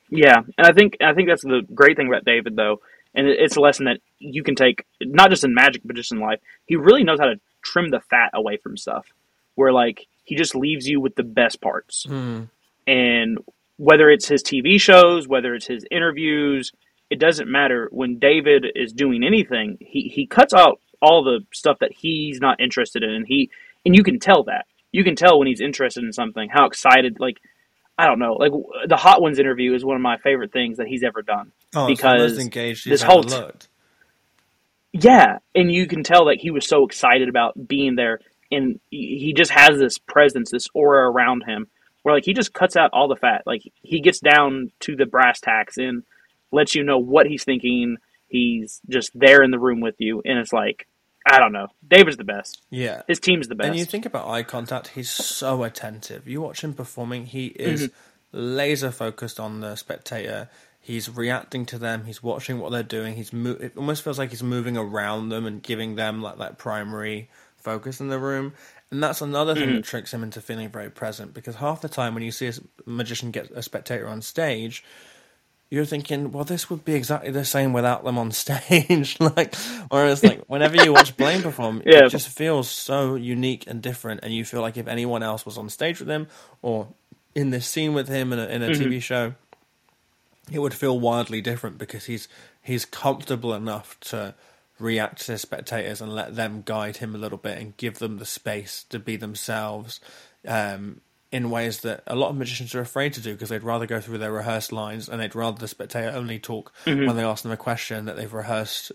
Yeah, 0.09 0.37
and 0.57 0.67
I 0.67 0.71
think 0.71 0.97
I 1.01 1.13
think 1.13 1.27
that's 1.27 1.43
the 1.43 1.61
great 1.73 1.97
thing 1.97 2.07
about 2.07 2.25
David, 2.25 2.55
though, 2.55 2.81
and 3.13 3.27
it's 3.27 3.55
a 3.55 3.61
lesson 3.61 3.85
that 3.85 3.99
you 4.19 4.43
can 4.43 4.55
take 4.55 4.85
not 5.01 5.29
just 5.29 5.43
in 5.43 5.53
magic 5.53 5.81
but 5.83 5.95
just 5.95 6.11
in 6.11 6.19
life. 6.19 6.39
He 6.65 6.75
really 6.75 7.03
knows 7.03 7.19
how 7.19 7.25
to 7.25 7.39
trim 7.63 7.89
the 7.89 7.99
fat 7.99 8.31
away 8.33 8.57
from 8.57 8.77
stuff, 8.77 9.07
where 9.55 9.73
like 9.73 10.07
he 10.23 10.35
just 10.35 10.55
leaves 10.55 10.87
you 10.87 11.01
with 11.01 11.15
the 11.15 11.23
best 11.23 11.61
parts. 11.61 12.05
Mm. 12.07 12.49
And 12.87 13.39
whether 13.77 14.09
it's 14.09 14.27
his 14.27 14.43
TV 14.43 14.79
shows, 14.79 15.27
whether 15.27 15.55
it's 15.55 15.67
his 15.67 15.85
interviews, 15.89 16.71
it 17.09 17.19
doesn't 17.19 17.49
matter. 17.49 17.89
When 17.91 18.19
David 18.19 18.65
is 18.75 18.93
doing 18.93 19.23
anything, 19.23 19.77
he 19.79 20.11
he 20.13 20.27
cuts 20.27 20.53
out 20.53 20.79
all 21.01 21.23
the 21.23 21.41
stuff 21.51 21.79
that 21.79 21.91
he's 21.91 22.39
not 22.39 22.59
interested 22.59 23.03
in, 23.03 23.09
and 23.09 23.27
he 23.27 23.49
and 23.85 23.95
you 23.95 24.03
can 24.03 24.19
tell 24.19 24.43
that. 24.43 24.65
You 24.91 25.03
can 25.03 25.15
tell 25.15 25.37
when 25.37 25.47
he's 25.47 25.61
interested 25.61 26.03
in 26.03 26.13
something, 26.13 26.49
how 26.49 26.65
excited 26.65 27.19
like 27.19 27.41
I 27.97 28.07
don't 28.07 28.19
know. 28.19 28.33
Like 28.33 28.51
the 28.87 28.97
Hot 28.97 29.21
Ones 29.21 29.39
interview 29.39 29.73
is 29.73 29.85
one 29.85 29.95
of 29.95 30.01
my 30.01 30.17
favorite 30.17 30.51
things 30.51 30.77
that 30.77 30.87
he's 30.87 31.03
ever 31.03 31.21
done 31.21 31.51
oh, 31.75 31.87
because 31.87 32.37
engaged 32.37 32.89
this 32.89 33.01
whole 33.01 33.23
t- 33.23 33.41
yeah, 34.97 35.39
and 35.53 35.69
you 35.69 35.87
can 35.87 36.03
tell 36.03 36.25
that 36.25 36.37
he 36.39 36.51
was 36.51 36.67
so 36.67 36.85
excited 36.85 37.27
about 37.27 37.67
being 37.67 37.95
there, 37.95 38.19
and 38.49 38.79
he 38.89 39.33
just 39.35 39.51
has 39.51 39.77
this 39.77 39.97
presence, 39.97 40.51
this 40.51 40.67
aura 40.73 41.09
around 41.11 41.43
him, 41.45 41.67
where 42.03 42.15
like 42.15 42.23
he 42.23 42.33
just 42.33 42.53
cuts 42.53 42.77
out 42.77 42.91
all 42.93 43.09
the 43.09 43.17
fat. 43.17 43.43
Like 43.45 43.61
he 43.81 43.99
gets 43.99 44.19
down 44.19 44.71
to 44.81 44.95
the 44.95 45.05
brass 45.05 45.41
tacks 45.41 45.77
and 45.77 46.03
lets 46.51 46.75
you 46.75 46.83
know 46.83 46.97
what 46.97 47.27
he's 47.27 47.43
thinking. 47.43 47.97
He's 48.29 48.79
just 48.89 49.11
there 49.13 49.43
in 49.43 49.51
the 49.51 49.59
room 49.59 49.81
with 49.81 49.95
you, 49.97 50.21
and 50.23 50.39
it's 50.39 50.53
like 50.53 50.87
I 51.25 51.39
don't 51.39 51.51
know. 51.51 51.67
David's 51.87 52.17
the 52.17 52.23
best. 52.23 52.61
Yeah. 52.69 53.01
His 53.07 53.19
team's 53.19 53.47
the 53.47 53.55
best. 53.55 53.69
And 53.69 53.77
you 53.77 53.85
think 53.85 54.05
about 54.05 54.27
eye 54.27 54.43
contact, 54.43 54.89
he's 54.89 55.09
so 55.09 55.63
attentive. 55.63 56.27
You 56.27 56.41
watch 56.41 56.63
him 56.63 56.73
performing, 56.73 57.25
he 57.25 57.49
mm-hmm. 57.49 57.61
is 57.61 57.91
laser 58.31 58.91
focused 58.91 59.39
on 59.39 59.61
the 59.61 59.75
spectator. 59.75 60.49
He's 60.79 61.09
reacting 61.09 61.65
to 61.67 61.79
them. 61.79 62.05
He's 62.05 62.21
watching 62.21 62.59
what 62.59 62.71
they're 62.71 62.83
doing. 62.83 63.15
He's 63.15 63.33
mo- 63.33 63.57
it 63.59 63.75
almost 63.75 64.03
feels 64.03 64.19
like 64.19 64.29
he's 64.29 64.43
moving 64.43 64.77
around 64.77 65.29
them 65.29 65.47
and 65.47 65.63
giving 65.63 65.95
them 65.95 66.21
like 66.21 66.37
that 66.37 66.59
primary 66.59 67.29
focus 67.57 67.99
in 67.99 68.09
the 68.09 68.19
room. 68.19 68.53
And 68.91 69.01
that's 69.01 69.21
another 69.21 69.55
thing 69.55 69.67
that 69.67 69.73
mm-hmm. 69.73 69.81
tricks 69.81 70.13
him 70.13 70.21
into 70.21 70.41
feeling 70.41 70.69
very 70.69 70.91
present 70.91 71.33
because 71.33 71.55
half 71.55 71.81
the 71.81 71.89
time 71.89 72.13
when 72.13 72.21
you 72.21 72.31
see 72.31 72.47
a 72.47 72.53
magician 72.85 73.31
get 73.31 73.49
a 73.49 73.63
spectator 73.63 74.07
on 74.07 74.21
stage, 74.21 74.83
you're 75.69 75.85
thinking, 75.85 76.31
well, 76.31 76.43
this 76.43 76.69
would 76.69 76.85
be 76.85 76.93
exactly 76.93 77.31
the 77.31 77.43
same 77.45 77.73
without 77.73 78.03
them 78.03 78.17
on 78.17 78.31
stage. 78.45 79.17
like, 79.19 79.55
whereas, 79.89 80.23
like, 80.23 80.43
whenever 80.47 80.75
you 80.83 80.93
watch 80.93 81.17
Blaine 81.17 81.41
perform, 81.41 81.81
Yeah. 81.85 82.05
it 82.05 82.09
just 82.09 82.29
feels 82.29 82.69
so 82.69 83.15
unique 83.15 83.65
and 83.67 83.81
different, 83.81 84.21
and 84.23 84.33
you 84.33 84.45
feel 84.45 84.61
like 84.61 84.77
if 84.77 84.87
anyone 84.87 85.23
else 85.23 85.45
was 85.45 85.57
on 85.57 85.69
stage 85.69 85.99
with 85.99 86.09
him 86.09 86.27
or 86.61 86.87
in 87.33 87.49
this 87.49 87.67
scene 87.67 87.93
with 87.93 88.07
him 88.07 88.31
in 88.31 88.39
a, 88.39 88.45
in 88.45 88.63
a 88.63 88.69
TV 88.69 89.01
show, 89.01 89.33
it 90.51 90.59
would 90.59 90.73
feel 90.73 90.99
wildly 90.99 91.41
different 91.41 91.77
because 91.77 92.05
he's 92.05 92.27
he's 92.61 92.85
comfortable 92.85 93.53
enough 93.53 93.99
to 93.99 94.33
react 94.79 95.25
to 95.25 95.37
spectators 95.37 96.01
and 96.01 96.13
let 96.13 96.35
them 96.35 96.61
guide 96.65 96.97
him 96.97 97.15
a 97.15 97.17
little 97.17 97.37
bit 97.37 97.57
and 97.57 97.75
give 97.77 97.97
them 97.99 98.17
the 98.17 98.25
space 98.25 98.83
to 98.89 98.99
be 98.99 99.15
themselves 99.15 99.99
um, 100.47 101.01
in 101.31 101.49
ways 101.49 101.81
that 101.81 102.03
a 102.07 102.15
lot 102.15 102.29
of 102.29 102.37
magicians 102.37 102.73
are 102.75 102.81
afraid 102.81 103.13
to 103.13 103.21
do 103.21 103.33
because 103.33 103.49
they'd 103.49 103.63
rather 103.63 103.85
go 103.85 103.99
through 103.99 104.17
their 104.17 104.31
rehearsed 104.31 104.71
lines 104.71 105.09
and 105.09 105.19
they'd 105.19 105.35
rather 105.35 105.57
the 105.57 105.67
spectator 105.67 106.09
only 106.15 106.39
talk 106.39 106.71
when 106.85 107.15
they 107.15 107.23
ask 107.23 107.43
them 107.43 107.51
a 107.51 107.57
question 107.57 108.05
that 108.05 108.15
they've 108.15 108.33
rehearsed 108.33 108.91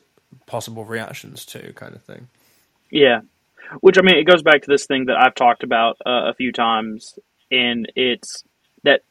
possible 0.46 0.84
reactions 0.84 1.44
to, 1.44 1.72
kind 1.74 1.94
of 1.94 2.02
thing. 2.02 2.28
Yeah, 2.90 3.20
which 3.80 3.98
I 3.98 4.02
mean, 4.02 4.16
it 4.16 4.24
goes 4.24 4.42
back 4.42 4.62
to 4.62 4.68
this 4.68 4.86
thing 4.86 5.06
that 5.06 5.16
I've 5.16 5.34
talked 5.34 5.62
about 5.62 5.96
uh, 6.04 6.30
a 6.30 6.34
few 6.34 6.52
times, 6.52 7.18
and 7.50 7.90
it's 7.94 8.44
that 8.82 9.02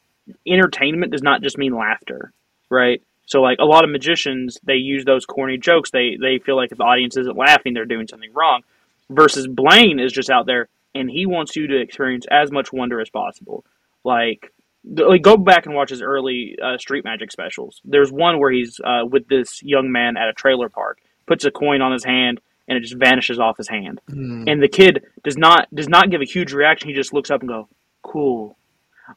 entertainment 0.46 1.12
does 1.12 1.22
not 1.22 1.42
just 1.42 1.56
mean 1.56 1.74
laughter, 1.74 2.32
right? 2.68 3.02
So, 3.26 3.40
like 3.40 3.58
a 3.58 3.64
lot 3.64 3.84
of 3.84 3.90
magicians, 3.90 4.58
they 4.64 4.74
use 4.74 5.04
those 5.04 5.24
corny 5.24 5.56
jokes. 5.56 5.90
They 5.90 6.18
they 6.20 6.38
feel 6.38 6.56
like 6.56 6.72
if 6.72 6.78
the 6.78 6.84
audience 6.84 7.16
isn't 7.16 7.36
laughing, 7.36 7.74
they're 7.74 7.86
doing 7.86 8.08
something 8.08 8.32
wrong. 8.34 8.62
Versus 9.08 9.46
Blaine 9.46 9.98
is 9.98 10.12
just 10.12 10.30
out 10.30 10.46
there, 10.46 10.68
and 10.94 11.10
he 11.10 11.26
wants 11.26 11.56
you 11.56 11.66
to 11.68 11.80
experience 11.80 12.26
as 12.30 12.50
much 12.50 12.72
wonder 12.72 13.00
as 13.00 13.10
possible. 13.10 13.64
Like, 14.04 14.52
like 14.84 15.22
go 15.22 15.36
back 15.36 15.66
and 15.66 15.74
watch 15.74 15.90
his 15.90 16.02
early 16.02 16.56
uh, 16.62 16.78
street 16.78 17.04
magic 17.04 17.30
specials. 17.30 17.80
There's 17.84 18.10
one 18.10 18.38
where 18.38 18.50
he's 18.50 18.80
uh, 18.82 19.04
with 19.04 19.28
this 19.28 19.62
young 19.62 19.92
man 19.92 20.16
at 20.16 20.28
a 20.28 20.32
trailer 20.32 20.68
park, 20.68 20.98
puts 21.26 21.44
a 21.44 21.50
coin 21.50 21.82
on 21.82 21.92
his 21.92 22.04
hand, 22.04 22.40
and 22.66 22.78
it 22.78 22.80
just 22.82 22.94
vanishes 22.94 23.38
off 23.38 23.56
his 23.56 23.68
hand. 23.68 24.00
And 24.48 24.62
the 24.62 24.68
kid 24.68 25.04
does 25.22 25.36
not 25.36 25.68
does 25.74 25.88
not 25.88 26.10
give 26.10 26.20
a 26.22 26.24
huge 26.24 26.52
reaction. 26.52 26.88
He 26.88 26.94
just 26.94 27.12
looks 27.12 27.30
up 27.30 27.40
and 27.40 27.48
go, 27.48 27.68
"Cool." 28.02 28.56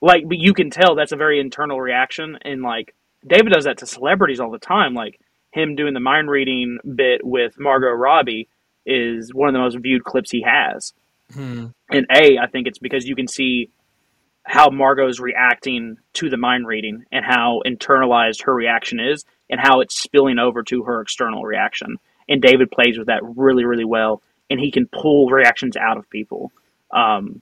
Like, 0.02 0.28
but 0.28 0.38
you 0.40 0.54
can 0.54 0.70
tell 0.70 0.96
that's 0.96 1.12
a 1.12 1.18
very 1.18 1.40
internal 1.40 1.80
reaction. 1.80 2.38
And 2.42 2.62
like 2.62 2.94
David 3.26 3.54
does 3.54 3.66
that 3.66 3.78
to 3.80 3.86
celebrities 3.86 4.40
all 4.40 4.52
the 4.52 4.58
time. 4.58 4.94
Like 4.94 5.20
him 5.52 5.76
doing 5.76 5.94
the 5.94 6.00
mind 6.00 6.30
reading 6.30 6.80
bit 6.96 7.26
with 7.26 7.60
Margot 7.60 7.92
Robbie 7.92 8.50
is 8.86 9.34
one 9.34 9.50
of 9.50 9.54
the 9.54 9.60
most 9.60 9.78
viewed 9.78 10.04
clips 10.04 10.32
he 10.32 10.42
has. 10.42 10.94
And 11.90 12.06
a, 12.10 12.38
I 12.38 12.48
think 12.48 12.68
it's 12.68 12.80
because 12.80 13.06
you 13.06 13.16
can 13.16 13.28
see 13.28 13.70
how 14.44 14.70
Margot's 14.70 15.20
reacting 15.20 15.98
to 16.14 16.30
the 16.30 16.38
mind 16.38 16.68
reading 16.68 17.06
and 17.12 17.24
how 17.26 17.62
internalized 17.66 18.44
her 18.44 18.54
reaction 18.54 19.00
is 19.00 19.24
and 19.50 19.60
how 19.60 19.80
it's 19.80 20.02
spilling 20.02 20.38
over 20.38 20.64
to 20.64 20.84
her 20.84 21.02
external 21.02 21.44
reaction. 21.44 21.98
And 22.28 22.42
David 22.42 22.72
plays 22.72 22.98
with 22.98 23.08
that 23.08 23.22
really, 23.24 23.66
really 23.66 23.86
well. 23.86 24.22
And 24.50 24.60
he 24.60 24.72
can 24.72 24.88
pull 24.88 25.30
reactions 25.30 25.78
out 25.78 25.98
of 25.98 26.10
people. 26.10 26.52
Um, 26.92 27.42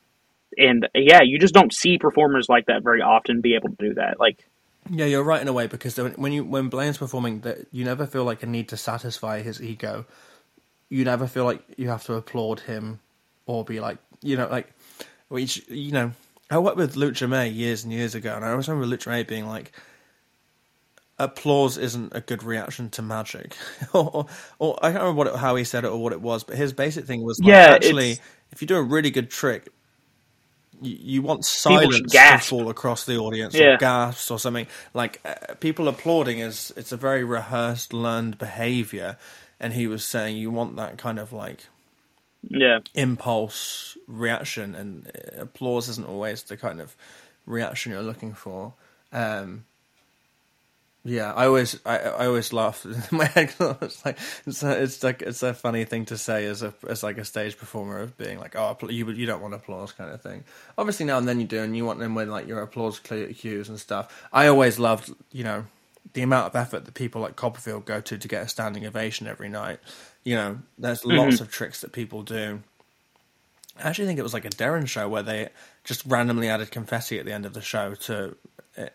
and 0.58 0.88
yeah, 0.94 1.22
you 1.24 1.40
just 1.40 1.54
don't 1.54 1.74
see 1.74 1.98
performers 1.98 2.48
like 2.48 2.68
that 2.68 2.84
very 2.84 3.02
often 3.02 3.42
be 3.42 3.56
able 3.56 3.70
to 3.70 3.76
do 3.80 3.94
that. 3.96 4.20
Like, 4.20 4.46
Yeah, 4.90 5.06
you're 5.06 5.24
right 5.24 5.42
in 5.42 5.48
a 5.48 5.54
way 5.54 5.68
because 5.68 5.98
when 5.98 6.14
when 6.14 6.32
you 6.32 6.44
when 6.44 6.70
Blaine's 6.70 6.98
performing, 6.98 7.42
that 7.42 7.68
you 7.72 7.86
never 7.86 8.06
feel 8.06 8.24
like 8.24 8.44
a 8.44 8.46
need 8.46 8.70
to 8.70 8.78
satisfy 8.78 9.42
his 9.42 9.62
ego. 9.62 10.06
You 10.90 11.06
never 11.06 11.28
feel 11.28 11.46
like 11.46 11.64
you 11.78 11.90
have 11.90 12.04
to 12.06 12.16
applaud 12.16 12.62
him 12.62 13.00
or 13.56 13.66
be 13.66 13.80
like, 13.80 13.98
you 14.22 14.38
know, 14.38 14.48
like, 14.50 14.72
which 15.30 15.68
you 15.70 15.92
know. 15.92 16.12
I 16.50 16.58
worked 16.60 16.76
with 16.76 16.96
Lucha 16.96 17.30
May 17.30 17.48
years 17.48 17.86
and 17.86 17.94
years 17.94 18.14
ago, 18.14 18.36
and 18.36 18.44
I 18.44 18.52
always 18.52 18.68
remember 18.68 18.94
Lucha 18.94 19.08
May 19.08 19.24
being 19.24 19.48
like, 19.48 19.72
"Applause 21.18 21.78
isn't 21.78 22.12
a 22.14 22.20
good 22.22 22.44
reaction 22.44 22.90
to 22.92 23.02
magic," 23.02 23.56
or, 23.94 24.04
or, 24.04 24.28
or 24.60 24.80
I 24.82 24.92
can't 24.92 25.02
remember 25.04 25.18
what 25.18 25.28
it, 25.28 25.36
how 25.38 25.56
he 25.56 25.64
said 25.64 25.86
it 25.86 25.88
or 25.88 25.98
what 26.02 26.14
it 26.14 26.22
was, 26.22 26.44
but 26.44 26.58
his 26.58 26.74
basic 26.74 27.06
thing 27.06 27.24
was, 27.24 27.40
like, 27.40 27.48
Yeah, 27.48 27.76
actually, 27.76 28.12
it's- 28.12 28.28
if 28.52 28.62
you 28.62 28.68
do 28.68 28.76
a 28.76 28.82
really 28.84 29.12
good 29.12 29.30
trick, 29.30 29.70
you, 30.82 30.98
you 31.00 31.22
want 31.22 31.46
silence 31.46 32.12
to 32.12 32.38
fall 32.40 32.70
across 32.70 33.06
the 33.06 33.18
audience 33.18 33.54
Yeah. 33.54 33.76
or 33.76 33.78
gasps 33.78 34.30
or 34.30 34.38
something 34.40 34.68
like 34.94 35.22
uh, 35.24 35.54
people 35.62 35.88
applauding 35.88 36.40
is 36.40 36.74
it's 36.76 36.92
a 36.92 36.98
very 36.98 37.24
rehearsed 37.24 37.94
learned 37.94 38.38
behavior 38.38 39.18
and 39.60 39.72
he 39.72 39.88
was 39.88 40.04
saying 40.04 40.36
you 40.36 40.52
want 40.52 40.76
that 40.76 40.98
kind 40.98 41.18
of 41.20 41.32
like 41.32 41.68
yeah, 42.48 42.80
impulse 42.94 43.98
reaction 44.08 44.76
and 44.76 45.08
uh, 45.08 45.42
applause 45.42 45.90
isn't 45.90 46.08
always 46.08 46.44
the 46.44 46.58
kind 46.58 46.82
of 46.82 46.96
reaction 47.46 47.92
you're 47.92 48.02
looking 48.02 48.34
for 48.34 48.74
um 49.12 49.64
yeah, 51.04 51.34
I 51.34 51.48
always, 51.48 51.80
I, 51.84 51.98
I 51.98 52.28
always 52.28 52.54
laugh 52.54 52.86
in 53.12 53.18
my 53.18 53.26
head. 53.26 53.54
it's 53.60 54.06
like, 54.06 54.20
it's, 54.46 54.62
a, 54.62 54.84
it's 54.84 55.04
like, 55.04 55.22
it's 55.24 55.42
a 55.42 55.54
funny 55.54 55.84
thing 55.84 56.06
to 56.06 56.18
say 56.18 56.46
as 56.46 56.62
a, 56.62 56.74
as 56.88 57.02
like 57.02 57.18
a 57.18 57.26
stage 57.26 57.58
performer 57.58 58.00
of 58.00 58.18
being 58.18 58.40
like, 58.40 58.56
oh, 58.56 58.78
you, 58.88 59.10
you 59.10 59.26
don't 59.26 59.42
want 59.42 59.56
applause 59.56 59.92
kind 59.92 60.12
of 60.12 60.22
thing. 60.22 60.44
Obviously 60.78 61.08
now 61.08 61.18
and 61.18 61.28
then 61.28 61.40
you 61.40 61.48
do, 61.48 61.62
and 61.62 61.76
you 61.76 61.86
want 61.86 62.00
them 62.00 62.14
with 62.14 62.30
like 62.30 62.48
your 62.48 62.62
applause 62.62 63.00
cues 63.00 63.68
and 63.68 63.80
stuff. 63.80 64.28
I 64.32 64.46
always 64.48 64.78
loved, 64.78 65.12
you 65.32 65.44
know, 65.44 65.66
the 66.14 66.22
amount 66.22 66.48
of 66.48 66.56
effort 66.56 66.86
that 66.86 66.94
people 66.94 67.22
like 67.22 67.36
Copperfield 67.36 67.86
go 67.86 68.02
to 68.02 68.18
to 68.18 68.28
get 68.28 68.44
a 68.44 68.48
standing 68.48 68.86
ovation 68.86 69.28
every 69.28 69.50
night. 69.50 69.80
You 70.24 70.36
know, 70.36 70.60
there's 70.78 71.02
mm-hmm. 71.02 71.18
lots 71.18 71.42
of 71.42 71.52
tricks 71.52 71.82
that 71.82 71.92
people 71.92 72.24
do. 72.24 72.62
I 73.78 73.88
actually 73.88 74.08
think 74.08 74.20
it 74.20 74.24
was 74.24 74.34
like 74.34 74.46
a 74.46 74.50
Derren 74.50 74.88
show 74.88 75.08
where 75.10 75.24
they 75.24 75.50
just 75.84 76.06
randomly 76.06 76.50
added 76.50 76.72
confetti 76.72 77.20
at 77.20 77.26
the 77.26 77.34
end 77.34 77.46
of 77.46 77.54
the 77.54 77.62
show 77.62 77.96
to 77.96 78.36
uh, 78.78 78.86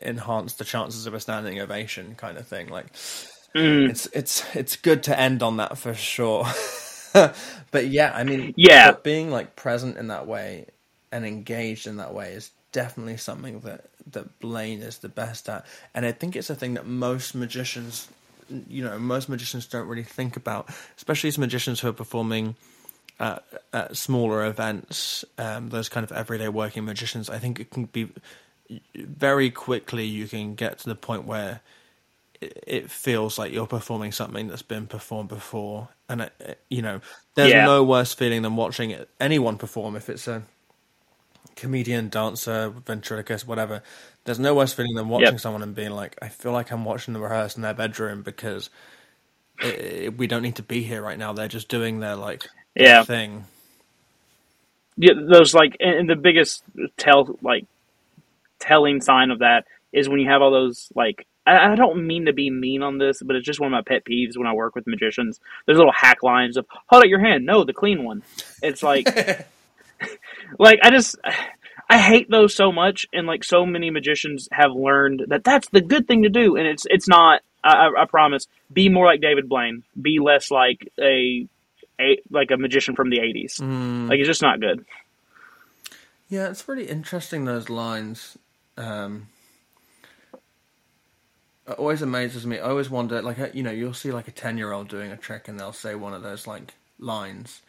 enhance 0.00 0.54
the 0.54 0.64
chances 0.64 1.06
of 1.06 1.14
a 1.14 1.20
standing 1.20 1.60
ovation, 1.60 2.14
kind 2.14 2.38
of 2.38 2.46
thing. 2.46 2.68
Like 2.68 2.92
mm. 3.54 3.88
it's 3.88 4.06
it's 4.12 4.44
it's 4.54 4.76
good 4.76 5.02
to 5.04 5.18
end 5.18 5.42
on 5.42 5.56
that 5.58 5.78
for 5.78 5.94
sure. 5.94 6.46
but 7.12 7.86
yeah, 7.88 8.12
I 8.14 8.24
mean, 8.24 8.54
Yeah. 8.56 8.92
being 8.92 9.30
like 9.30 9.56
present 9.56 9.96
in 9.96 10.08
that 10.08 10.26
way 10.26 10.66
and 11.12 11.24
engaged 11.24 11.86
in 11.86 11.96
that 11.98 12.12
way 12.14 12.32
is 12.32 12.50
definitely 12.72 13.16
something 13.16 13.60
that 13.60 13.86
that 14.10 14.38
Blaine 14.40 14.82
is 14.82 14.98
the 14.98 15.08
best 15.08 15.48
at, 15.48 15.64
and 15.94 16.04
I 16.04 16.12
think 16.12 16.36
it's 16.36 16.50
a 16.50 16.54
thing 16.54 16.74
that 16.74 16.86
most 16.86 17.34
magicians, 17.34 18.08
you 18.68 18.82
know, 18.84 18.98
most 18.98 19.28
magicians 19.28 19.66
don't 19.66 19.86
really 19.86 20.02
think 20.02 20.36
about, 20.36 20.68
especially 20.96 21.28
as 21.28 21.38
magicians 21.38 21.80
who 21.80 21.88
are 21.88 21.92
performing 21.92 22.56
at, 23.20 23.44
at 23.72 23.96
smaller 23.96 24.44
events, 24.46 25.24
um, 25.38 25.68
those 25.70 25.88
kind 25.88 26.04
of 26.04 26.12
everyday 26.12 26.48
working 26.48 26.84
magicians, 26.84 27.30
I 27.30 27.38
think 27.38 27.60
it 27.60 27.70
can 27.70 27.84
be 27.86 28.10
very 28.94 29.50
quickly 29.50 30.04
you 30.04 30.26
can 30.26 30.54
get 30.54 30.78
to 30.80 30.88
the 30.88 30.94
point 30.94 31.24
where 31.24 31.60
it, 32.40 32.90
feels 32.90 33.38
like 33.38 33.52
you're 33.52 33.66
performing 33.66 34.12
something 34.12 34.48
that's 34.48 34.62
been 34.62 34.86
performed 34.86 35.28
before, 35.28 35.88
and 36.08 36.22
it, 36.22 36.32
it- 36.40 36.60
you 36.68 36.82
know, 36.82 37.00
there's 37.34 37.50
Yeah. 37.50 37.64
no 37.64 37.82
worse 37.84 38.12
feeling 38.14 38.42
than 38.42 38.56
watching 38.56 38.94
anyone 39.20 39.56
perform 39.58 39.96
if 39.96 40.08
it's 40.08 40.26
a 40.28 40.42
comedian, 41.56 42.08
dancer, 42.08 42.70
ventriloquist, 42.70 43.46
whatever. 43.46 43.82
There's 44.24 44.38
no 44.38 44.54
worse 44.54 44.72
feeling 44.72 44.94
than 44.94 45.08
watching 45.08 45.32
Yep. 45.34 45.40
someone 45.40 45.62
and 45.62 45.74
being 45.74 45.90
like, 45.92 46.16
I 46.22 46.28
feel 46.28 46.52
like 46.52 46.70
I'm 46.72 46.84
watching 46.84 47.14
the 47.14 47.20
rehearse 47.20 47.56
in 47.56 47.62
their 47.62 47.74
bedroom 47.74 48.22
because 48.22 48.70
it, 49.60 49.74
it- 49.80 50.18
we 50.18 50.26
don't 50.26 50.42
need 50.42 50.56
to 50.56 50.62
be 50.62 50.82
here 50.82 51.02
right 51.02 51.18
now. 51.18 51.32
They're 51.32 51.48
just 51.48 51.68
doing 51.68 52.00
their 52.00 52.16
like 52.16 52.48
their 52.74 52.86
Yeah. 52.86 53.02
thing. 53.04 53.44
yeah, 54.96 55.12
those 55.28 55.54
like, 55.54 55.76
and 55.80 56.08
the 56.08 56.16
biggest 56.16 56.62
tell 56.96 57.38
like 57.42 57.66
telling 58.60 59.00
sign 59.00 59.30
of 59.30 59.40
that 59.40 59.64
is 59.92 60.08
when 60.08 60.20
you 60.20 60.28
have 60.28 60.42
all 60.42 60.50
those 60.50 60.88
like. 60.94 61.26
I 61.46 61.72
I 61.72 61.74
don't 61.74 62.06
mean 62.06 62.24
to 62.24 62.32
be 62.32 62.48
mean 62.48 62.82
on 62.82 62.96
this, 62.96 63.22
but 63.22 63.36
it's 63.36 63.44
just 63.44 63.60
one 63.60 63.66
of 63.66 63.72
my 63.72 63.82
pet 63.82 64.04
peeves 64.06 64.34
when 64.38 64.46
I 64.46 64.54
work 64.54 64.74
with 64.74 64.86
magicians. 64.86 65.40
There's 65.66 65.76
little 65.76 65.92
hack 65.92 66.22
lines 66.22 66.56
of 66.56 66.64
"Hold 66.86 67.02
out 67.02 67.08
your 67.10 67.18
hand." 67.20 67.44
No, 67.44 67.64
the 67.64 67.74
clean 67.74 68.02
one. 68.02 68.22
It's 68.62 68.82
like, 68.82 69.06
like 70.58 70.80
I 70.82 70.90
just, 70.90 71.16
I 71.88 71.98
hate 71.98 72.30
those 72.30 72.54
so 72.54 72.72
much, 72.72 73.06
and 73.12 73.26
like 73.26 73.44
so 73.44 73.66
many 73.66 73.90
magicians 73.90 74.48
have 74.52 74.72
learned 74.72 75.24
that 75.28 75.44
that's 75.44 75.68
the 75.68 75.80
good 75.80 76.06
thing 76.06 76.22
to 76.22 76.28
do, 76.28 76.56
and 76.56 76.66
it's 76.66 76.86
it's 76.88 77.08
not. 77.08 77.42
I, 77.66 77.88
I, 77.98 78.04
promise. 78.04 78.46
Be 78.70 78.90
more 78.90 79.06
like 79.06 79.22
David 79.22 79.48
Blaine. 79.48 79.84
Be 79.98 80.18
less 80.18 80.50
like 80.50 80.86
a, 81.00 81.48
a 81.98 82.20
like 82.30 82.50
a 82.50 82.58
magician 82.58 82.94
from 82.94 83.08
the 83.08 83.20
'80s. 83.20 83.58
Like 84.06 84.18
it's 84.18 84.26
just 84.26 84.42
not 84.42 84.60
good. 84.60 84.84
Yeah, 86.28 86.50
it's 86.50 86.68
really 86.68 86.86
interesting 86.86 87.46
those 87.46 87.70
lines. 87.70 88.36
Um, 88.76 89.28
it 91.66 91.78
always 91.78 92.02
amazes 92.02 92.46
me. 92.46 92.58
I 92.58 92.68
always 92.68 92.90
wonder, 92.90 93.22
like, 93.22 93.54
you 93.54 93.62
know, 93.62 93.70
you'll 93.70 93.94
see 93.94 94.12
like 94.12 94.28
a 94.28 94.32
ten-year-old 94.32 94.88
doing 94.88 95.10
a 95.10 95.16
trick, 95.16 95.48
and 95.48 95.58
they'll 95.58 95.72
say 95.72 95.94
one 95.94 96.12
of 96.12 96.22
those 96.22 96.46
like 96.46 96.74
lines, 96.98 97.62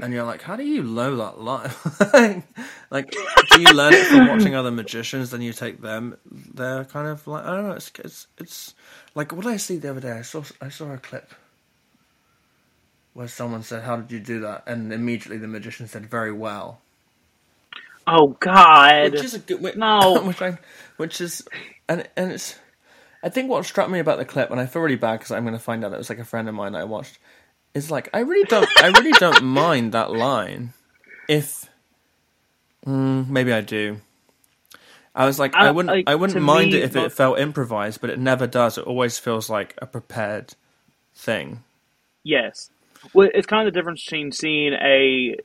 and 0.00 0.12
you're 0.12 0.24
like, 0.24 0.42
how 0.42 0.56
do 0.56 0.64
you 0.64 0.82
know 0.82 1.16
that 1.16 1.40
line? 1.40 2.42
like, 2.90 3.10
do 3.50 3.60
you 3.60 3.72
learn 3.72 3.94
it 3.94 4.06
from 4.06 4.28
watching 4.28 4.54
other 4.54 4.70
magicians? 4.70 5.30
Then 5.30 5.40
you 5.40 5.52
take 5.52 5.80
them. 5.80 6.16
They're 6.54 6.84
kind 6.84 7.08
of 7.08 7.26
like 7.26 7.44
I 7.44 7.54
don't 7.54 7.68
know. 7.68 7.74
It's 7.74 7.92
it's 7.98 8.26
it's 8.38 8.74
like 9.14 9.32
what 9.32 9.46
I 9.46 9.56
see 9.56 9.78
the 9.78 9.90
other 9.90 10.00
day? 10.00 10.12
I 10.12 10.22
saw 10.22 10.42
I 10.60 10.68
saw 10.68 10.92
a 10.92 10.98
clip 10.98 11.32
where 13.12 13.28
someone 13.28 13.62
said, 13.62 13.84
"How 13.84 13.96
did 13.96 14.10
you 14.10 14.20
do 14.20 14.40
that?" 14.40 14.64
and 14.66 14.92
immediately 14.92 15.38
the 15.38 15.48
magician 15.48 15.86
said, 15.86 16.06
"Very 16.06 16.32
well." 16.32 16.80
Oh 18.06 18.36
God! 18.40 19.12
Which 19.12 19.24
is 19.24 19.34
a 19.34 19.38
good 19.38 19.62
which, 19.62 19.76
No. 19.76 20.20
which 20.24 20.42
I, 20.42 20.58
which 20.96 21.20
is, 21.20 21.46
and 21.88 22.08
and 22.16 22.32
it's. 22.32 22.58
I 23.22 23.30
think 23.30 23.48
what 23.48 23.64
struck 23.64 23.88
me 23.88 24.00
about 24.00 24.18
the 24.18 24.26
clip, 24.26 24.50
and 24.50 24.60
I 24.60 24.66
feel 24.66 24.82
really 24.82 24.96
bad 24.96 25.18
because 25.18 25.30
I'm 25.30 25.44
going 25.44 25.54
to 25.54 25.58
find 25.58 25.82
out 25.82 25.94
it 25.94 25.96
was 25.96 26.10
like 26.10 26.18
a 26.18 26.24
friend 26.26 26.46
of 26.46 26.54
mine 26.54 26.72
that 26.72 26.82
I 26.82 26.84
watched, 26.84 27.18
is 27.74 27.90
like 27.90 28.08
I 28.14 28.20
really 28.20 28.44
don't, 28.44 28.68
I 28.82 28.88
really 28.88 29.12
don't 29.12 29.42
mind 29.44 29.92
that 29.92 30.12
line, 30.12 30.72
if, 31.28 31.68
mm, 32.86 33.28
maybe 33.28 33.52
I 33.52 33.60
do. 33.60 33.98
I 35.14 35.26
was 35.26 35.38
like, 35.38 35.54
I, 35.54 35.68
I- 35.68 35.70
wouldn't, 35.70 35.94
like, 35.94 36.08
I 36.08 36.14
wouldn't 36.16 36.40
mind 36.42 36.72
me, 36.72 36.78
it 36.78 36.84
if 36.84 36.94
mo- 36.94 37.04
it 37.04 37.12
felt 37.12 37.38
improvised, 37.38 38.00
but 38.00 38.10
it 38.10 38.18
never 38.18 38.46
does. 38.46 38.78
It 38.78 38.84
always 38.86 39.18
feels 39.18 39.48
like 39.48 39.74
a 39.78 39.86
prepared 39.86 40.54
thing. 41.14 41.62
Yes. 42.24 42.70
Well, 43.12 43.28
it's 43.34 43.46
kind 43.46 43.66
of 43.68 43.72
the 43.72 43.78
difference 43.78 44.02
between 44.04 44.32
seeing 44.32 44.72
a 44.72 45.36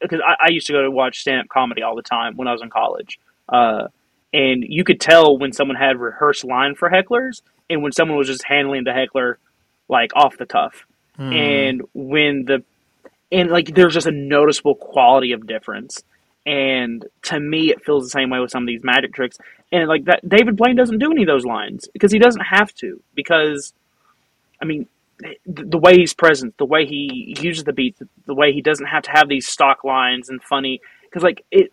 because 0.00 0.20
I, 0.24 0.46
I 0.46 0.50
used 0.50 0.66
to 0.68 0.72
go 0.74 0.82
to 0.82 0.90
watch 0.90 1.20
stand 1.20 1.40
up 1.40 1.48
comedy 1.48 1.82
all 1.82 1.96
the 1.96 2.02
time 2.02 2.36
when 2.36 2.46
I 2.48 2.52
was 2.52 2.60
in 2.62 2.68
college, 2.70 3.18
uh, 3.48 3.88
and 4.32 4.62
you 4.62 4.84
could 4.84 5.00
tell 5.00 5.38
when 5.38 5.52
someone 5.54 5.76
had 5.76 5.98
rehearsed 5.98 6.44
line 6.44 6.74
for 6.74 6.90
hecklers 6.90 7.40
and 7.70 7.82
when 7.82 7.92
someone 7.92 8.18
was 8.18 8.26
just 8.26 8.44
handling 8.44 8.84
the 8.84 8.92
heckler 8.92 9.38
like 9.88 10.14
off 10.14 10.36
the 10.36 10.44
cuff, 10.44 10.86
Hmm. 11.18 11.32
and 11.32 11.82
when 11.94 12.44
the 12.44 12.62
and 13.30 13.50
like 13.50 13.74
there's 13.74 13.94
just 13.94 14.06
a 14.06 14.12
noticeable 14.12 14.74
quality 14.74 15.32
of 15.32 15.46
difference. 15.46 16.02
And 16.46 17.04
to 17.24 17.38
me, 17.38 17.70
it 17.70 17.84
feels 17.84 18.04
the 18.04 18.10
same 18.10 18.30
way 18.30 18.40
with 18.40 18.50
some 18.50 18.62
of 18.62 18.66
these 18.66 18.82
magic 18.82 19.12
tricks. 19.12 19.36
And 19.70 19.86
like 19.86 20.06
that, 20.06 20.26
David 20.26 20.56
Blaine 20.56 20.76
doesn't 20.76 20.98
do 20.98 21.10
any 21.10 21.22
of 21.22 21.26
those 21.26 21.44
lines 21.44 21.88
because 21.92 22.10
he 22.10 22.18
doesn't 22.18 22.40
have 22.40 22.72
to. 22.76 23.02
Because, 23.14 23.74
I 24.62 24.64
mean, 24.64 24.88
the, 25.18 25.64
the 25.64 25.78
way 25.78 25.96
he's 25.96 26.14
present, 26.14 26.56
the 26.56 26.64
way 26.64 26.86
he 26.86 27.36
uses 27.38 27.64
the 27.64 27.74
beats, 27.74 28.00
the 28.24 28.34
way 28.34 28.52
he 28.52 28.62
doesn't 28.62 28.86
have 28.86 29.02
to 29.02 29.10
have 29.10 29.28
these 29.28 29.46
stock 29.46 29.84
lines 29.84 30.30
and 30.30 30.42
funny. 30.42 30.80
Because 31.02 31.22
like 31.22 31.44
it, 31.50 31.70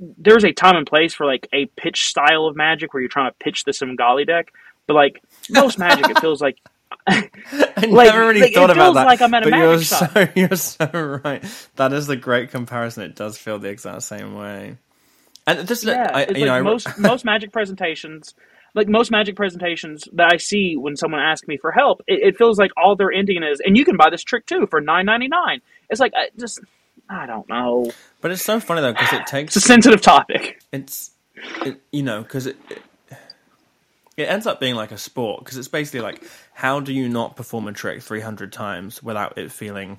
there's 0.00 0.44
a 0.44 0.52
time 0.52 0.76
and 0.76 0.86
place 0.86 1.14
for 1.14 1.24
like 1.24 1.48
a 1.52 1.66
pitch 1.76 2.06
style 2.06 2.46
of 2.46 2.56
magic 2.56 2.92
where 2.92 3.00
you're 3.00 3.08
trying 3.08 3.30
to 3.30 3.36
pitch 3.38 3.62
the 3.62 3.72
Svengali 3.72 4.24
deck. 4.24 4.52
But 4.88 4.94
like 4.94 5.22
most 5.50 5.78
magic, 5.78 6.10
it 6.10 6.18
feels 6.20 6.40
like 6.40 6.58
I 7.06 7.30
Like- 7.86 8.06
never 8.12 8.26
really 8.28 8.40
like, 8.40 8.54
thought 8.54 8.70
about 8.70 8.84
feels 8.84 8.94
that. 8.96 9.06
like 9.06 9.22
I'm 9.22 9.34
at 9.34 9.42
a 9.46 9.50
but 9.50 9.56
you're 9.56 9.68
magic 9.72 9.86
shop. 9.86 10.10
so 10.12 10.28
you're 10.36 10.56
so 10.56 11.20
right. 11.24 11.44
That 11.76 11.92
is 11.92 12.08
a 12.08 12.16
great 12.16 12.50
comparison. 12.50 13.02
It 13.04 13.14
does 13.14 13.36
feel 13.38 13.58
the 13.58 13.68
exact 13.68 14.02
same 14.02 14.34
way. 14.34 14.76
And 15.46 15.66
just 15.68 15.84
Yeah, 15.84 16.10
I, 16.12 16.22
it's 16.22 16.38
you 16.38 16.46
like 16.46 16.62
know, 16.64 16.64
most 16.64 16.98
most 16.98 17.24
magic 17.24 17.52
presentations, 17.52 18.34
like 18.74 18.88
most 18.88 19.10
magic 19.12 19.36
presentations 19.36 20.04
that 20.14 20.32
I 20.32 20.38
see 20.38 20.76
when 20.76 20.96
someone 20.96 21.20
asks 21.20 21.46
me 21.46 21.56
for 21.56 21.70
help, 21.70 22.02
it, 22.08 22.20
it 22.28 22.36
feels 22.36 22.58
like 22.58 22.72
all 22.76 22.96
they're 22.96 23.12
ending 23.12 23.42
is, 23.44 23.60
and 23.64 23.76
you 23.76 23.84
can 23.84 23.96
buy 23.96 24.10
this 24.10 24.24
trick 24.24 24.46
too 24.46 24.66
for 24.68 24.80
nine 24.80 25.06
ninety 25.06 25.28
nine. 25.28 25.60
It's 25.88 26.00
like 26.00 26.12
I 26.16 26.30
just 26.38 26.60
I 27.08 27.26
don't 27.26 27.48
know. 27.48 27.92
but 28.20 28.32
it's 28.32 28.42
so 28.42 28.58
funny 28.58 28.80
though 28.80 28.92
because 28.92 29.12
it 29.12 29.20
It's 29.20 29.30
takes 29.30 29.56
a 29.56 29.60
sensitive 29.60 30.00
topic. 30.00 30.60
it's 30.72 31.12
it, 31.64 31.80
you 31.92 32.02
know 32.02 32.22
because 32.22 32.46
it, 32.48 32.56
it 32.70 32.82
it 34.16 34.24
ends 34.24 34.46
up 34.46 34.60
being 34.60 34.74
like 34.74 34.92
a 34.92 34.98
sport 34.98 35.44
because 35.44 35.58
it's 35.58 35.68
basically 35.68 36.00
like 36.00 36.22
how 36.54 36.80
do 36.80 36.92
you 36.92 37.08
not 37.08 37.36
perform 37.36 37.68
a 37.68 37.72
trick 37.72 38.02
300 38.02 38.52
times 38.52 39.02
without 39.02 39.36
it 39.36 39.52
feeling 39.52 39.98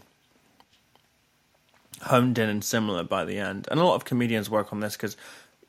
honed 2.01 2.38
in 2.38 2.49
and 2.49 2.63
similar 2.63 3.03
by 3.03 3.26
the 3.26 3.38
end? 3.38 3.68
And 3.70 3.80
a 3.80 3.84
lot 3.84 3.95
of 3.95 4.05
comedians 4.05 4.49
work 4.49 4.74
on 4.74 4.80
this 4.80 4.95
because 4.95 5.18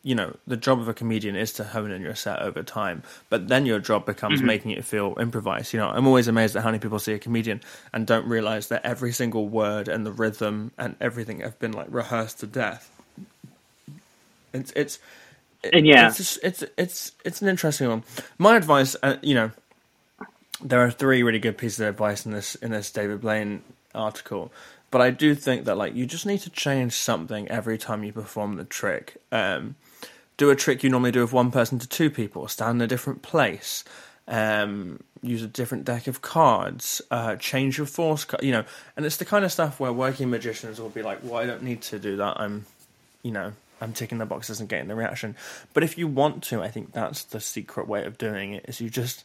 you 0.03 0.15
know 0.15 0.37
the 0.47 0.57
job 0.57 0.79
of 0.81 0.89
a 0.89 0.95
comedian 0.95 1.37
is 1.37 1.53
to 1.55 1.65
hone 1.65 1.91
in 1.91 2.01
your 2.01 2.15
set 2.15 2.41
over 2.41 2.63
time 2.63 3.03
but 3.31 3.49
then 3.49 3.67
your 3.67 3.81
job 3.81 4.07
becomes 4.07 4.39
mm-hmm. 4.39 4.47
making 4.47 4.71
it 4.71 4.85
feel 4.85 5.17
improvised 5.21 5.73
you 5.73 5.81
know? 5.81 5.89
I'm 5.89 6.07
always 6.07 6.29
amazed 6.29 6.55
at 6.55 6.63
how 6.63 6.69
many 6.69 6.79
people 6.79 7.01
see 7.01 7.15
a 7.15 7.19
comedian 7.19 7.61
and 7.93 8.07
don't 8.07 8.27
realize 8.27 8.69
that 8.69 8.87
every 8.87 9.13
single 9.13 9.49
word 9.49 9.89
and 9.89 10.07
the 10.07 10.13
rhythm 10.13 10.71
and 10.79 10.95
everything 11.01 11.41
have 11.41 11.59
been 11.59 11.73
like 11.73 11.89
rehearsed 11.91 12.39
to 12.41 12.47
death. 12.47 12.93
It's 14.53 14.73
it's 14.75 14.99
And 15.65 15.87
yeah, 15.87 16.09
it's 16.09 16.37
it's 16.39 16.65
it's 16.77 17.13
it's 17.25 17.43
an 17.43 17.49
interesting 17.49 17.89
one. 17.89 18.05
My 18.39 18.57
advice, 18.57 18.95
uh, 19.03 19.17
you 19.23 19.35
know, 19.35 19.51
there 20.63 20.81
are 20.81 20.91
three 20.91 21.23
really 21.23 21.41
good 21.41 21.59
pieces 21.59 21.81
of 21.81 21.89
advice 21.89 22.25
in 22.25 22.33
this 22.33 22.55
in 22.57 22.71
this 22.71 22.91
David 22.91 23.21
Blaine 23.21 23.63
article, 23.95 24.53
but 24.91 25.01
I 25.01 25.11
do 25.11 25.35
think 25.35 25.65
that 25.65 25.77
like 25.77 25.95
you 25.95 26.07
just 26.07 26.27
need 26.27 26.41
to 26.41 26.51
change 26.51 26.93
something 26.93 27.49
every 27.49 27.77
time 27.77 28.05
you 28.05 28.13
perform 28.13 28.57
the 28.57 28.65
trick. 28.65 29.17
Um, 29.33 29.75
do 30.37 30.51
a 30.51 30.57
trick 30.57 30.85
you 30.85 30.91
normally 30.91 31.11
do 31.11 31.23
with 31.23 31.33
one 31.33 31.51
person 31.51 31.81
to 31.81 31.89
two 31.89 32.09
people. 32.11 32.47
Stand 32.47 32.77
in 32.77 32.83
a 32.83 32.87
different 32.87 33.23
place. 33.23 33.83
Um, 34.29 35.03
use 35.23 35.43
a 35.43 35.49
different 35.49 35.85
deck 35.85 36.07
of 36.07 36.23
cards. 36.23 37.03
Uh, 37.11 37.35
change 37.35 37.79
your 37.79 37.87
force. 37.87 38.25
You 38.41 38.53
know, 38.53 38.65
and 38.97 39.05
it's 39.05 39.17
the 39.17 39.25
kind 39.25 39.45
of 39.45 39.51
stuff 39.51 39.81
where 39.81 39.93
working 39.93 40.31
magicians 40.31 40.81
will 40.81 40.91
be 40.91 41.03
like, 41.03 41.19
"Well, 41.25 41.37
I 41.37 41.47
don't 41.47 41.65
need 41.65 41.83
to 41.83 41.99
do 41.99 42.17
that. 42.19 42.41
I'm, 42.41 42.65
you 43.25 43.33
know." 43.33 43.53
I'm 43.81 43.93
ticking 43.93 44.19
the 44.19 44.27
boxes 44.27 44.61
and 44.61 44.69
getting 44.69 44.89
the 44.89 44.95
reaction. 44.95 45.37
But 45.75 45.83
if 45.85 45.97
you 45.99 46.07
want 46.09 46.43
to, 46.45 46.63
I 46.63 46.69
think 46.69 46.93
that's 46.93 47.25
the 47.25 47.41
secret 47.41 47.87
way 47.89 48.05
of 48.05 48.19
doing 48.19 48.53
it. 48.55 48.65
Is 48.69 48.81
you 48.81 48.91
just 48.91 49.25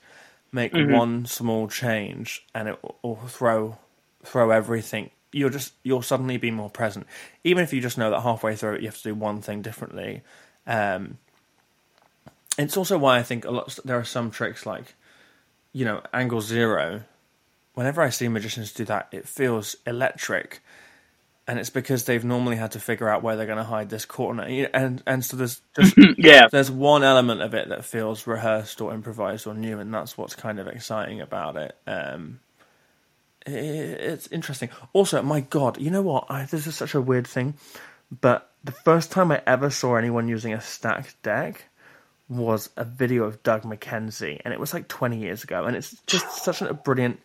make 0.51 0.73
one 0.73 1.25
small 1.25 1.67
change 1.67 2.45
and 2.53 2.67
it 2.67 2.81
will- 2.83 2.97
will 3.01 3.27
throw 3.27 3.77
throw 4.23 4.51
everything. 4.51 5.09
You'll 5.31 5.49
just 5.49 5.73
you'll 5.83 6.01
suddenly 6.03 6.37
be 6.37 6.51
more 6.51 6.69
present, 6.69 7.07
even 7.43 7.63
if 7.63 7.73
you 7.73 7.81
just 7.81 7.97
know 7.97 8.09
that 8.11 8.21
halfway 8.21 8.55
through 8.55 8.75
it 8.75 8.81
you 8.81 8.87
have 8.87 8.97
to 8.97 9.03
do 9.03 9.15
one 9.15 9.41
thing 9.41 9.61
differently. 9.61 10.21
Um, 10.67 11.17
it's 12.57 12.77
also 12.77 12.97
why 12.97 13.17
I 13.17 13.23
think 13.23 13.45
a 13.45 13.51
lot 13.51 13.77
there 13.83 13.97
are 13.97 14.03
some 14.05 14.29
tricks 14.31 14.65
like, 14.65 14.93
you 15.71 15.85
know, 15.85 16.01
angle 16.13 16.41
zero. 16.41 17.03
Whenever 17.73 18.01
I 18.03 18.09
see 18.09 18.27
magicians 18.27 18.71
do 18.71 18.85
that, 18.85 19.07
it 19.11 19.27
feels 19.27 19.75
electric, 19.87 20.61
and 21.47 21.59
it's 21.59 21.69
because 21.69 22.05
they've 22.05 22.23
normally 22.23 22.55
had 22.55 22.71
to 22.71 22.79
figure 22.79 23.09
out 23.09 23.21
where 23.21 23.35
they're 23.35 23.45
going 23.45 23.57
to 23.57 23.63
hide 23.63 23.89
this 23.89 24.05
corner, 24.05 24.43
and 24.73 25.03
and 25.05 25.25
so 25.25 25.37
there's 25.37 25.61
just 25.79 25.95
yeah, 26.17 26.47
there's 26.51 26.71
one 26.71 27.03
element 27.03 27.41
of 27.41 27.53
it 27.53 27.69
that 27.69 27.85
feels 27.85 28.25
rehearsed 28.27 28.79
or 28.81 28.93
improvised 28.93 29.47
or 29.47 29.53
new, 29.53 29.79
and 29.79 29.93
that's 29.93 30.17
what's 30.17 30.35
kind 30.35 30.59
of 30.59 30.67
exciting 30.67 31.21
about 31.21 31.57
it. 31.57 31.75
Um, 31.85 32.39
i 33.45 33.51
it's 33.51 34.27
interesting. 34.27 34.69
Also, 34.93 35.21
my 35.21 35.41
God, 35.41 35.79
you 35.79 35.91
know 35.91 36.01
what? 36.01 36.27
I, 36.29 36.45
this 36.45 36.65
is 36.65 36.75
such 36.75 36.95
a 36.95 37.01
weird 37.01 37.27
thing, 37.27 37.55
but 38.21 38.49
the 38.63 38.71
first 38.71 39.11
time 39.11 39.31
I 39.31 39.41
ever 39.45 39.69
saw 39.69 39.95
anyone 39.95 40.29
using 40.29 40.53
a 40.53 40.61
stacked 40.61 41.21
deck 41.23 41.65
was 42.29 42.69
a 42.77 42.85
video 42.85 43.25
of 43.25 43.43
Doug 43.43 43.63
McKenzie, 43.63 44.39
and 44.45 44.53
it 44.53 44.59
was 44.59 44.73
like 44.73 44.87
20 44.87 45.17
years 45.17 45.43
ago, 45.43 45.65
and 45.65 45.75
it's 45.75 46.01
just 46.07 46.43
such 46.43 46.61
a 46.61 46.73
brilliant. 46.73 47.19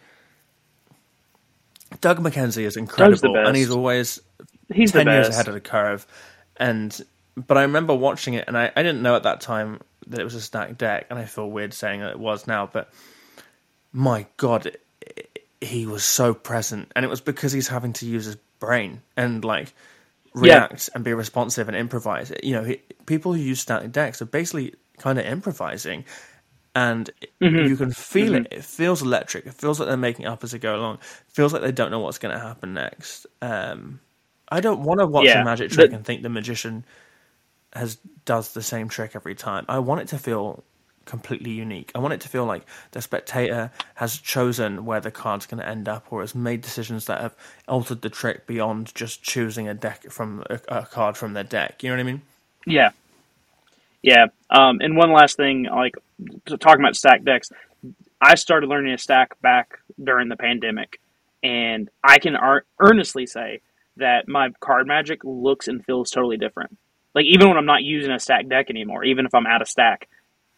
Doug 2.00 2.20
McKenzie 2.20 2.64
is 2.64 2.76
incredible, 2.76 3.40
and 3.44 3.56
he's 3.56 3.70
always 3.70 4.20
he's 4.72 4.86
ten 4.86 5.10
years 5.10 5.28
ahead 5.28 5.48
of 5.48 5.54
the 5.54 5.60
curve. 5.60 6.06
And 6.58 6.98
but 7.36 7.58
I 7.58 7.62
remember 7.62 7.94
watching 7.94 8.34
it, 8.34 8.46
and 8.48 8.58
I, 8.58 8.72
I 8.76 8.82
didn't 8.82 9.02
know 9.02 9.16
at 9.16 9.24
that 9.24 9.40
time 9.42 9.80
that 10.08 10.20
it 10.20 10.24
was 10.24 10.34
a 10.36 10.40
stacked 10.42 10.78
deck, 10.78 11.06
and 11.10 11.18
I 11.18 11.26
feel 11.26 11.50
weird 11.50 11.74
saying 11.74 12.00
that 12.00 12.10
it 12.12 12.20
was 12.20 12.46
now. 12.46 12.68
But 12.72 12.92
my 13.92 14.26
God, 14.36 14.66
it, 14.66 14.82
it- 15.02 15.30
he 15.60 15.86
was 15.86 16.04
so 16.04 16.34
present, 16.34 16.92
and 16.96 17.04
it 17.04 17.08
was 17.08 17.20
because 17.22 17.52
he's 17.52 17.68
having 17.68 17.92
to 17.94 18.06
use 18.06 18.26
his 18.26 18.36
brain 18.60 19.02
and 19.16 19.44
like 19.44 19.74
react 20.34 20.90
and 20.94 21.04
be 21.04 21.14
responsive 21.14 21.68
and 21.68 21.76
improvise. 21.76 22.32
You 22.42 22.54
know, 22.54 22.64
he, 22.64 22.80
people 23.06 23.34
who 23.34 23.40
use 23.40 23.60
stacked 23.60 23.92
decks 23.92 24.22
are 24.22 24.26
basically 24.26 24.74
kind 24.98 25.18
of 25.18 25.26
improvising. 25.26 26.04
And 26.74 27.10
you 27.40 27.76
can 27.76 27.90
feel 27.90 28.34
it. 28.36 28.48
It 28.52 28.64
feels 28.64 29.02
electric. 29.02 29.46
It 29.46 29.54
feels 29.54 29.80
like 29.80 29.88
they're 29.88 29.96
making 29.96 30.26
up 30.26 30.44
as 30.44 30.52
they 30.52 30.58
go 30.58 30.76
along. 30.76 30.96
It 30.96 31.32
feels 31.32 31.52
like 31.52 31.62
they 31.62 31.72
don't 31.72 31.90
know 31.90 31.98
what's 32.00 32.18
going 32.18 32.34
to 32.34 32.40
happen 32.40 32.74
next. 32.74 33.26
Um, 33.42 34.00
I 34.48 34.60
don't 34.60 34.82
want 34.82 35.00
to 35.00 35.06
watch 35.06 35.26
Yeah, 35.26 35.42
a 35.42 35.44
magic 35.44 35.70
trick 35.70 35.90
the- 35.90 35.96
and 35.96 36.04
think 36.04 36.22
the 36.22 36.28
magician 36.28 36.84
has 37.72 37.98
does 38.24 38.52
the 38.52 38.62
same 38.62 38.88
trick 38.88 39.12
every 39.14 39.34
time. 39.34 39.64
I 39.68 39.80
want 39.80 40.02
it 40.02 40.08
to 40.08 40.18
feel 40.18 40.62
completely 41.04 41.50
unique. 41.50 41.90
I 41.94 41.98
want 41.98 42.14
it 42.14 42.20
to 42.20 42.28
feel 42.28 42.44
like 42.44 42.64
the 42.92 43.02
spectator 43.02 43.72
has 43.94 44.16
chosen 44.18 44.84
where 44.84 45.00
the 45.00 45.10
card's 45.10 45.46
going 45.46 45.60
to 45.60 45.68
end 45.68 45.88
up, 45.88 46.06
or 46.12 46.20
has 46.20 46.34
made 46.34 46.60
decisions 46.60 47.06
that 47.06 47.20
have 47.20 47.34
altered 47.66 48.02
the 48.02 48.10
trick 48.10 48.46
beyond 48.46 48.94
just 48.94 49.22
choosing 49.22 49.68
a 49.68 49.74
deck 49.74 50.10
from 50.10 50.44
a, 50.48 50.60
a 50.68 50.86
card 50.86 51.16
from 51.16 51.32
their 51.32 51.44
deck. 51.44 51.82
You 51.82 51.88
know 51.90 51.96
what 51.96 52.00
I 52.00 52.04
mean? 52.04 52.22
Yeah, 52.66 52.90
yeah. 54.02 54.26
Um, 54.50 54.80
and 54.80 54.96
one 54.96 55.12
last 55.12 55.36
thing, 55.36 55.66
like 55.70 55.94
talking 56.60 56.80
about 56.80 56.96
stack 56.96 57.24
decks, 57.24 57.50
I 58.20 58.34
started 58.34 58.68
learning 58.68 58.96
to 58.96 59.02
stack 59.02 59.40
back 59.40 59.78
during 60.02 60.28
the 60.28 60.36
pandemic, 60.36 61.00
and 61.42 61.88
I 62.02 62.18
can 62.18 62.36
ar- 62.36 62.64
earnestly 62.80 63.26
say 63.26 63.60
that 63.96 64.28
my 64.28 64.50
card 64.60 64.86
magic 64.86 65.20
looks 65.24 65.68
and 65.68 65.84
feels 65.84 66.10
totally 66.10 66.36
different. 66.36 66.76
Like 67.14 67.26
even 67.26 67.48
when 67.48 67.56
I'm 67.58 67.66
not 67.66 67.82
using 67.82 68.12
a 68.12 68.18
stack 68.18 68.48
deck 68.48 68.70
anymore, 68.70 69.04
even 69.04 69.26
if 69.26 69.34
I'm 69.34 69.46
out 69.46 69.62
of 69.62 69.68
stack, 69.68 70.08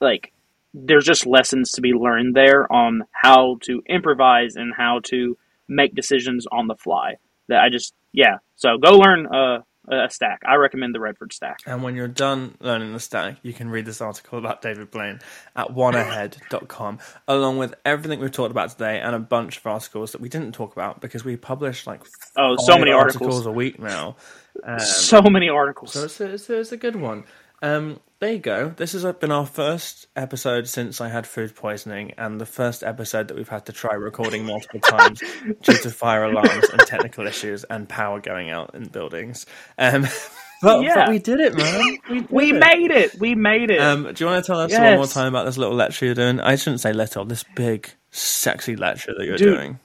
like 0.00 0.32
there's 0.74 1.04
just 1.04 1.26
lessons 1.26 1.72
to 1.72 1.80
be 1.80 1.92
learned 1.92 2.34
there 2.34 2.70
on 2.72 3.02
how 3.12 3.58
to 3.62 3.82
improvise 3.88 4.56
and 4.56 4.72
how 4.76 5.00
to 5.04 5.36
make 5.68 5.94
decisions 5.94 6.46
on 6.50 6.66
the 6.66 6.74
fly 6.74 7.16
that 7.48 7.60
I 7.60 7.68
just 7.70 7.94
yeah. 8.12 8.38
So 8.56 8.78
go 8.78 8.96
learn 8.96 9.26
uh, 9.26 9.60
a 9.88 10.10
stack. 10.10 10.42
I 10.46 10.56
recommend 10.56 10.94
the 10.94 11.00
Redford 11.00 11.32
stack. 11.32 11.60
And 11.66 11.82
when 11.82 11.96
you're 11.96 12.08
done 12.08 12.56
learning 12.60 12.92
the 12.92 13.00
stack, 13.00 13.38
you 13.42 13.52
can 13.52 13.70
read 13.70 13.86
this 13.86 14.00
article 14.00 14.38
about 14.38 14.62
David 14.62 14.90
Blaine 14.90 15.20
at 15.56 15.68
oneahead.com, 15.68 16.98
along 17.26 17.58
with 17.58 17.74
everything 17.84 18.20
we've 18.20 18.32
talked 18.32 18.50
about 18.50 18.70
today 18.70 19.00
and 19.00 19.14
a 19.14 19.18
bunch 19.18 19.58
of 19.58 19.66
articles 19.66 20.12
that 20.12 20.20
we 20.20 20.28
didn't 20.28 20.52
talk 20.52 20.72
about 20.72 21.00
because 21.00 21.24
we 21.24 21.36
publish 21.36 21.86
like 21.86 22.02
oh 22.36 22.56
so 22.58 22.78
many 22.78 22.92
articles. 22.92 23.22
articles 23.22 23.46
a 23.46 23.52
week 23.52 23.78
now. 23.78 24.16
Um, 24.64 24.78
so 24.80 25.22
many 25.22 25.48
articles. 25.48 25.92
So 25.92 26.04
it's 26.04 26.20
a, 26.20 26.32
it's 26.32 26.50
a, 26.50 26.60
it's 26.60 26.72
a 26.72 26.76
good 26.76 26.96
one. 26.96 27.24
Um, 27.62 28.00
there 28.20 28.32
you 28.32 28.38
go. 28.38 28.68
This 28.76 28.92
has 28.92 29.04
been 29.14 29.32
our 29.32 29.46
first 29.46 30.06
episode 30.14 30.68
since 30.68 31.00
I 31.00 31.08
had 31.08 31.26
food 31.26 31.54
poisoning, 31.54 32.12
and 32.18 32.40
the 32.40 32.46
first 32.46 32.82
episode 32.82 33.28
that 33.28 33.36
we've 33.36 33.48
had 33.48 33.66
to 33.66 33.72
try 33.72 33.94
recording 33.94 34.44
multiple 34.44 34.80
times 34.80 35.22
due 35.62 35.74
to 35.74 35.90
fire 35.90 36.24
alarms 36.24 36.68
and 36.70 36.80
technical 36.82 37.26
issues 37.26 37.64
and 37.64 37.88
power 37.88 38.20
going 38.20 38.50
out 38.50 38.74
in 38.74 38.88
buildings. 38.88 39.46
Um, 39.78 40.02
but, 40.62 40.82
yeah. 40.82 40.94
but 40.96 41.08
we 41.08 41.18
did 41.18 41.40
it, 41.40 41.56
man. 41.56 41.98
We, 42.10 42.20
we 42.30 42.50
it. 42.52 42.60
made 42.60 42.90
it. 42.90 43.18
We 43.18 43.34
made 43.34 43.70
it. 43.70 43.80
Um, 43.80 44.12
do 44.12 44.24
you 44.24 44.30
want 44.30 44.44
to 44.44 44.46
tell 44.46 44.60
us 44.60 44.70
yes. 44.70 44.80
one 44.80 44.96
more 44.96 45.06
time 45.06 45.28
about 45.28 45.46
this 45.46 45.56
little 45.56 45.74
lecture 45.74 46.04
you're 46.04 46.14
doing? 46.14 46.40
I 46.40 46.56
shouldn't 46.56 46.80
say 46.80 46.92
little. 46.92 47.24
This 47.24 47.44
big, 47.56 47.90
sexy 48.10 48.76
lecture 48.76 49.14
that 49.16 49.24
you're 49.24 49.38
Dude, 49.38 49.56
doing. 49.56 49.78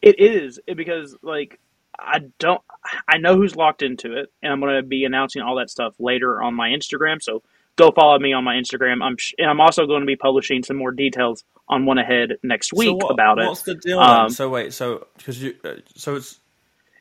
It 0.00 0.18
is 0.18 0.60
because, 0.74 1.14
like, 1.22 1.58
I 1.98 2.20
don't. 2.38 2.60
I 3.06 3.18
know 3.18 3.36
who's 3.36 3.56
locked 3.56 3.82
into 3.82 4.16
it, 4.16 4.32
and 4.42 4.52
I'm 4.52 4.60
going 4.60 4.76
to 4.76 4.82
be 4.82 5.04
announcing 5.04 5.42
all 5.42 5.56
that 5.56 5.70
stuff 5.70 5.94
later 5.98 6.40
on 6.40 6.54
my 6.54 6.68
Instagram. 6.68 7.22
So 7.22 7.42
go 7.76 7.90
follow 7.92 8.18
me 8.18 8.32
on 8.32 8.44
my 8.44 8.54
Instagram. 8.54 9.02
I'm 9.02 9.16
sh- 9.16 9.34
and 9.38 9.48
I'm 9.48 9.60
also 9.60 9.86
going 9.86 10.00
to 10.00 10.06
be 10.06 10.16
publishing 10.16 10.62
some 10.62 10.76
more 10.76 10.92
details 10.92 11.44
on 11.68 11.86
one 11.86 11.98
ahead 11.98 12.38
next 12.42 12.72
week 12.72 12.88
so 12.88 12.94
what, 12.96 13.12
about 13.12 13.38
it. 13.38 13.46
What's 13.46 13.62
the 13.62 13.74
deal? 13.74 13.98
Um, 14.00 14.30
so 14.30 14.48
wait, 14.48 14.72
so 14.72 15.06
because 15.16 15.42
you, 15.42 15.54
uh, 15.64 15.74
so 15.94 16.16
it's 16.16 16.40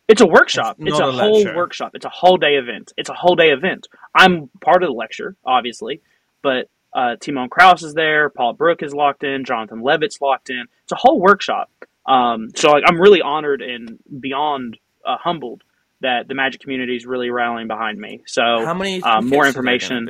it's 0.07 0.21
a 0.21 0.27
workshop. 0.27 0.77
It's, 0.79 0.89
it's 0.89 0.99
a, 0.99 1.07
a 1.07 1.11
whole 1.11 1.55
workshop. 1.55 1.91
It's 1.93 2.05
a 2.05 2.09
whole 2.09 2.37
day 2.37 2.55
event. 2.55 2.93
It's 2.97 3.09
a 3.09 3.13
whole 3.13 3.35
day 3.35 3.49
event. 3.49 3.87
I'm 4.15 4.49
part 4.61 4.83
of 4.83 4.87
the 4.87 4.93
lecture, 4.93 5.35
obviously, 5.45 6.01
but 6.41 6.69
uh, 6.93 7.15
Timon 7.17 7.49
Krause 7.49 7.83
is 7.83 7.93
there. 7.93 8.29
Paul 8.29 8.53
Brook 8.53 8.81
is 8.81 8.93
locked 8.93 9.23
in. 9.23 9.43
Jonathan 9.43 9.81
Levit's 9.81 10.21
locked 10.21 10.49
in. 10.49 10.65
It's 10.83 10.91
a 10.91 10.97
whole 10.97 11.19
workshop. 11.19 11.69
Um, 12.05 12.49
so 12.55 12.71
like, 12.71 12.83
I'm 12.87 13.01
really 13.01 13.21
honored 13.21 13.61
and 13.61 13.99
beyond 14.19 14.77
uh, 15.07 15.17
humbled 15.17 15.63
that 16.01 16.27
the 16.27 16.35
Magic 16.35 16.61
community 16.61 16.95
is 16.95 17.05
really 17.05 17.29
rallying 17.29 17.67
behind 17.67 17.97
me. 17.97 18.23
So 18.27 18.41
how 18.43 18.73
many 18.73 19.01
uh, 19.01 19.21
more 19.21 19.47
information? 19.47 20.09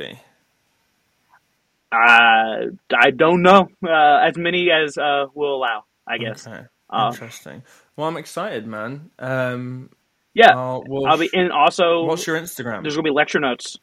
Uh, 1.90 2.66
I 2.94 3.10
don't 3.14 3.42
know. 3.42 3.68
Uh, 3.82 4.18
as 4.26 4.36
many 4.36 4.70
as 4.70 4.98
uh, 4.98 5.26
will 5.34 5.56
allow, 5.56 5.84
I 6.06 6.18
guess. 6.18 6.46
Okay. 6.46 6.62
Uh, 6.90 7.10
Interesting. 7.12 7.62
Well, 7.96 8.08
I'm 8.08 8.16
excited, 8.16 8.66
man. 8.66 9.10
Um, 9.18 9.90
yeah, 10.34 10.54
we'll 10.86 11.06
I'll 11.06 11.18
be. 11.18 11.30
And 11.32 11.50
also, 11.50 12.04
what's 12.04 12.26
your 12.26 12.38
Instagram? 12.38 12.82
There's 12.82 12.94
gonna 12.94 13.04
be 13.04 13.10
lecture 13.10 13.40
notes. 13.40 13.78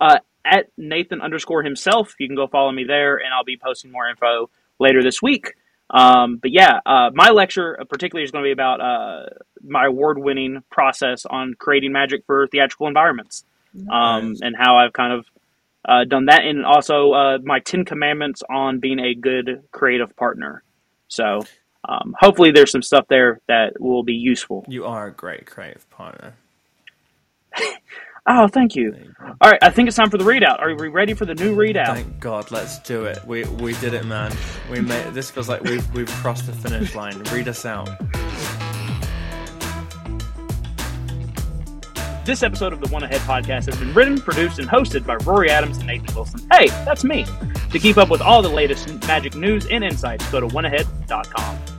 Uh, 0.00 0.18
at 0.44 0.66
Nathan 0.76 1.20
underscore 1.20 1.62
himself. 1.62 2.14
You 2.18 2.26
can 2.26 2.36
go 2.36 2.46
follow 2.46 2.72
me 2.72 2.84
there, 2.84 3.16
and 3.16 3.32
I'll 3.32 3.44
be 3.44 3.56
posting 3.56 3.92
more 3.92 4.08
info 4.08 4.50
later 4.78 5.02
this 5.02 5.22
week. 5.22 5.54
Um, 5.92 6.38
but 6.38 6.50
yeah, 6.50 6.80
uh, 6.86 7.10
my 7.12 7.30
lecture 7.30 7.78
particularly 7.88 8.24
is 8.24 8.30
going 8.30 8.44
to 8.44 8.48
be 8.48 8.52
about 8.52 8.80
uh, 8.80 9.26
my 9.62 9.86
award-winning 9.86 10.62
process 10.70 11.26
on 11.26 11.54
creating 11.58 11.92
magic 11.92 12.24
for 12.26 12.46
theatrical 12.46 12.88
environments, 12.88 13.44
um, 13.74 13.84
nice. 13.84 13.92
um, 13.92 14.36
and 14.40 14.56
how 14.58 14.78
I've 14.78 14.94
kind 14.94 15.12
of 15.12 15.26
uh, 15.86 16.04
done 16.04 16.26
that, 16.26 16.44
and 16.44 16.64
also 16.64 17.12
uh, 17.12 17.38
my 17.42 17.58
Ten 17.60 17.84
Commandments 17.84 18.42
on 18.48 18.80
being 18.80 19.00
a 19.00 19.14
good 19.14 19.64
creative 19.70 20.16
partner. 20.16 20.62
So 21.08 21.44
um, 21.86 22.14
hopefully, 22.18 22.52
there's 22.52 22.70
some 22.70 22.82
stuff 22.82 23.06
there 23.08 23.40
that 23.48 23.78
will 23.78 24.04
be 24.04 24.14
useful. 24.14 24.64
You 24.68 24.86
are 24.86 25.08
a 25.08 25.12
great 25.12 25.46
creative 25.46 25.88
partner. 25.90 26.34
Oh, 28.28 28.46
thank 28.46 28.76
you. 28.76 28.94
All 29.40 29.50
right, 29.50 29.58
I 29.62 29.70
think 29.70 29.88
it's 29.88 29.96
time 29.96 30.10
for 30.10 30.16
the 30.18 30.24
readout. 30.24 30.60
Are 30.60 30.74
we 30.76 30.88
ready 30.88 31.12
for 31.12 31.24
the 31.26 31.34
new 31.34 31.56
readout? 31.56 31.86
Thank 31.86 32.20
God, 32.20 32.50
let's 32.52 32.78
do 32.80 33.04
it. 33.04 33.24
We 33.26 33.44
we 33.44 33.72
did 33.74 33.94
it, 33.94 34.04
man. 34.04 34.32
We 34.70 34.80
made 34.80 35.12
this 35.12 35.30
feels 35.30 35.48
like 35.48 35.62
we've 35.62 35.92
we've 35.92 36.08
crossed 36.08 36.46
the 36.46 36.52
finish 36.52 36.94
line. 36.94 37.18
Read 37.32 37.48
us 37.48 37.66
out. 37.66 37.88
This 42.24 42.44
episode 42.44 42.72
of 42.72 42.80
the 42.80 42.86
One 42.92 43.02
Ahead 43.02 43.20
podcast 43.22 43.66
has 43.66 43.76
been 43.76 43.92
written, 43.92 44.20
produced, 44.20 44.60
and 44.60 44.68
hosted 44.68 45.04
by 45.04 45.16
Rory 45.16 45.50
Adams 45.50 45.78
and 45.78 45.88
Nathan 45.88 46.14
Wilson. 46.14 46.46
Hey, 46.52 46.68
that's 46.84 47.02
me. 47.02 47.26
To 47.72 47.78
keep 47.80 47.96
up 47.96 48.10
with 48.10 48.20
all 48.20 48.42
the 48.42 48.48
latest 48.48 48.88
magic 49.08 49.34
news 49.34 49.66
and 49.66 49.82
insights, 49.82 50.30
go 50.30 50.38
to 50.38 50.46
oneahead.com. 50.46 51.71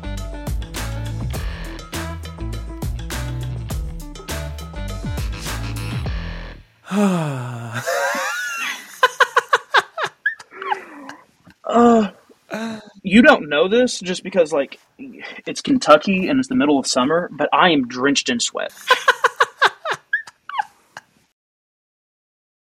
uh, 11.66 12.12
you 13.04 13.22
don't 13.22 13.50
know 13.50 13.68
this 13.68 14.00
just 14.00 14.24
because 14.24 14.54
like 14.54 14.80
it's 15.46 15.62
Kentucky 15.62 16.28
and 16.28 16.40
it's 16.40 16.50
the 16.50 16.56
middle 16.56 16.78
of 16.80 16.88
summer, 16.88 17.30
but 17.32 17.50
I 17.52 17.70
am 17.72 17.88
drenched 17.88 18.30
in 18.30 18.40
sweat. 18.40 18.74